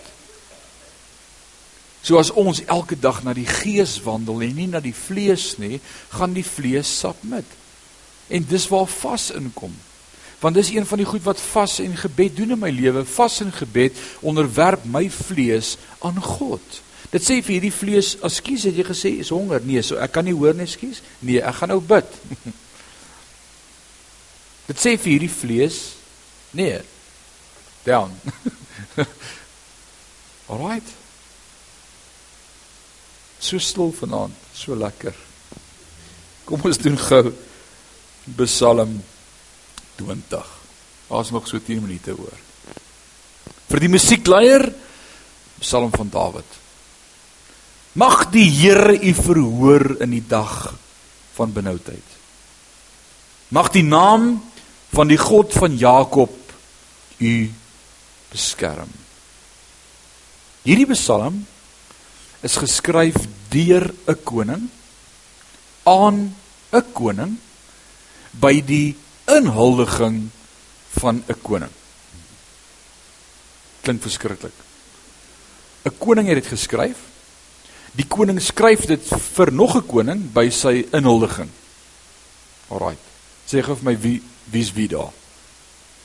So 2.01 2.19
as 2.19 2.31
ons 2.31 2.65
elke 2.65 2.99
dag 2.99 3.23
na 3.23 3.33
die 3.33 3.47
gees 3.47 4.03
wandel 4.03 4.41
en 4.41 4.55
nie 4.55 4.67
na 4.67 4.81
die 4.81 4.95
vlees 4.95 5.57
nie, 5.57 5.81
gaan 6.09 6.33
die 6.33 6.45
vlees 6.45 6.99
submit. 6.99 7.47
En 8.29 8.47
dis 8.49 8.69
waar 8.69 8.87
vas 8.87 9.31
inkom. 9.31 9.73
Want 10.41 10.55
dis 10.55 10.71
een 10.71 10.87
van 10.87 10.99
die 10.99 11.07
goed 11.07 11.23
wat 11.23 11.41
vas 11.41 11.79
en 11.79 11.97
gebed 11.97 12.37
doen 12.37 12.51
in 12.51 12.59
my 12.59 12.71
lewe. 12.71 13.05
Vas 13.05 13.41
en 13.41 13.53
gebed 13.53 13.97
onderwerp 14.21 14.85
my 14.85 15.11
vlees 15.11 15.77
aan 15.99 16.23
God. 16.23 16.84
Dit 17.15 17.23
sê 17.23 17.37
vir 17.39 17.61
hierdie 17.61 17.71
vlees, 17.71 18.17
"Ekskuus, 18.27 18.65
het 18.67 18.75
jy 18.75 18.85
gesê 18.85 19.11
is 19.21 19.29
honger?" 19.31 19.61
Nee, 19.63 19.83
so 19.83 19.97
ek 19.97 20.13
kan 20.13 20.25
nie 20.25 20.35
hoor 20.35 20.55
nie, 20.55 20.65
ekskuus. 20.67 21.01
Nee, 21.21 21.41
ek 21.41 21.55
gaan 21.55 21.69
nou 21.69 21.81
bid. 21.81 22.05
Dit 24.69 24.77
sê 24.77 24.99
vir 24.99 25.13
hierdie 25.13 25.31
vlees, 25.31 25.95
"Nee. 26.51 26.81
Down." 27.85 28.11
Alright. 30.51 30.91
So 33.39 33.59
stil 33.59 33.93
vanaand, 33.93 34.35
so 34.53 34.75
lekker. 34.75 35.15
Kom 36.45 36.61
ons 36.65 36.79
doen 36.79 36.99
gou 36.99 37.33
Psalm 38.45 39.03
20. 39.97 40.47
Daar's 41.09 41.31
nog 41.31 41.47
so 41.47 41.59
10 41.59 41.81
minute 41.81 42.11
oor. 42.19 42.39
Vir 43.69 43.81
die 43.81 43.89
musiekleier 43.89 44.75
Psalm 45.61 45.91
van 45.95 46.11
Dawid. 46.11 46.64
Mag 47.95 48.31
die 48.35 48.49
Here 48.51 48.97
u 48.99 49.13
verhoor 49.15 50.03
in 50.03 50.11
die 50.17 50.25
dag 50.27 50.75
van 51.37 51.53
benoudheid. 51.55 52.09
Mag 53.55 53.71
die 53.71 53.85
naam 53.87 54.43
van 54.95 55.11
die 55.11 55.19
God 55.19 55.55
van 55.55 55.77
Jakob 55.79 56.35
u 57.23 57.35
beskerm. 58.33 58.91
Hierdie 60.67 60.89
Psalm 60.91 61.45
is 62.43 62.59
geskryf 62.59 63.15
deur 63.53 63.95
'n 64.11 64.19
koning 64.25 64.69
aan 65.87 66.35
'n 66.73 66.85
koning 66.93 67.39
by 68.33 68.61
die 68.61 68.97
inhuldiging 69.31 70.31
van 70.99 71.23
'n 71.29 71.41
koning. 71.43 71.75
Klink 73.83 74.03
verskriklik. 74.03 74.57
'n 75.85 75.99
Koning 75.99 76.27
het 76.27 76.43
dit 76.43 76.53
geskryf 76.59 77.14
Die 77.95 78.07
koning 78.11 78.41
skryf 78.43 78.87
dit 78.91 79.03
vir 79.37 79.53
nog 79.53 79.77
'n 79.77 79.87
koning 79.87 80.33
by 80.33 80.51
sy 80.51 80.87
inhuldiging. 80.93 81.51
Alraai. 82.71 82.97
Sê 83.47 83.63
gou 83.63 83.75
vir 83.75 83.85
my 83.85 83.97
wie 83.97 84.23
wie's 84.51 84.73
wie 84.75 84.89
daar? 84.89 85.13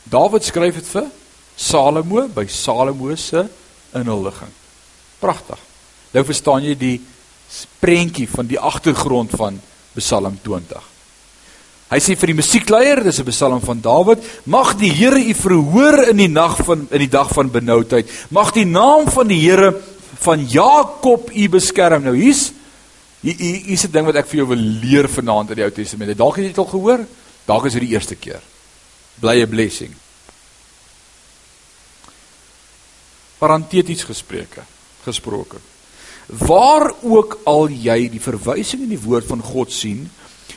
Dawid 0.09 0.43
skryf 0.43 0.75
dit 0.75 0.87
vir 0.87 1.07
Salomo 1.55 2.27
by 2.27 2.45
Salomo 2.47 3.15
se 3.15 3.49
inhuldiging. 3.93 4.51
Pragtig. 5.19 5.57
Nou 6.13 6.23
verstaan 6.23 6.63
jy 6.63 6.75
die 6.75 7.01
prentjie 7.79 8.27
van 8.29 8.47
die 8.47 8.59
agtergrond 8.59 9.31
van 9.37 9.59
Psalm 9.95 10.39
20. 10.43 10.83
Hy 11.89 11.97
sê 11.97 12.13
vir 12.21 12.29
die 12.29 12.37
musiekleier, 12.37 13.03
dis 13.03 13.19
'n 13.19 13.25
Psalm 13.25 13.61
van 13.61 13.81
Dawid, 13.81 14.19
mag 14.45 14.77
die 14.77 14.91
Here 14.91 15.17
u 15.17 15.33
verhoor 15.33 16.09
in 16.09 16.17
die 16.17 16.27
nag 16.27 16.57
van 16.63 16.87
in 16.91 16.99
die 16.99 17.09
dag 17.09 17.29
van 17.33 17.49
benoudheid. 17.49 18.07
Mag 18.29 18.51
die 18.53 18.65
naam 18.65 19.09
van 19.09 19.27
die 19.27 19.39
Here 19.41 19.73
van 20.19 20.45
Jakob 20.47 21.31
u 21.31 21.49
beskerm. 21.49 22.03
Nou 22.03 22.15
hier's 22.17 22.51
hier 23.21 23.67
is 23.67 23.83
'n 23.83 23.91
ding 23.91 24.05
wat 24.05 24.15
ek 24.15 24.27
vir 24.27 24.37
jou 24.37 24.47
wil 24.47 24.57
leer 24.57 25.07
vanaand 25.09 25.49
in 25.49 25.55
die 25.55 25.63
Ou 25.63 25.71
Testament. 25.71 26.17
Dalk 26.17 26.35
het 26.35 26.45
jy 26.45 26.51
dit 26.51 26.57
al 26.57 26.65
gehoor. 26.65 27.05
Dalk 27.45 27.65
is 27.65 27.73
dit 27.73 27.81
die 27.81 27.93
eerste 27.93 28.15
keer. 28.15 28.41
Bly 29.19 29.41
'n 29.41 29.49
blessing. 29.49 29.95
Parenteties 33.39 34.03
gespreke, 34.03 34.61
gesproke. 35.03 35.57
Waar 36.27 36.93
ook 37.01 37.39
al 37.45 37.69
jy 37.69 38.09
die 38.09 38.21
verwysing 38.21 38.81
in 38.83 38.89
die 38.89 39.01
woord 39.01 39.25
van 39.25 39.41
God 39.41 39.71
sien 39.71 40.09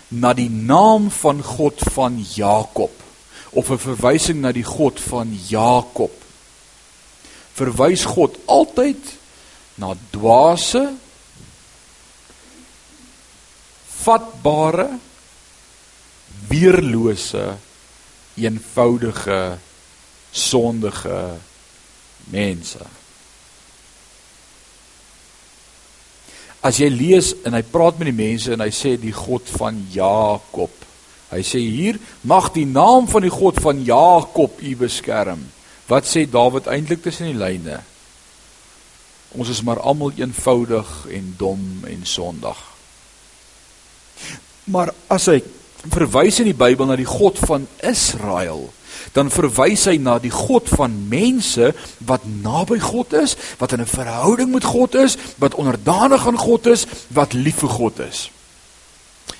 na 0.08 0.32
die 0.32 0.50
naam 0.50 1.10
van 1.10 1.42
God 1.42 1.80
van 1.92 2.26
Jakob 2.34 2.90
of 3.50 3.70
'n 3.70 3.78
verwysing 3.78 4.40
na 4.40 4.52
die 4.52 4.64
God 4.64 5.00
van 5.00 5.38
Jakob 5.48 6.12
verwys 7.52 8.04
God 8.04 8.36
altyd 8.46 8.98
na 9.80 9.94
dwaase 10.12 10.82
vatbare 14.02 14.88
weerlose 16.48 17.44
eenvoudige 18.34 19.42
sondige 20.32 21.20
mense 22.32 22.90
As 26.62 26.78
jy 26.78 26.86
lees 26.94 27.32
en 27.42 27.56
hy 27.58 27.64
praat 27.66 27.98
met 27.98 28.12
die 28.12 28.14
mense 28.14 28.52
en 28.54 28.62
hy 28.62 28.70
sê 28.70 28.94
die 29.00 29.14
God 29.14 29.48
van 29.58 29.80
Jakob. 29.90 30.70
Hy 31.32 31.40
sê 31.42 31.58
hier 31.58 31.98
mag 32.28 32.52
die 32.54 32.68
naam 32.70 33.08
van 33.10 33.24
die 33.26 33.32
God 33.34 33.58
van 33.64 33.80
Jakob 33.82 34.60
u 34.62 34.74
beskerm. 34.78 35.42
Wat 35.90 36.06
sê 36.06 36.22
Dawid 36.30 36.70
eintlik 36.70 37.02
tussen 37.02 37.32
die 37.32 37.38
lyne? 37.38 37.80
Ons 39.33 39.49
is 39.49 39.62
maar 39.64 39.80
almal 39.80 40.12
eenvoudig 40.16 41.07
en 41.09 41.35
dom 41.39 41.64
en 41.89 42.07
sondig. 42.07 42.59
Maar 44.64 44.93
as 45.11 45.26
hy 45.33 45.41
verwys 45.91 46.39
in 46.43 46.51
die 46.51 46.59
Bybel 46.59 46.87
na 46.87 46.97
die 47.01 47.09
God 47.09 47.41
van 47.43 47.66
Israel, 47.83 48.68
dan 49.16 49.33
verwys 49.33 49.87
hy 49.91 49.97
na 50.01 50.18
die 50.22 50.33
God 50.33 50.68
van 50.70 50.95
mense 51.11 51.72
wat 52.07 52.24
naby 52.28 52.78
God 52.83 53.16
is, 53.18 53.35
wat 53.59 53.72
in 53.72 53.80
'n 53.80 53.87
verhouding 53.87 54.53
met 54.53 54.64
God 54.64 54.95
is, 54.95 55.16
wat 55.39 55.55
onderdanig 55.55 56.26
aan 56.26 56.39
God 56.39 56.66
is, 56.66 56.87
wat 57.09 57.33
lief 57.33 57.59
vir 57.64 57.68
God 57.68 57.99
is. 57.99 58.30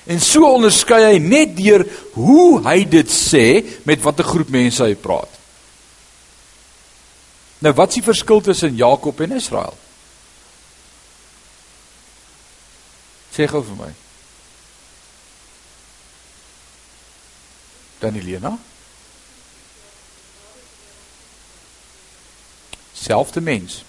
En 0.05 0.19
so 0.19 0.43
onderskei 0.43 1.03
hy 1.03 1.19
net 1.19 1.55
deur 1.57 1.85
hoe 2.13 2.61
hy 2.65 2.83
dit 2.83 3.07
sê 3.07 3.63
met 3.85 4.01
watter 4.03 4.25
groep 4.25 4.49
mense 4.49 4.83
hy 4.83 4.95
praat. 4.95 5.29
Nou 7.59 7.73
wat 7.73 7.89
is 7.89 8.01
die 8.01 8.03
verskil 8.03 8.41
tussen 8.41 8.75
Jakob 8.75 9.21
en 9.23 9.31
Israel? 9.31 9.77
Sê 13.33 13.47
gou 13.49 13.63
vir 13.65 13.79
my. 13.79 13.89
Danilena? 18.03 18.53
Selfde 22.93 23.41
mens. 23.41 23.81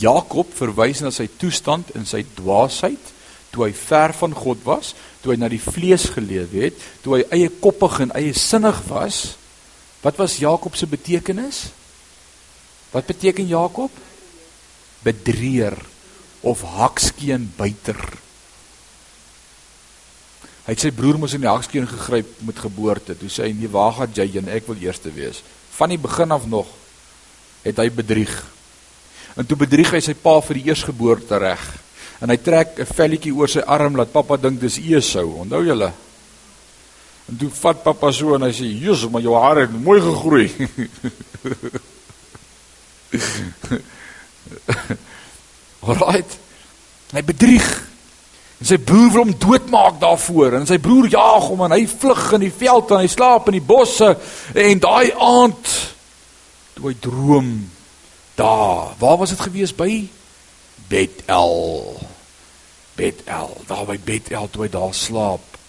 Jakob 0.00 0.52
verwys 0.56 1.00
na 1.04 1.10
sy 1.12 1.26
toestand 1.40 1.90
in 1.96 2.06
sy 2.08 2.22
dwaasheid 2.36 3.16
toe 3.50 3.66
hy 3.66 3.72
ver 3.74 4.12
van 4.14 4.34
God 4.36 4.60
was, 4.62 4.92
toe 5.20 5.32
hy 5.32 5.40
na 5.40 5.48
die 5.50 5.58
vlees 5.58 6.04
geleef 6.14 6.52
het, 6.54 6.76
toe 7.02 7.16
hy 7.16 7.24
eie 7.34 7.48
koppig 7.50 7.96
en 8.04 8.12
eie 8.14 8.30
sinnig 8.36 8.78
was 8.86 9.40
Wat 10.00 10.16
was 10.16 10.36
Jakob 10.36 10.76
se 10.76 10.86
betekenis? 10.86 11.64
Wat 12.90 13.06
beteken 13.06 13.46
Jakob? 13.46 13.90
Bedrieër 15.02 15.76
of 16.40 16.62
hakskeen 16.62 17.52
buiter. 17.56 18.00
Hy 20.64 20.74
het 20.76 20.84
sy 20.84 20.92
broer 20.94 21.18
mos 21.18 21.34
in 21.34 21.42
die 21.42 21.50
hakskeen 21.50 21.88
gegryp 21.88 22.28
met 22.46 22.58
geboorte. 22.62 23.16
Toe 23.18 23.28
sê 23.28 23.48
hy: 23.48 23.52
"Nee, 23.52 23.68
waar 23.68 23.92
gaan 23.92 24.12
jy 24.14 24.38
en 24.38 24.48
ek 24.48 24.66
wil 24.66 24.76
eerste 24.80 25.10
wees." 25.12 25.42
Van 25.76 25.88
die 25.88 25.98
begin 25.98 26.30
af 26.30 26.46
nog 26.46 26.66
het 27.62 27.76
hy 27.76 27.90
bedrieg. 27.90 28.46
En 29.36 29.46
toe 29.46 29.56
bedrieg 29.56 29.90
hy 29.92 30.00
sy 30.00 30.14
pa 30.14 30.40
vir 30.40 30.54
die 30.54 30.68
eersgeboorte 30.70 31.38
reg. 31.38 31.60
En 32.20 32.28
hy 32.30 32.36
trek 32.36 32.78
'n 32.78 32.86
velletjie 32.86 33.34
oor 33.34 33.48
sy 33.48 33.60
arm 33.60 33.96
laat 33.96 34.12
pappa 34.12 34.36
dink 34.36 34.60
dis 34.60 34.78
Esau. 34.78 35.40
Onthou 35.40 35.64
julle? 35.64 35.92
En 37.28 37.36
toe 37.36 37.50
vat 37.50 37.82
pappa 37.82 38.12
so 38.12 38.34
en 38.34 38.42
hy 38.42 38.52
sê: 38.52 38.64
"Jesus, 38.64 39.10
maar 39.10 39.22
jou 39.22 39.34
hare 39.34 39.60
het 39.60 39.72
mooi 39.72 40.00
gegroei." 40.00 40.50
Alright. 45.80 46.38
Hy 47.14 47.22
bedrieg. 47.26 47.68
En 48.60 48.68
sy 48.68 48.76
broer 48.76 49.08
wil 49.14 49.22
hom 49.24 49.36
doodmaak 49.40 50.00
daarvoor 50.02 50.58
en 50.58 50.66
sy 50.68 50.76
broer 50.82 51.08
jaag 51.08 51.46
hom 51.48 51.62
en 51.64 51.72
hy 51.72 51.86
vlug 51.88 52.26
in 52.36 52.44
die 52.44 52.52
veld 52.52 52.92
en 52.92 53.00
hy 53.00 53.08
slaap 53.08 53.48
in 53.48 53.56
die 53.56 53.64
bosse 53.64 54.10
en 54.52 54.82
daai 54.82 55.14
aand 55.16 55.70
toe 56.76 56.90
hy 56.90 56.96
droom 57.00 57.54
daar, 58.36 58.92
waar 59.00 59.16
was 59.20 59.32
dit 59.32 59.40
gewees 59.40 59.72
by 59.76 60.08
Bethel. 60.92 61.96
Bethel, 63.00 63.56
daar 63.66 63.86
by 63.88 63.96
Bethel 64.04 64.48
toe 64.52 64.66
hy 64.66 64.70
daar 64.72 64.94
slaap. 64.96 65.59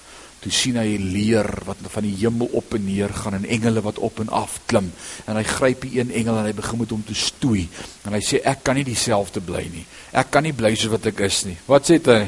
Toe 0.41 0.51
sien 0.51 0.75
hy 0.75 0.97
'n 0.97 1.11
leer 1.13 1.45
wat 1.65 1.77
van 1.93 2.03
die 2.03 2.15
hemel 2.17 2.49
op 2.57 2.73
en 2.73 2.85
neer 2.85 3.13
gaan 3.13 3.33
en 3.33 3.45
engele 3.45 3.81
wat 3.81 3.99
op 3.99 4.19
en 4.19 4.29
af 4.29 4.59
klim 4.65 4.93
en 5.25 5.35
hy 5.35 5.43
gryp 5.43 5.81
die 5.81 5.99
een 5.99 6.11
engel 6.11 6.37
en 6.37 6.45
hy 6.45 6.53
begin 6.53 6.79
met 6.79 6.89
hom 6.89 7.03
te 7.05 7.13
stoei 7.13 7.69
en 8.05 8.13
hy 8.13 8.21
sê 8.25 8.41
ek 8.43 8.63
kan 8.63 8.75
nie 8.75 8.83
dieselfde 8.83 9.41
bly 9.41 9.69
nie. 9.69 9.85
Ek 10.11 10.31
kan 10.31 10.43
nie 10.43 10.53
bly 10.53 10.75
soos 10.75 10.91
wat 10.91 11.05
ek 11.05 11.19
is 11.19 11.45
nie. 11.45 11.57
Wat 11.67 11.85
sê 11.85 12.01
hy? 12.01 12.27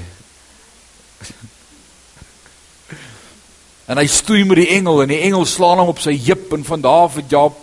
en 3.89 3.97
hy 3.97 4.07
stoei 4.07 4.43
met 4.45 4.57
die 4.61 4.69
engel 4.77 5.01
en 5.01 5.09
die 5.09 5.21
engel 5.25 5.45
slaan 5.45 5.79
hom 5.81 5.89
op 5.89 5.99
sy 5.99 6.13
heup 6.13 6.53
en 6.53 6.63
van 6.63 6.81
daar 6.81 7.03
af 7.09 7.15
het 7.15 7.29
Jaap 7.29 7.57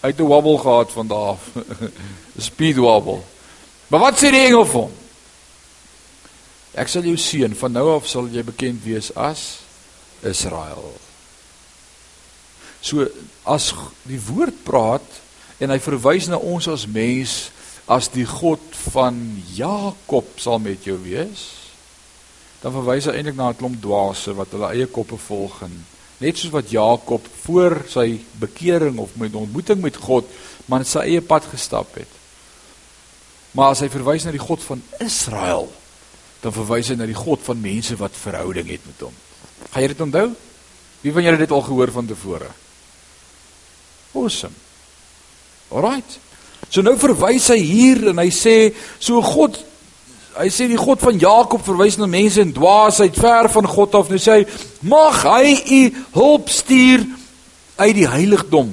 uit 0.00 0.20
'n 0.20 0.22
wobble 0.22 0.58
gehad 0.58 0.92
van 0.92 1.08
daar 1.08 1.28
af. 1.36 1.40
'n 2.36 2.40
Speed 2.40 2.76
wobble. 2.76 3.20
Maar 3.88 4.00
wat 4.00 4.16
sê 4.16 4.30
die 4.32 4.46
engel 4.48 4.64
vir 4.64 4.80
hom? 4.80 4.92
Ek 6.74 6.88
sal 6.88 7.02
jou 7.02 7.16
seën, 7.16 7.54
van 7.54 7.72
nou 7.72 7.96
af 7.96 8.08
sal 8.08 8.28
jy 8.32 8.42
bekend 8.42 8.84
wees 8.84 9.14
as 9.14 9.63
Israel. 10.24 10.92
So 12.84 13.06
as 13.48 13.70
die 14.04 14.20
woord 14.20 14.64
praat 14.66 15.06
en 15.62 15.72
hy 15.72 15.80
verwys 15.80 16.28
na 16.28 16.40
ons 16.40 16.68
as 16.68 16.86
mens 16.90 17.48
as 17.88 18.08
die 18.12 18.26
God 18.28 18.62
van 18.92 19.16
Jakob 19.56 20.38
sal 20.40 20.60
met 20.62 20.84
jou 20.88 20.96
wees, 21.04 21.44
dan 22.64 22.72
verwys 22.72 23.08
hy 23.08 23.18
eintlik 23.18 23.36
na 23.36 23.50
'n 23.52 23.60
klomp 23.60 23.80
dwaase 23.80 24.32
wat 24.36 24.52
hulle 24.56 24.72
eie 24.72 24.86
koppe 24.88 25.16
volg 25.20 25.62
en 25.62 25.72
net 26.20 26.38
soos 26.38 26.52
wat 26.52 26.70
Jakob 26.72 27.26
voor 27.44 27.84
sy 27.88 28.20
bekering 28.40 28.98
of 28.98 29.16
met 29.20 29.34
ontmoeting 29.34 29.80
met 29.80 29.96
God 29.96 30.24
man 30.66 30.84
sy 30.84 31.04
eie 31.04 31.20
pad 31.20 31.44
gestap 31.44 31.94
het. 32.00 32.08
Maar 33.52 33.74
as 33.74 33.84
hy 33.84 33.88
verwys 33.92 34.24
na 34.24 34.32
die 34.34 34.42
God 34.42 34.62
van 34.62 34.82
Israel, 35.00 35.68
dan 36.40 36.52
verwys 36.52 36.88
hy 36.88 36.96
na 36.96 37.06
die 37.06 37.16
God 37.16 37.40
van 37.44 37.60
mense 37.60 37.96
wat 37.96 38.16
verhouding 38.16 38.68
het 38.72 38.86
met 38.86 39.04
hom. 39.06 39.14
Gaan 39.70 39.82
jy 39.82 39.88
dit 39.92 40.00
onthou? 40.00 40.28
Wie 41.04 41.12
van 41.12 41.22
julle 41.22 41.36
het 41.36 41.46
dit 41.46 41.54
al 41.56 41.64
gehoor 41.66 41.90
van 41.92 42.06
tevore? 42.06 42.48
Awesome. 44.14 44.54
Alright. 45.68 46.18
So 46.70 46.82
nou 46.82 46.94
verwys 46.98 47.50
hy 47.52 47.58
hier 47.60 48.08
en 48.12 48.22
hy 48.22 48.30
sê 48.32 48.56
so 48.98 49.20
God 49.24 49.58
hy 50.34 50.48
sê 50.50 50.66
die 50.66 50.78
God 50.80 50.98
van 50.98 51.18
Jakob 51.20 51.62
verwys 51.62 51.94
na 52.00 52.08
mense 52.10 52.42
in 52.42 52.54
dwaasheid 52.54 53.14
ver 53.20 53.50
van 53.52 53.68
God 53.70 53.98
af. 54.00 54.08
Nou 54.10 54.18
sê 54.22 54.40
hy 54.40 54.46
mag 54.88 55.20
hy 55.28 55.52
u 55.54 55.82
hulp 56.16 56.50
stuur 56.50 57.04
uit 57.76 57.94
die 58.00 58.08
heiligdom 58.08 58.72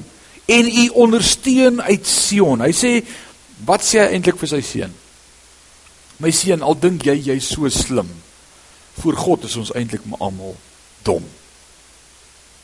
en 0.52 0.72
u 0.72 0.88
ondersteun 1.04 1.82
uit 1.84 2.08
Sion. 2.08 2.64
Hy 2.64 2.72
sê 2.74 2.96
wat 3.68 3.86
sê 3.86 4.02
hy 4.02 4.16
eintlik 4.16 4.39
vir 4.42 4.56
sy 4.56 4.64
seun? 4.66 4.98
My 6.22 6.32
seun, 6.34 6.64
al 6.66 6.78
dink 6.78 7.06
jy 7.06 7.18
jy's 7.32 7.48
so 7.50 7.70
slim, 7.74 8.10
voor 9.02 9.18
God 9.18 9.46
is 9.50 9.58
ons 9.58 9.74
eintlik 9.78 10.06
maar 10.10 10.30
almal 10.30 10.54
dom. 11.04 11.26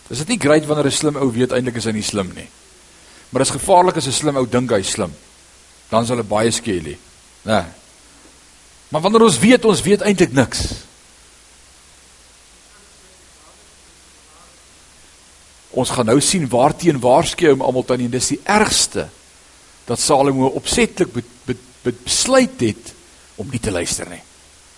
Is 0.10 0.24
dit 0.24 0.28
nie 0.28 0.40
great 0.40 0.66
wanneer 0.66 0.88
'n 0.88 0.92
slim 0.92 1.16
ou 1.16 1.32
weet 1.32 1.52
eintlik 1.52 1.76
is 1.76 1.86
hy 1.86 1.92
nie 1.92 2.04
slim 2.04 2.32
nie. 2.36 2.48
Maar 3.30 3.44
dit 3.44 3.50
is 3.50 3.60
gevaarlik 3.60 3.98
as 3.98 4.08
'n 4.08 4.12
slim 4.12 4.38
ou 4.38 4.46
dink 4.48 4.72
hy's 4.72 4.92
slim. 4.92 5.14
Dan 5.90 6.06
sal 6.06 6.16
dit 6.16 6.28
baie 6.28 6.52
skelly. 6.52 6.98
Né? 7.44 7.66
Maar 8.90 9.02
wanneer 9.02 9.22
ons 9.22 9.40
weet 9.40 9.66
ons 9.66 9.82
weet 9.82 10.02
eintlik 10.02 10.34
niks. 10.34 10.74
Ons 15.70 15.90
gaan 15.90 16.06
nou 16.06 16.20
sien 16.22 16.48
waarteen 16.50 17.00
waarsku 17.00 17.50
hom 17.50 17.62
almal 17.62 17.86
tannie 17.86 18.06
en 18.06 18.12
dis 18.12 18.28
die 18.28 18.42
ergste 18.44 19.10
dat 19.86 20.00
Salomo 20.00 20.48
opsetlik 20.48 21.12
be, 21.14 21.24
be, 21.46 21.56
be, 21.84 21.94
besluit 22.04 22.60
het 22.60 22.94
om 23.36 23.48
nie 23.52 23.60
te 23.60 23.72
luister 23.72 24.10
nie. 24.10 24.22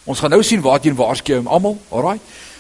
Ons 0.09 0.19
gaan 0.19 0.33
nou 0.33 0.43
sien 0.43 0.61
waarteen 0.61 0.97
waarsku 0.97 1.37
hom 1.37 1.47
almal, 1.47 1.77
alraai. 1.89 2.19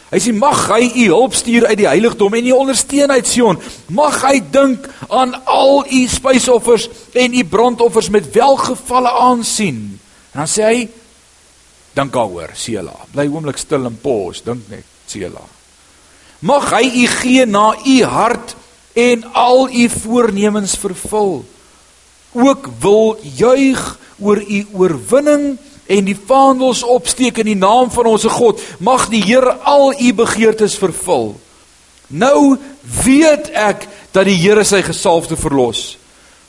Hy 0.09 0.17
sê 0.17 0.31
mag 0.33 0.57
hy 0.71 0.87
u 1.03 1.05
hulp 1.11 1.35
stuur 1.37 1.67
uit 1.69 1.77
die 1.77 1.87
heiligdom 1.87 2.33
en 2.33 2.47
u 2.49 2.53
ondersteun 2.57 3.11
uit 3.13 3.27
Sion. 3.29 3.59
Mag 3.93 4.17
hy 4.25 4.39
dink 4.41 4.87
aan 5.05 5.35
al 5.45 5.83
u 5.85 5.99
spysoffers 6.09 6.87
en 7.13 7.35
u 7.37 7.43
brandoffers 7.45 8.09
met 8.09 8.31
welgevalle 8.33 9.11
aansien. 9.21 9.99
En 10.33 10.41
dan 10.41 10.49
sê 10.49 10.65
hy 10.65 10.81
dink 11.93 12.13
daaroor, 12.13 12.55
Sela. 12.57 12.95
Bly 13.13 13.27
oomblik 13.29 13.61
stil 13.61 13.85
en 13.85 14.01
pos, 14.01 14.41
dink 14.45 14.65
net, 14.73 14.87
Sela. 15.09 15.45
Mag 16.41 16.71
hy 16.73 16.85
u 17.03 17.05
gee 17.19 17.45
na 17.45 17.73
u 17.77 17.97
hart 18.09 18.55
en 18.97 19.23
al 19.37 19.67
u 19.69 19.85
voornemens 19.93 20.73
vervul. 20.79 21.43
Ook 22.33 22.69
wil 22.81 23.17
juig 23.21 23.81
oor 24.19 24.41
u 24.41 24.65
oorwinning 24.73 25.57
en 25.89 26.05
die 26.05 26.17
vaandels 26.17 26.83
opsteek 26.85 27.41
in 27.41 27.49
die 27.49 27.57
naam 27.57 27.89
van 27.91 28.11
ons 28.11 28.27
God. 28.29 28.61
Mag 28.79 29.07
die 29.09 29.23
Here 29.25 29.55
al 29.65 29.93
u 29.97 30.11
begeertes 30.13 30.77
vervul. 30.77 31.33
Nou 32.09 32.57
weet 33.03 33.49
ek 33.57 33.87
dat 34.13 34.29
die 34.29 34.37
Here 34.37 34.63
sy 34.65 34.83
gesalfde 34.85 35.37
verlos. 35.39 35.97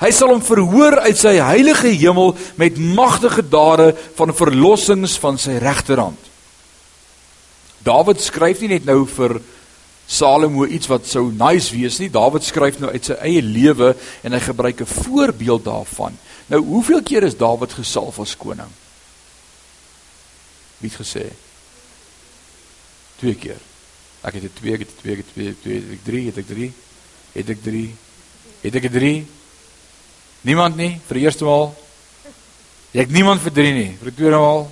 Hy 0.00 0.08
sal 0.16 0.32
hom 0.32 0.40
verhoor 0.44 0.96
uit 1.04 1.16
sy 1.20 1.34
heilige 1.36 1.92
hemel 1.92 2.32
met 2.60 2.78
magtige 2.80 3.44
dade 3.44 3.92
van 4.16 4.32
verlossings 4.36 5.18
van 5.20 5.36
sy 5.40 5.58
regterhand. 5.60 6.20
Dawid 7.84 8.20
skryf 8.20 8.60
nie 8.60 8.74
net 8.76 8.88
nou 8.88 9.02
vir 9.08 9.38
Salomo 10.10 10.64
iets 10.66 10.88
wat 10.90 11.06
sou 11.06 11.28
nice 11.30 11.70
wees 11.70 12.00
nie. 12.00 12.08
Dawid 12.12 12.44
skryf 12.44 12.80
nou 12.80 12.90
uit 12.90 13.04
sy 13.06 13.16
eie 13.22 13.44
lewe 13.44 13.92
en 14.24 14.32
hy 14.34 14.40
gebruik 14.40 14.80
'n 14.82 14.94
voorbeeld 15.04 15.64
daarvan. 15.64 16.16
Nou, 16.48 16.60
hoeveel 16.60 17.02
keer 17.02 17.22
is 17.22 17.36
Dawid 17.36 17.72
gesalf 17.72 18.18
as 18.18 18.36
koning? 18.36 18.72
Wie 20.80 20.88
het 20.90 21.00
gesê? 21.00 21.26
Twee 23.20 23.36
keer. 23.36 23.60
Ek 24.24 24.36
het 24.36 24.46
dit 24.48 24.56
twee, 24.56 24.76
ek 24.76 24.84
het 24.84 24.94
twee, 25.00 25.16
ek 25.16 25.22
het 25.22 25.32
twee, 25.34 25.52
twee, 25.64 25.80
het 25.80 25.92
ek 25.92 26.04
drie, 26.04 26.22
het 26.28 26.40
ek 26.40 26.48
drie, 26.48 26.70
het 27.34 27.52
ek 27.52 27.62
drie, 27.64 27.86
het 28.64 28.78
ek 28.80 28.88
drie. 28.92 29.16
Niemand 30.48 30.76
nie 30.80 30.94
vir 31.08 31.20
die 31.20 31.24
eerste 31.26 31.48
maal. 31.48 31.70
Ek 32.96 33.12
niemand 33.12 33.44
vir 33.44 33.54
drie 33.54 33.72
nie, 33.76 33.90
vir 34.00 34.10
die 34.10 34.16
tweede 34.18 34.40
maal. 34.40 34.64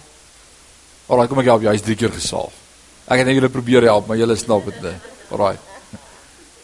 Alraai, 1.09 1.29
kom 1.29 1.41
ek 1.41 1.51
help 1.53 1.65
jou, 1.65 1.73
hy's 1.73 1.85
drie 1.85 1.97
keer 1.97 2.13
gesalf. 2.13 2.57
Ek 3.09 3.23
het 3.23 3.29
net 3.29 3.39
julle 3.39 3.53
probeer 3.53 3.89
help, 3.89 4.09
maar 4.09 4.21
julle 4.21 4.37
snap 4.37 4.65
dit 4.69 4.81
nie. 4.85 4.97
Alraai. 5.33 5.57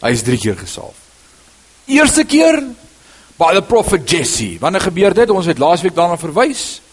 Hy's 0.05 0.25
drie 0.25 0.41
keer 0.41 0.57
gesalf. 0.61 0.97
Eerste 1.89 2.25
keer 2.29 2.61
by 3.41 3.53
the 3.57 3.63
prophet 3.65 4.05
Jesse. 4.09 4.59
Wanneer 4.61 4.85
gebeur 4.89 5.17
dit? 5.17 5.33
Ons 5.33 5.49
het 5.49 5.61
laasweek 5.61 5.97
daarna 5.97 6.17
verwys 6.21 6.84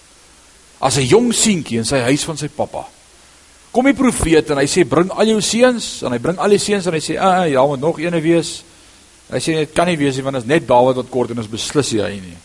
as 0.81 0.97
'n 0.97 1.07
jong 1.07 1.33
seentjie 1.33 1.77
in 1.77 1.85
sy 1.85 1.99
huis 1.99 2.23
van 2.23 2.37
sy 2.37 2.47
pappa. 2.47 2.85
Kom 3.71 3.85
die 3.85 3.93
profeet 3.93 4.49
en 4.49 4.57
hy 4.57 4.65
sê 4.65 4.83
bring 4.83 5.11
al 5.11 5.25
jou 5.25 5.41
seuns 5.41 6.01
en 6.03 6.11
hy 6.11 6.17
bring 6.19 6.37
al 6.37 6.49
die 6.49 6.59
seuns 6.59 6.87
en 6.87 6.93
hy 6.93 6.99
sê 6.99 7.17
ah 7.17 7.47
ja, 7.47 7.65
moet 7.65 7.79
nog 7.79 7.99
eene 7.99 8.21
wees. 8.21 8.63
Hy 9.31 9.39
sê 9.39 9.55
dit 9.55 9.73
kan 9.73 9.87
nie 9.87 9.97
wees 9.97 10.15
nie 10.15 10.23
want 10.23 10.35
dit 10.35 10.43
is 10.43 10.49
net 10.49 10.67
Dawid 10.67 10.95
wat 10.95 11.09
kort 11.09 11.31
en 11.31 11.37
ons 11.37 11.47
beslis 11.47 11.91
hy 11.91 12.19
nie. 12.19 12.37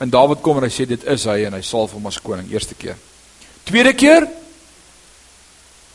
En 0.00 0.10
Dawid 0.10 0.40
kom 0.40 0.56
en 0.56 0.64
hy 0.64 0.70
sê 0.70 0.86
dit 0.86 1.04
is 1.04 1.24
hy 1.24 1.44
en 1.44 1.52
hy 1.52 1.60
salf 1.60 1.92
hom 1.92 2.06
as 2.06 2.18
koning 2.18 2.50
eerste 2.52 2.74
keer. 2.74 2.96
Tweede 3.64 3.92
keer 3.92 4.28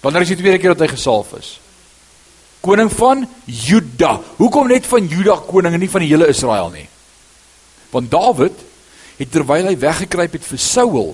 Wanneer 0.01 0.23
is 0.23 0.31
die 0.31 0.39
tweede 0.39 0.59
keer 0.61 0.75
dat 0.75 0.85
hy 0.85 0.93
gesalf 0.93 1.33
is? 1.39 1.57
Koning 2.63 2.91
van 2.91 3.25
Juda. 3.45 4.17
Hoekom 4.37 4.69
net 4.71 4.87
van 4.87 5.07
Juda 5.07 5.35
koning 5.47 5.75
en 5.75 5.83
nie 5.83 5.91
van 5.91 6.03
die 6.03 6.11
hele 6.11 6.29
Israel 6.31 6.71
nie? 6.71 6.85
Want 7.91 8.11
Dawid 8.11 8.65
het 9.19 9.31
terwyl 9.31 9.67
hy 9.67 9.75
weggekruip 9.79 10.37
het 10.37 10.45
vir 10.47 10.61
Saul, 10.63 11.11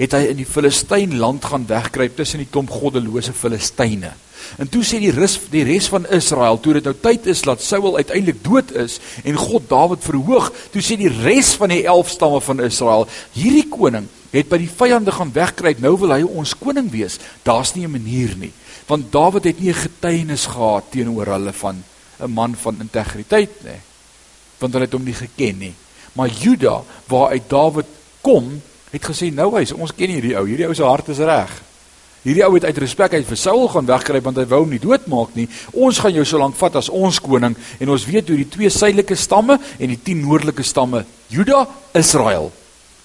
het 0.00 0.16
hy 0.16 0.30
in 0.32 0.40
die 0.40 0.48
Filistyn 0.48 1.18
land 1.20 1.44
gaan 1.44 1.68
wegkruip 1.68 2.16
tussen 2.16 2.40
die 2.40 2.48
klomp 2.48 2.72
goddelose 2.72 3.34
Filistyne. 3.36 4.14
En 4.56 4.68
toe 4.72 4.80
sê 4.86 4.98
die 5.02 5.12
res 5.12 5.36
die 5.52 5.62
res 5.68 5.90
van 5.92 6.06
Israel, 6.16 6.56
toe 6.60 6.78
dit 6.78 6.86
nou 6.88 6.94
tyd 6.96 7.26
is 7.30 7.42
dat 7.44 7.62
Saul 7.62 7.98
uiteindelik 7.98 8.40
dood 8.44 8.72
is 8.80 8.96
en 9.22 9.36
God 9.38 9.68
Dawid 9.68 10.04
verhoog, 10.04 10.48
toe 10.72 10.82
sê 10.84 10.96
die 10.98 11.12
res 11.20 11.52
van 11.60 11.74
die 11.74 11.82
11 11.84 12.14
stamme 12.16 12.40
van 12.44 12.64
Israel, 12.64 13.06
hierdie 13.36 13.68
koning 13.70 14.08
het 14.30 14.48
by 14.48 14.60
die 14.62 14.70
vyande 14.70 15.12
gaan 15.12 15.34
wegkruip, 15.34 15.82
nou 15.82 15.92
wil 16.00 16.14
hy 16.14 16.22
ons 16.24 16.54
koning 16.56 16.88
wees. 16.92 17.18
Daar's 17.44 17.74
nie 17.74 17.84
'n 17.84 17.92
manier 17.92 18.34
nie, 18.36 18.52
want 18.88 19.12
Dawid 19.12 19.44
het 19.44 19.60
nie 19.60 19.70
'n 19.70 19.84
getuienis 19.84 20.46
gehad 20.46 20.90
teenoor 20.90 21.26
hulle 21.26 21.52
van 21.52 21.84
'n 22.20 22.30
man 22.30 22.54
van 22.54 22.80
integriteit 22.80 23.64
nie. 23.64 23.80
Want 24.58 24.72
hulle 24.72 24.84
het 24.84 24.92
hom 24.92 25.04
nie 25.04 25.14
geken 25.14 25.58
nie. 25.58 25.74
Maar 26.12 26.28
Juda, 26.28 26.82
waar 27.06 27.30
uit 27.30 27.48
Dawid 27.48 27.86
kom, 28.20 28.62
het 28.92 29.08
gesê 29.10 29.30
nou 29.34 29.52
hy's 29.56 29.74
ons 29.76 29.94
ken 29.96 30.12
hierdie 30.12 30.36
ou, 30.38 30.46
hierdie 30.48 30.68
ou 30.68 30.76
se 30.76 30.86
hart 30.86 31.10
is 31.14 31.22
reg. 31.24 31.50
Hierdie 32.24 32.44
ou 32.44 32.52
het 32.54 32.66
uit 32.68 32.78
respek 32.82 33.14
uit 33.16 33.28
vir 33.28 33.40
Saul 33.40 33.68
gaan 33.72 33.88
wegkruip 33.88 34.24
want 34.28 34.40
hy 34.42 34.46
wou 34.50 34.62
hom 34.64 34.72
nie 34.74 34.82
doodmaak 34.82 35.36
nie. 35.38 35.48
Ons 35.72 36.02
gaan 36.02 36.14
jou 36.14 36.24
so 36.28 36.40
lank 36.40 36.58
vat 36.60 36.80
as 36.80 36.92
ons 36.92 37.20
koning 37.24 37.56
en 37.56 37.92
ons 37.96 38.08
weet 38.08 38.28
hoe 38.28 38.40
die 38.42 38.50
twee 38.50 38.72
suidelike 38.72 39.16
stamme 39.16 39.56
en 39.56 39.94
die 39.94 40.00
10 40.10 40.24
noordelike 40.26 40.66
stamme, 40.66 41.04
Juda, 41.32 41.64
Israel, 41.96 42.50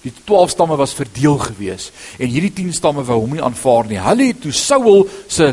Die 0.06 0.12
12 0.24 0.52
stamme 0.52 0.76
was 0.78 0.92
verdeel 0.94 1.34
gewees 1.42 1.88
en 2.20 2.30
hierdie 2.30 2.52
10 2.54 2.76
stamme 2.76 3.02
wou 3.08 3.16
hom 3.24 3.32
nie 3.34 3.42
aanvaar 3.42 3.88
nie. 3.90 3.98
Hulle 3.98 4.28
het 4.28 4.44
toe 4.44 4.52
Saul 4.54 5.08
se 5.26 5.48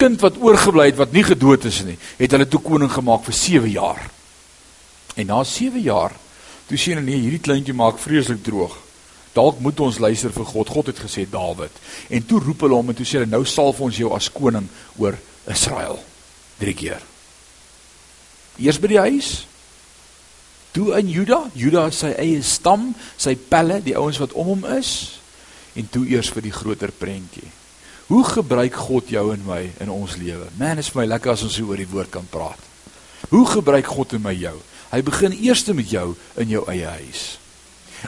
kind 0.00 0.22
wat 0.22 0.38
oorgebly 0.40 0.86
het 0.88 0.96
wat 0.96 1.12
nie 1.12 1.24
gedood 1.26 1.66
is 1.68 1.82
nie, 1.84 1.98
het 2.16 2.32
hulle 2.32 2.46
toe 2.48 2.62
koning 2.64 2.90
gemaak 2.92 3.26
vir 3.26 3.36
7 3.36 3.72
jaar. 3.74 4.00
En 5.18 5.28
na 5.28 5.42
7 5.44 5.82
jaar, 5.82 6.14
toe 6.70 6.78
sien 6.78 6.96
hulle 6.96 7.10
nee, 7.10 7.20
hierdie 7.26 7.42
kleintjie 7.42 7.76
maak 7.76 7.98
vreeslik 8.00 8.40
droog. 8.46 8.76
Dalk 9.38 9.60
moet 9.62 9.80
ons 9.84 10.00
luister 10.02 10.32
vir 10.34 10.48
God. 10.50 10.70
God 10.74 10.90
het 10.90 11.02
gesê 11.04 11.24
Dawid. 11.30 11.74
En 12.10 12.24
toe 12.26 12.40
roep 12.42 12.64
hulle 12.66 12.78
hom 12.78 12.90
en 12.90 12.98
toe 12.98 13.06
sê 13.06 13.20
hulle 13.20 13.30
nou 13.30 13.44
salf 13.46 13.78
ons 13.84 14.00
jou 14.00 14.10
as 14.16 14.30
koning 14.34 14.66
oor 14.98 15.18
Israel. 15.46 16.00
3 16.58 16.74
keer. 16.74 17.04
Eers 18.58 18.80
by 18.82 18.90
die 18.90 18.98
huis, 18.98 19.30
toe 20.74 20.90
in 20.98 21.10
Juda, 21.12 21.44
Juda 21.54 21.86
is 21.92 22.00
sy 22.02 22.10
eie 22.18 22.42
stam, 22.42 22.90
sy 23.14 23.36
pelle, 23.38 23.78
die 23.84 23.94
ouens 23.98 24.18
wat 24.18 24.34
om 24.34 24.56
hom 24.56 24.66
is, 24.74 25.20
en 25.78 25.86
toe 25.86 26.02
eers 26.10 26.32
vir 26.34 26.48
die 26.48 26.54
groter 26.54 26.90
prentjie. 26.90 27.46
Hoe 28.08 28.24
gebruik 28.26 28.74
God 28.88 29.12
jou 29.12 29.28
en 29.34 29.44
my 29.46 29.60
in 29.84 29.92
ons 29.92 30.16
lewe? 30.18 30.48
Man, 30.58 30.80
is 30.82 30.88
vir 30.90 31.04
my 31.04 31.10
lekker 31.12 31.36
as 31.36 31.44
ons 31.46 31.54
so 31.60 31.70
oor 31.70 31.78
die 31.78 31.90
woord 31.90 32.10
kan 32.10 32.26
praat. 32.26 32.58
Hoe 33.28 33.44
gebruik 33.46 33.86
God 33.86 34.16
in 34.16 34.24
my 34.24 34.32
jou? 34.34 34.56
Hy 34.88 35.02
begin 35.04 35.36
eers 35.36 35.66
met 35.76 35.92
jou 35.92 36.08
in 36.40 36.56
jou 36.56 36.64
eie 36.72 36.88
huis. 36.98 37.36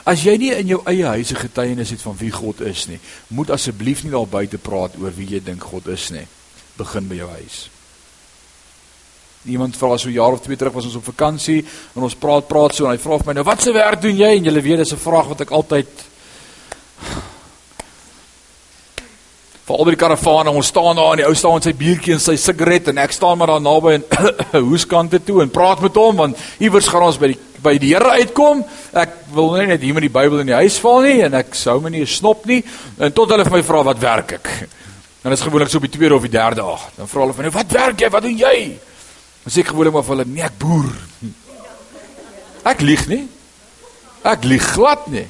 As 0.07 0.23
jy 0.23 0.37
nie 0.39 0.51
in 0.55 0.67
jou 0.71 0.81
eie 0.87 1.05
huis 1.05 1.31
'n 1.31 1.43
getuienis 1.43 1.89
het 1.89 2.01
van 2.01 2.17
wie 2.17 2.31
God 2.31 2.61
is 2.61 2.87
nie, 2.87 2.99
moet 3.27 3.49
asseblief 3.51 4.03
nie 4.03 4.11
daar 4.11 4.27
buite 4.27 4.57
praat 4.57 4.95
oor 5.01 5.11
wie 5.15 5.27
jy 5.27 5.43
dink 5.43 5.63
God 5.63 5.87
is 5.87 6.09
nie. 6.09 6.27
Begin 6.77 7.07
by 7.07 7.15
jou 7.15 7.29
huis. 7.29 7.69
Iemand 9.45 9.77
vra 9.77 9.97
so 9.97 10.09
jaar 10.09 10.31
of 10.31 10.41
twee 10.41 10.57
terug 10.57 10.73
was 10.73 10.85
ons 10.85 10.95
op 10.95 11.03
vakansie 11.03 11.65
en 11.95 12.03
ons 12.03 12.15
praat 12.15 12.47
praat 12.47 12.75
so 12.75 12.85
en 12.85 12.91
hy 12.91 12.97
vra 12.97 13.17
vir 13.17 13.27
my 13.27 13.33
nou 13.33 13.43
wat 13.43 13.61
se 13.61 13.73
werk 13.73 14.01
doen 14.01 14.17
jy 14.17 14.37
en 14.37 14.45
jy 14.45 14.61
weet 14.61 14.77
dis 14.77 14.93
'n 14.93 14.97
vraag 14.97 15.27
wat 15.27 15.41
ek 15.41 15.51
altyd 15.51 15.87
vir 19.65 19.77
al 19.77 19.85
die 19.85 19.95
karavane 19.95 20.51
ons 20.51 20.67
staan 20.67 20.95
daar 20.95 21.11
en 21.11 21.17
die 21.17 21.25
ou 21.25 21.35
staan 21.35 21.53
met 21.53 21.63
sy 21.63 21.73
biertjie 21.73 22.13
en 22.13 22.19
sy 22.19 22.35
sigaret 22.35 22.87
en 22.87 22.97
ek 22.97 23.11
staan 23.11 23.37
maar 23.37 23.47
daar 23.47 23.61
naby 23.61 23.93
en 23.93 24.03
hoeskante 24.69 25.23
toe 25.23 25.41
en 25.41 25.49
praat 25.49 25.81
met 25.81 25.95
hom 25.95 26.15
want 26.15 26.37
iewers 26.59 26.87
gaan 26.87 27.03
ons 27.03 27.17
by 27.17 27.27
die 27.33 27.39
by 27.63 27.77
die 27.81 27.93
Here 27.93 28.17
uitkom. 28.21 28.63
Ek 28.97 29.15
wil 29.35 29.53
nie 29.57 29.67
net 29.73 29.81
hier 29.85 29.95
met 29.97 30.05
die 30.05 30.13
Bybel 30.13 30.43
in 30.43 30.51
die 30.51 30.59
huis 30.59 30.79
val 30.83 31.01
nie 31.05 31.19
en 31.25 31.33
ek 31.39 31.55
sou 31.57 31.79
my 31.83 31.91
nie 31.93 32.05
snop 32.09 32.45
nie 32.49 32.61
en 32.97 33.13
tot 33.15 33.31
hulle 33.31 33.45
vir 33.47 33.57
my 33.57 33.63
vra 33.65 33.83
wat 33.91 34.01
werk 34.01 34.37
ek. 34.39 34.51
Dan 35.21 35.35
is 35.35 35.43
gewoonlik 35.45 35.69
so 35.69 35.77
op 35.77 35.85
die 35.85 35.93
tweede 35.93 36.15
of 36.17 36.25
die 36.25 36.33
derde 36.33 36.61
dag. 36.61 36.87
Dan 36.97 37.09
vra 37.09 37.25
hulle 37.25 37.35
vir 37.37 37.45
my 37.45 37.49
nou, 37.49 37.57
wat 37.59 37.77
werk 37.77 38.01
jy? 38.01 38.09
Wat 38.09 38.25
doen 38.25 38.39
jy? 38.39 38.57
Dan 39.43 39.53
sê 39.53 39.61
ek 39.61 39.71
gewoonlik 39.73 39.93
maar 39.93 40.07
vir 40.07 40.15
hulle, 40.15 40.27
nee, 40.31 40.45
ek 40.47 40.57
boer. 40.61 40.89
Ek 42.71 42.81
lieg 42.85 43.05
nie. 43.09 43.23
Ek 44.27 44.43
lieg 44.45 44.65
glad 44.73 45.07
nie. 45.13 45.27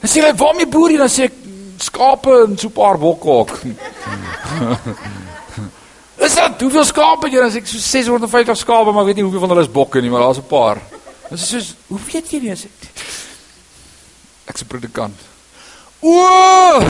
Dan 0.00 0.08
sê 0.08 0.20
hulle, 0.20 0.36
"Waarmee 0.36 0.66
boer 0.66 0.90
jy?" 0.90 0.98
Dan 0.98 1.08
sê 1.08 1.22
ek, 1.28 1.36
"Skape 1.78 2.44
en 2.44 2.58
so 2.58 2.68
'n 2.68 2.72
paar 2.72 2.98
bokke 2.98 3.28
ook." 3.28 3.52
Is 6.20 6.34
dit 6.36 6.60
hoeveel 6.60 6.84
skape 6.84 7.30
jy 7.32 7.40
dan 7.40 7.52
sê 7.52 7.62
ek 7.62 7.68
so 7.70 7.78
650 7.80 8.58
skape, 8.60 8.92
maar 8.92 9.06
ek 9.06 9.10
weet 9.10 9.20
nie 9.20 9.24
hoeveel 9.24 9.40
van 9.40 9.54
hulle 9.54 9.64
is 9.64 9.72
bokke 9.72 10.02
nie, 10.04 10.10
maar 10.12 10.26
daar's 10.26 10.38
'n 10.38 10.48
paar. 10.50 10.78
Dan 11.30 11.38
sê 11.38 11.46
soos, 11.46 11.74
"Hoe 11.86 11.98
weet 12.12 12.30
jy 12.30 12.40
nie?" 12.42 12.56
Sê 12.56 12.68
ek 14.46 14.58
se 14.58 14.64
predikant. 14.64 15.14
O! 16.02 16.80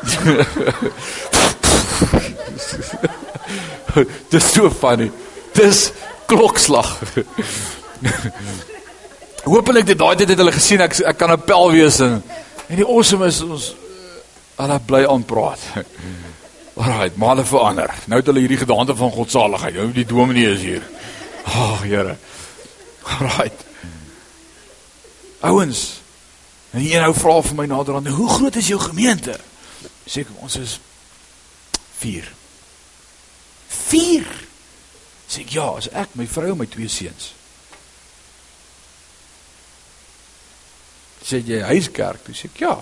Dis 4.30 4.52
so 4.52 4.70
funny. 4.70 5.10
Dis 5.54 5.92
klokslag. 6.26 6.98
Hoopelik 9.44 9.86
dit 9.86 9.98
daai 9.98 10.16
tyd 10.16 10.32
het 10.32 10.40
hulle 10.40 10.54
gesien 10.54 10.80
ek 10.84 10.98
ek 11.00 11.18
kan 11.18 11.32
'n 11.32 11.42
pel 11.46 11.72
wees 11.72 12.00
en 12.00 12.22
en 12.68 12.76
die 12.76 12.86
awesome 12.86 13.26
is 13.26 13.42
ons 13.42 13.74
hulle 14.56 14.80
bly 14.86 15.04
aan 15.06 15.24
praat. 15.24 15.58
Alraai, 16.80 17.10
maar 17.16 17.34
hulle 17.34 17.44
verander. 17.44 17.90
Nou 18.06 18.20
het 18.20 18.28
hulle 18.30 18.40
hierdie 18.40 18.62
gedagte 18.62 18.96
van 18.96 19.10
godsaligheid. 19.10 19.74
Nou 19.74 19.92
die 19.92 20.06
dominee 20.06 20.54
is 20.54 20.60
hier. 20.60 20.82
Ag, 21.44 21.56
oh, 21.56 21.80
Here. 21.82 22.16
Alraai. 23.02 23.50
Ouens, 25.40 26.00
en 26.70 26.80
hier 26.84 27.00
nou 27.00 27.14
vra 27.16 27.38
vir 27.42 27.56
my 27.56 27.66
nader 27.70 27.96
aan, 27.96 28.08
hoe 28.12 28.28
groot 28.28 28.56
is 28.60 28.68
jou 28.68 28.80
gemeente? 28.80 29.38
Sê 30.04 30.20
ek 30.26 30.32
ons 30.36 30.56
is 30.60 30.76
4. 32.02 32.28
4. 33.70 34.34
Sê 35.30 35.44
ek 35.46 35.54
ja, 35.56 35.68
as 35.80 35.88
ek 35.96 36.16
my 36.18 36.26
vrou 36.28 36.52
en 36.52 36.60
my 36.60 36.68
twee 36.68 36.90
seuns. 36.92 37.30
Sê 41.24 41.40
jy 41.46 41.62
huiskerk? 41.70 42.28
Sê 42.36 42.50
ek 42.50 42.60
ja. 42.66 42.74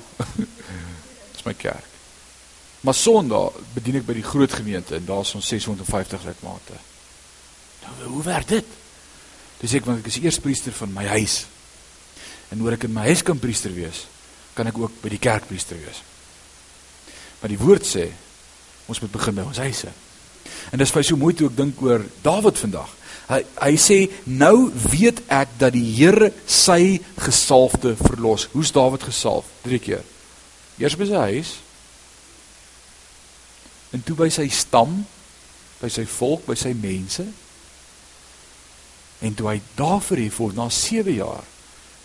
Dis 1.34 1.46
my 1.46 1.54
kerk. 1.58 1.94
Maar 2.86 2.94
Sondag 2.94 3.58
bedien 3.74 3.98
ek 4.00 4.06
by 4.06 4.14
die 4.18 4.26
groot 4.26 4.52
gemeente 4.54 4.96
en 4.96 5.06
daar's 5.06 5.34
ons 5.38 5.46
650 5.50 6.26
lidmate. 6.26 6.78
Nou 7.84 8.10
hoe 8.14 8.24
werk 8.26 8.48
dit? 8.48 8.76
Dis 9.58 9.74
ek 9.74 9.86
want 9.88 10.02
ek 10.02 10.10
is 10.10 10.20
eers 10.22 10.40
priester 10.42 10.74
van 10.74 10.92
my 10.94 11.06
huis. 11.18 11.42
En 12.54 12.62
oor 12.64 12.76
ek 12.78 12.86
in 12.88 12.94
my 12.94 13.08
huis 13.10 13.24
kan 13.26 13.40
priester 13.42 13.74
wees, 13.74 14.04
kan 14.56 14.70
ek 14.70 14.78
ook 14.78 15.00
by 15.02 15.12
die 15.12 15.22
kerk 15.22 15.48
priester 15.50 15.78
wees. 15.80 16.02
Maar 17.40 17.52
die 17.52 17.60
woord 17.60 17.86
sê 17.86 18.08
ons 18.88 19.00
moet 19.02 19.12
begin 19.12 19.36
by 19.36 19.46
ons 19.46 19.60
huise. 19.62 19.90
En 20.72 20.80
dis 20.80 20.92
vir 20.92 21.04
so 21.06 21.18
mooi 21.20 21.34
toe 21.36 21.48
ek 21.50 21.58
dink 21.58 21.82
oor 21.84 22.04
Dawid 22.24 22.60
vandag. 22.60 22.94
Hy 23.28 23.42
hy 23.58 23.74
sê 23.80 23.98
nou 24.24 24.70
weet 24.88 25.20
ek 25.32 25.58
dat 25.60 25.74
die 25.76 25.84
Here 25.98 26.30
sy 26.48 26.98
gesalfde 27.20 27.94
verlos. 28.00 28.48
Hoe's 28.54 28.72
Dawid 28.72 29.04
gesalf? 29.04 29.50
3 29.66 29.80
keer. 29.84 30.04
Eers 30.80 30.96
by 30.96 31.08
sy 31.08 31.24
huis. 31.32 31.52
En 33.92 34.04
toe 34.04 34.16
by 34.16 34.28
sy 34.32 34.48
stam, 34.52 35.02
by 35.80 35.90
sy 35.92 36.04
volk, 36.18 36.46
by 36.48 36.56
sy 36.58 36.72
mense. 36.76 37.24
En 39.20 39.34
toe 39.34 39.48
hy 39.50 39.60
daar 39.74 40.00
verhef 40.02 40.36
word 40.36 40.58
na 40.58 40.68
7 40.70 41.14
jaar. 41.14 41.44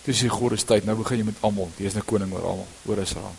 Toe 0.03 0.13
sê 0.13 0.27
God 0.31 0.57
is 0.57 0.65
tyd, 0.67 0.85
nou 0.85 0.95
begin 0.99 1.21
jy 1.21 1.27
met 1.29 1.43
almal. 1.45 1.69
Jy 1.77 1.91
is 1.91 1.97
nou 1.97 2.03
koning 2.07 2.33
oor 2.33 2.47
almal, 2.53 2.71
oor 2.89 3.01
Israel. 3.03 3.35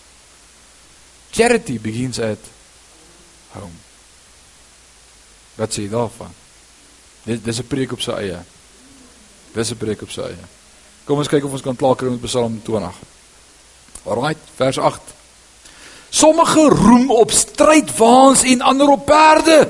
Charity 1.35 1.79
begins 1.83 2.20
at 2.22 2.51
home. 3.53 3.75
Wat 5.59 5.75
sê 5.75 5.85
jy 5.85 5.91
daarvan? 5.93 6.33
Dis 7.25 7.43
dis 7.43 7.59
'n 7.61 7.66
preek 7.66 7.93
op 7.93 8.01
sy 8.01 8.12
eie. 8.12 8.45
Dis 9.55 9.70
'n 9.70 9.77
preek 9.77 10.03
op 10.03 10.11
sy 10.11 10.20
eie. 10.20 10.47
Kom 11.05 11.18
ons 11.18 11.29
kyk 11.29 11.45
of 11.45 11.53
ons 11.53 11.62
kan 11.62 11.77
klaar 11.77 11.97
kry 11.97 12.09
met 12.09 12.20
Psalm 12.20 12.61
20. 12.62 12.95
Alraai, 14.05 14.37
vers 14.57 14.79
8. 14.79 15.01
Sommige 16.11 16.68
roem 16.68 17.11
op 17.11 17.31
strydwaans 17.31 18.43
en 18.43 18.61
ander 18.61 18.89
op 18.89 19.07
perde. 19.07 19.68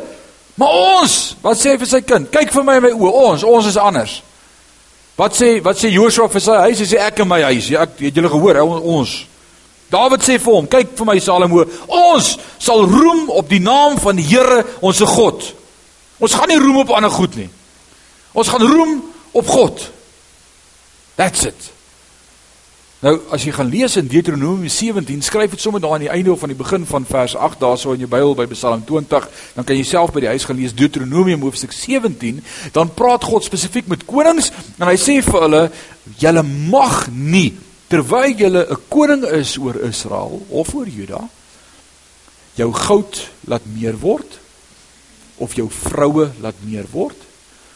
Maar 0.60 0.78
ons, 1.00 1.14
wat 1.42 1.58
sê 1.58 1.72
hy 1.74 1.80
vir 1.80 1.90
sy 1.90 2.00
kind? 2.06 2.30
Kyk 2.30 2.52
vir 2.54 2.66
my 2.66 2.78
in 2.78 2.86
my 2.86 2.92
oë. 2.94 3.12
Ons, 3.24 3.44
ons 3.48 3.68
is 3.68 3.78
anders. 3.80 4.20
Wat 5.18 5.34
sê 5.34 5.56
wat 5.62 5.78
sê 5.78 5.90
Joshua 5.94 6.28
vir 6.30 6.42
sy 6.42 6.58
huis? 6.66 6.82
Hy 6.82 6.88
sê 6.90 7.00
ek 7.02 7.22
en 7.22 7.30
my 7.30 7.40
huis. 7.48 7.70
Ja, 7.74 7.86
ek 7.86 7.98
het 8.02 8.18
julle 8.18 8.30
gehoor, 8.30 8.60
ons. 8.82 9.16
Dawid 9.90 10.24
sê 10.26 10.38
vir 10.42 10.56
hom, 10.56 10.66
kyk 10.70 10.94
vir 10.98 11.06
my 11.06 11.18
Salomo, 11.22 11.66
ons 11.92 12.30
sal 12.62 12.86
roem 12.88 13.28
op 13.30 13.50
die 13.50 13.60
naam 13.62 13.98
van 14.02 14.18
die 14.18 14.26
Here, 14.26 14.62
ons 14.82 15.02
God. 15.06 15.44
Ons 16.22 16.34
gaan 16.38 16.50
nie 16.50 16.58
roem 16.58 16.80
op 16.82 16.94
ander 16.96 17.12
goed 17.12 17.36
nie. 17.38 17.50
Ons 18.34 18.50
gaan 18.50 18.62
roem 18.64 18.96
op 19.34 19.50
God. 19.50 19.84
That's 21.18 21.44
it. 21.46 21.73
Nou 23.04 23.18
as 23.36 23.42
jy 23.44 23.52
gaan 23.52 23.68
lees 23.68 23.98
in 24.00 24.06
Deuteronomium 24.08 24.70
17, 24.72 25.20
skryf 25.26 25.52
dit 25.52 25.60
sommer 25.60 25.82
daar 25.82 25.98
aan 25.98 26.06
die 26.06 26.12
einde 26.12 26.32
of 26.32 26.40
aan 26.42 26.54
die 26.54 26.56
begin 26.56 26.86
van 26.88 27.04
vers 27.04 27.34
8 27.36 27.60
daarso 27.60 27.92
in 27.92 28.00
jou 28.00 28.08
Bybel 28.08 28.32
by 28.38 28.46
Psalm 28.54 28.80
20, 28.88 29.26
dan 29.58 29.66
kan 29.68 29.76
jy 29.76 29.84
self 29.84 30.14
by 30.14 30.22
die 30.24 30.30
huis 30.32 30.46
gaan 30.48 30.56
lees 30.56 30.72
Deuteronomium 30.72 31.44
hoofstuk 31.44 31.74
17, 31.76 32.40
dan 32.72 32.94
praat 32.96 33.26
God 33.28 33.44
spesifiek 33.44 33.90
met 33.92 34.06
konings 34.08 34.48
en 34.78 34.88
hy 34.88 34.96
sê 34.96 35.18
vir 35.26 35.44
hulle, 35.44 35.62
julle 36.22 36.44
mag 36.72 36.96
nie 37.12 37.50
terwyl 37.92 38.32
julle 38.40 38.64
'n 38.72 38.80
koning 38.88 39.28
is 39.36 39.58
oor 39.60 39.76
Israel 39.84 40.40
of 40.48 40.72
oor 40.74 40.88
Juda, 40.88 41.20
jou 42.56 42.72
goud 42.72 43.20
laat 43.44 43.68
meer 43.68 44.00
word 44.00 44.40
of 45.36 45.52
jou 45.54 45.68
vroue 45.68 46.30
laat 46.40 46.56
meer 46.64 46.88
word 46.88 47.20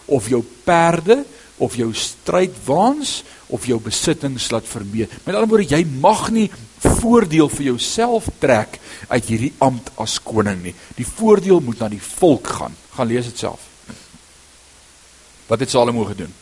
of 0.07 0.29
jou 0.29 0.41
perde 0.65 1.25
of 1.59 1.77
jou 1.79 1.89
strydwaans 1.95 3.23
of 3.55 3.67
jou 3.67 3.79
besittings 3.83 4.51
laat 4.53 4.67
vermeer. 4.69 5.09
Met 5.25 5.35
ander 5.35 5.49
woorde, 5.51 5.71
jy 5.75 5.85
mag 6.01 6.29
nie 6.35 6.49
voordeel 6.79 7.49
vir 7.51 7.71
jouself 7.73 8.29
trek 8.43 8.79
uit 9.09 9.31
hierdie 9.31 9.55
ampt 9.65 9.91
as 9.99 10.19
koning 10.23 10.61
nie. 10.63 10.75
Die 10.99 11.07
voordeel 11.07 11.63
moet 11.65 11.81
na 11.83 11.89
die 11.93 12.03
volk 12.03 12.53
gaan. 12.61 12.77
Gaan 12.95 13.11
lees 13.11 13.31
dit 13.31 13.41
self. 13.47 13.65
Wat 15.49 15.65
het 15.65 15.73
Salomo 15.73 16.05
gedoen? 16.05 16.33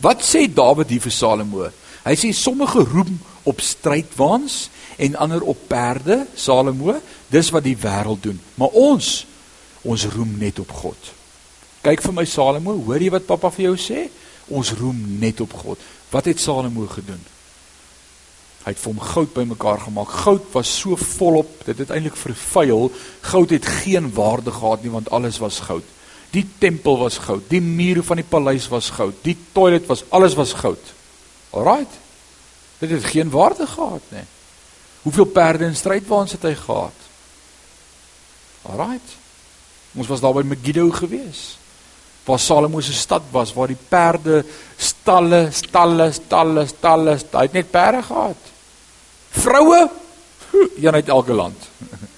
Wat 0.00 0.24
sê 0.24 0.46
Dawid 0.48 0.88
hier 0.88 1.04
vir 1.04 1.12
Salomo? 1.12 1.68
Hy 2.00 2.14
sê 2.16 2.32
sommige 2.32 2.80
roem 2.88 3.18
op 3.48 3.60
strydwaans 3.60 4.70
en 5.00 5.18
ander 5.20 5.44
op 5.44 5.66
perde, 5.68 6.24
Salomo, 6.34 6.96
dis 7.28 7.52
wat 7.52 7.66
die 7.66 7.76
wêreld 7.76 8.24
doen. 8.24 8.40
Maar 8.56 8.76
ons 8.80 9.12
ons 9.80 10.06
roem 10.12 10.32
net 10.40 10.58
op 10.60 10.72
God. 10.76 11.12
Kyk 11.80 12.02
vir 12.04 12.12
my 12.12 12.26
Salomo, 12.28 12.74
hoor 12.84 13.00
jy 13.00 13.08
wat 13.14 13.28
pappa 13.28 13.48
vir 13.54 13.70
jou 13.70 13.76
sê? 13.80 14.04
Ons 14.52 14.74
roem 14.76 14.98
net 15.20 15.40
op 15.40 15.54
God. 15.62 15.80
Wat 16.12 16.26
het 16.28 16.40
Salomo 16.42 16.84
gedoen? 16.90 17.20
Hy 18.60 18.74
het 18.74 18.80
vir 18.82 18.90
hom 18.90 19.00
goud 19.00 19.30
bymekaar 19.32 19.80
gemaak. 19.86 20.10
Goud 20.26 20.50
was 20.52 20.68
so 20.82 20.98
volop, 21.16 21.48
dit 21.64 21.78
het 21.80 21.92
eintlik 21.94 22.18
vervuil. 22.20 22.90
Goud 23.24 23.54
het 23.56 23.68
geen 23.80 24.10
waarde 24.12 24.52
gehad 24.52 24.84
nie 24.84 24.92
want 24.92 25.08
alles 25.16 25.40
was 25.40 25.62
goud. 25.64 25.86
Die 26.34 26.44
tempel 26.60 26.98
was 27.00 27.16
goud, 27.24 27.46
die 27.50 27.62
mure 27.64 28.04
van 28.06 28.20
die 28.20 28.28
paleis 28.28 28.68
was 28.70 28.92
goud, 28.94 29.16
die 29.24 29.34
toilet 29.56 29.88
was 29.90 30.04
alles 30.14 30.36
was 30.38 30.52
goud. 30.60 30.92
Alraight. 31.50 31.96
Dit 32.78 32.92
het 32.92 33.08
geen 33.10 33.32
waarde 33.32 33.66
gehad 33.66 34.12
nie. 34.12 34.26
Hoeveel 35.02 35.26
perde 35.32 35.64
en 35.64 35.76
strydwaans 35.76 36.36
het 36.36 36.44
hy 36.44 36.52
gehad? 36.60 37.08
Alraight. 38.68 39.16
Ons 39.96 40.12
was 40.12 40.20
daar 40.22 40.36
by 40.36 40.44
Megiddo 40.46 40.86
geweest 40.94 41.59
waar 42.30 42.42
Salomo 42.42 42.80
se 42.80 42.94
stad 42.94 43.26
was 43.34 43.52
waar 43.54 43.70
die 43.72 43.78
perde 43.88 44.44
stalle 44.76 45.48
stalle 45.52 46.10
stalle 46.14 46.66
stalle 46.70 47.16
hy 47.18 47.46
het 47.48 47.56
net 47.56 47.70
perde 47.70 48.02
gehad. 48.06 48.52
Vroue? 49.30 49.80
Een 50.76 50.94
uit 50.94 51.08
elke 51.08 51.34
land. 51.34 51.68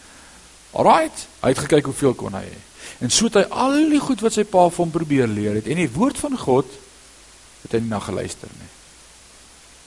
Alright 0.76 1.26
hy 1.40 1.54
het 1.54 1.64
gekyk 1.64 1.88
hoeveel 1.90 2.14
kon 2.14 2.36
hy 2.36 2.44
hê. 2.44 2.60
En 3.02 3.10
so 3.10 3.26
het 3.26 3.40
hy 3.40 3.46
al 3.64 3.80
die 3.90 4.02
goed 4.02 4.22
wat 4.22 4.36
sy 4.36 4.44
pa 4.46 4.68
vir 4.68 4.84
hom 4.84 4.94
probeer 4.94 5.30
leer 5.30 5.58
het 5.58 5.70
en 5.70 5.80
die 5.80 5.90
woord 5.90 6.20
van 6.22 6.38
God 6.38 6.68
het 7.64 7.74
hy 7.74 7.82
nie 7.82 7.90
na 7.90 7.98
geluister 8.02 8.52
nie. 8.60 8.70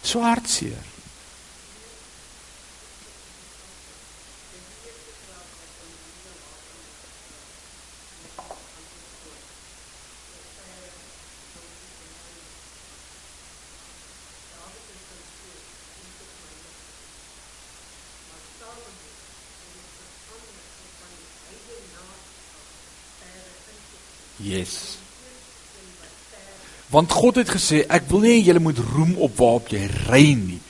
So 0.06 0.26
hartseer 0.26 0.95
Yes. 24.44 24.98
Want 26.92 27.12
God 27.12 27.40
het 27.42 27.50
gesê, 27.50 27.84
ek 27.90 28.08
wil 28.12 28.26
nie 28.28 28.44
julle 28.46 28.62
moet 28.64 28.80
roem 28.94 29.16
op 29.26 29.38
waarop 29.40 29.72
jy 29.74 29.86
ry 30.08 30.26
nie. 30.38 30.62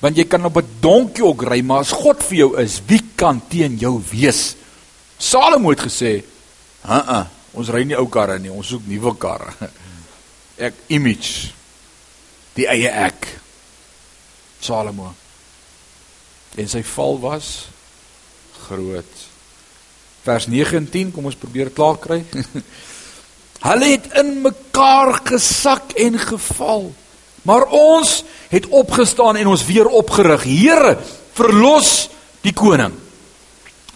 Want 0.00 0.18
jy 0.20 0.26
kan 0.28 0.44
op 0.44 0.56
'n 0.60 0.80
donkie 0.80 1.24
ook 1.24 1.42
ry, 1.48 1.60
maar 1.62 1.80
as 1.80 1.92
God 1.92 2.22
vir 2.22 2.36
jou 2.38 2.50
is, 2.60 2.80
wie 2.86 3.02
kan 3.16 3.40
teen 3.48 3.76
jou 3.76 4.02
wees? 4.10 4.56
Salomo 5.18 5.70
het 5.70 5.80
gesê, 5.80 6.22
"Ha, 6.82 6.98
uh 6.98 7.08
-uh, 7.08 7.26
ons 7.52 7.68
ry 7.68 7.84
nie 7.84 7.96
ou 7.96 8.08
karre 8.08 8.38
nie, 8.38 8.50
ons 8.50 8.66
soek 8.66 8.86
nuwe 8.86 9.16
karre." 9.16 9.52
Ek 10.56 10.74
image 10.86 11.52
die 12.54 12.66
eie 12.66 12.88
ek. 12.88 13.28
Salomo. 14.60 15.14
En 16.56 16.68
sy 16.68 16.82
val 16.82 17.18
was 17.20 17.66
groot. 18.68 19.14
Vers 20.22 20.46
9 20.46 20.76
en 20.76 20.90
10, 20.90 21.10
kom 21.12 21.24
ons 21.24 21.36
probeer 21.36 21.72
klaar 21.74 21.98
kry. 21.98 22.24
Hulle 23.64 23.94
het 23.94 24.10
in 24.20 24.42
mekaar 24.44 25.20
gesak 25.24 25.94
en 25.96 26.18
geval. 26.20 26.90
Maar 27.44 27.64
ons 27.72 28.22
het 28.48 28.66
opgestaan 28.68 29.36
en 29.40 29.46
ons 29.52 29.64
weer 29.64 29.88
opgerig. 29.88 30.44
Here, 30.44 30.96
verlos 31.36 32.08
die 32.44 32.52
koning. 32.52 32.92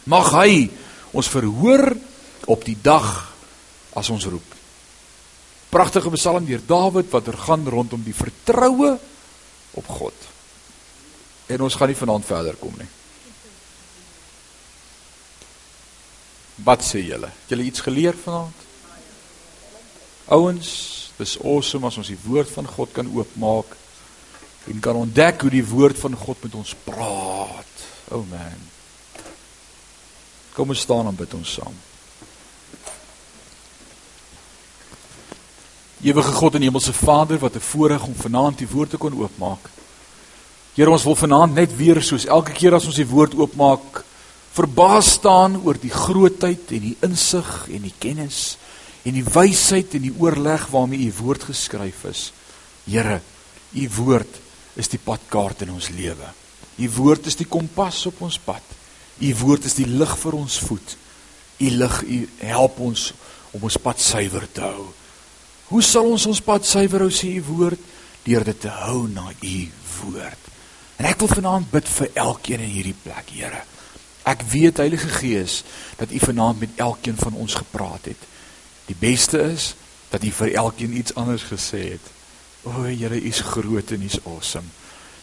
Mag 0.09 0.31
hy 0.33 0.69
ons 1.13 1.29
verhoor 1.29 1.93
op 2.49 2.65
die 2.65 2.77
dag 2.81 3.09
as 3.97 4.09
ons 4.13 4.25
roep. 4.29 4.57
Pragtige 5.69 6.13
psalm 6.17 6.47
deur 6.49 6.65
Dawid 6.65 7.11
wat 7.13 7.29
er 7.29 7.37
gaan 7.37 7.69
rondom 7.69 8.01
die 8.05 8.17
vertroue 8.17 8.95
op 9.77 9.91
God. 9.99 10.29
En 11.49 11.65
ons 11.65 11.77
gaan 11.77 11.93
nie 11.93 11.99
vanaand 11.99 12.25
verder 12.29 12.57
kom 12.61 12.73
nie. 12.77 12.89
Wat 16.65 16.83
sê 16.85 17.05
julle? 17.05 17.29
Het 17.45 17.53
julle 17.53 17.69
iets 17.69 17.85
geleer 17.85 18.17
vanaand? 18.25 18.68
Ouens, 20.29 20.71
dis 21.17 21.39
awesome 21.41 21.89
as 21.89 21.97
ons 22.01 22.11
die 22.13 22.19
woord 22.27 22.51
van 22.53 22.67
God 22.69 22.93
kan 22.93 23.09
oopmaak 23.09 23.77
en 24.69 24.81
kan 24.85 24.99
ontdek 25.01 25.41
hoe 25.47 25.53
die 25.53 25.65
woord 25.65 25.97
van 25.97 26.17
God 26.17 26.43
met 26.45 26.57
ons 26.59 26.75
praat. 26.85 27.85
O 28.13 28.21
oh 28.21 28.25
man. 28.29 28.67
Kom 30.53 30.75
ons 30.75 30.85
staan 30.85 31.09
en 31.09 31.17
bid 31.17 31.33
ons 31.39 31.55
saam. 31.59 31.75
Ewige 36.05 36.33
God 36.37 36.55
en 36.55 36.63
Hemelse 36.63 36.93
Vader, 36.93 37.39
wat 37.39 37.57
'n 37.57 37.61
voorreg 37.61 38.05
om 38.05 38.15
vanaand 38.15 38.59
die 38.59 38.69
woord 38.69 38.91
te 38.91 38.97
kon 38.97 39.17
oopmaak. 39.19 39.71
Here, 40.75 40.91
ons 40.91 41.05
wil 41.05 41.17
vanaand 41.17 41.55
net 41.55 41.77
weer 41.77 42.03
soos 42.03 42.27
elke 42.27 42.53
keer 42.53 42.75
as 42.75 42.87
ons 42.87 42.95
die 42.95 43.09
woord 43.09 43.35
oopmaak, 43.35 44.05
verbaas 44.53 45.11
staan 45.11 45.57
oor 45.65 45.75
die 45.81 45.91
grootheid 45.91 46.71
en 46.71 46.81
die 46.81 46.97
insig 47.01 47.67
en 47.69 47.83
die 47.83 47.95
kennis 47.99 48.57
en 49.07 49.15
die 49.15 49.25
wysheid 49.25 49.95
en 49.97 50.05
die 50.05 50.15
oorleg 50.19 50.67
waarmee 50.73 51.07
u 51.09 51.13
woord 51.21 51.49
geskryf 51.51 52.05
is. 52.11 52.29
Here, 52.89 53.21
u 53.73 53.89
woord 53.99 54.41
is 54.79 54.91
die 54.91 55.01
padkaart 55.03 55.67
in 55.67 55.75
ons 55.75 55.91
lewe. 55.95 56.33
U 56.79 56.91
woord 56.99 57.27
is 57.27 57.39
die 57.39 57.49
kompas 57.49 58.05
op 58.11 58.23
ons 58.27 58.39
pad. 58.39 58.63
U 59.19 59.35
woord 59.41 59.67
is 59.67 59.75
die 59.79 59.87
lig 59.89 60.15
vir 60.21 60.37
ons 60.39 60.59
voet. 60.69 60.95
U 61.59 61.71
lig, 61.75 62.03
u 62.03 62.19
help 62.47 62.79
ons 62.87 63.09
om 63.57 63.65
ons 63.67 63.81
pad 63.83 64.01
suiwer 64.03 64.47
te 64.55 64.63
hou. 64.63 64.87
Hoe 65.69 65.83
sal 65.85 66.07
ons 66.09 66.29
ons 66.31 66.45
pad 66.45 66.67
suiwer 66.67 67.05
hou 67.05 67.11
sê 67.13 67.33
u 67.37 67.43
woord 67.51 67.83
deur 68.25 68.45
dit 68.47 68.61
te 68.61 68.71
hou 68.85 69.09
na 69.11 69.31
u 69.33 69.57
woord. 69.99 70.47
En 70.99 71.09
ek 71.09 71.21
wil 71.23 71.31
vanaand 71.31 71.69
bid 71.73 71.91
vir 71.97 72.15
elkeen 72.19 72.63
in 72.65 72.73
hierdie 72.73 72.97
plek, 73.03 73.31
Here. 73.35 73.63
Ek 74.29 74.43
weet 74.51 74.81
Heilige 74.83 75.09
Gees 75.09 75.63
dat 75.97 76.13
u 76.13 76.19
vanaand 76.21 76.61
met 76.61 76.81
elkeen 76.85 77.17
van 77.17 77.37
ons 77.39 77.55
gepraat 77.55 78.11
het. 78.11 78.27
Die 78.89 78.97
beste 78.99 79.43
is 79.53 79.75
dat 80.09 80.25
hy 80.25 80.33
vir 80.33 80.55
elkeen 80.65 80.97
iets 80.97 81.15
anders 81.21 81.45
gesê 81.51 81.93
het. 81.93 82.13
O, 82.65 82.83
Here, 82.89 83.15
U 83.15 83.29
is 83.29 83.45
groot 83.45 83.93
en 83.93 84.03
U 84.03 84.09
is 84.09 84.21
awesome. 84.25 84.69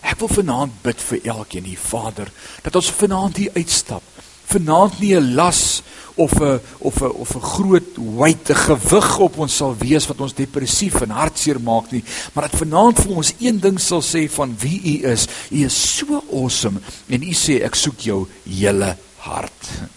Ek 0.06 0.20
wil 0.22 0.30
vanaand 0.30 0.82
bid 0.86 1.02
vir 1.02 1.24
elkeen, 1.34 1.66
die 1.66 1.80
Vader, 1.80 2.30
dat 2.62 2.76
ons 2.78 2.94
vanaand 2.94 3.42
hier 3.42 3.56
uitstap. 3.58 4.04
Vanaand 4.46 5.00
nie 5.02 5.16
'n 5.18 5.34
las 5.34 5.82
of 6.16 6.32
'n 6.40 6.62
of 6.78 7.02
'n 7.02 7.12
of 7.12 7.36
'n 7.36 7.42
groot 7.42 7.98
'n 7.98 8.56
gewig 8.56 9.18
op 9.18 9.38
ons 9.38 9.56
sal 9.56 9.76
wees 9.78 10.08
wat 10.08 10.22
ons 10.22 10.34
depressief 10.34 11.02
en 11.02 11.10
hartseer 11.10 11.60
maak 11.60 11.92
nie, 11.92 12.04
maar 12.34 12.50
dat 12.50 12.60
vanaand 12.60 13.00
vir 13.00 13.16
ons 13.16 13.34
een 13.40 13.60
ding 13.60 13.80
sal 13.80 14.02
sê 14.02 14.30
van 14.30 14.56
wie 14.60 15.02
U 15.02 15.08
is. 15.12 15.28
U 15.52 15.66
is 15.66 15.98
so 15.98 16.24
awesome 16.32 16.80
en 17.08 17.24
U 17.24 17.34
sê 17.34 17.64
ek 17.64 17.76
soek 17.76 18.00
jou 18.00 18.28
hele 18.44 18.98
hart. 19.18 19.90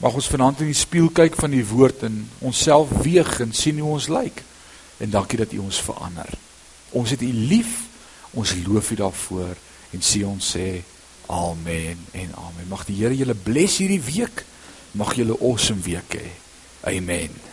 Mag 0.00 0.14
ons 0.16 0.30
vanaand 0.32 0.62
in 0.64 0.70
die 0.70 0.78
spieël 0.78 1.10
kyk 1.12 1.34
van 1.36 1.52
die 1.52 1.64
woord 1.66 2.06
en 2.08 2.22
onsself 2.48 2.88
weeg 3.04 3.34
en 3.44 3.52
sien 3.52 3.82
hoe 3.82 3.98
ons 3.98 4.08
lyk. 4.08 4.40
En 5.04 5.12
dankie 5.12 5.36
dat 5.40 5.52
U 5.52 5.60
ons 5.66 5.80
verander. 5.84 6.30
Ons 6.96 7.12
het 7.12 7.20
U 7.20 7.28
lief. 7.28 7.74
Ons 8.32 8.54
loof 8.64 8.90
U 8.94 8.96
daarvoor 9.02 9.60
en 9.90 10.06
sê 10.06 10.22
ons 10.24 10.52
sê 10.56 10.80
amen 11.28 12.00
en 12.16 12.32
amen. 12.32 12.68
Mag 12.70 12.86
die 12.88 12.96
Here 13.02 13.16
julle 13.16 13.34
bless 13.34 13.82
hierdie 13.82 14.00
week. 14.00 14.44
Mag 14.96 15.12
julle 15.18 15.36
'n 15.36 15.44
awesome 15.44 15.82
week 15.84 16.16
hê. 16.16 16.30
Amen. 16.96 17.49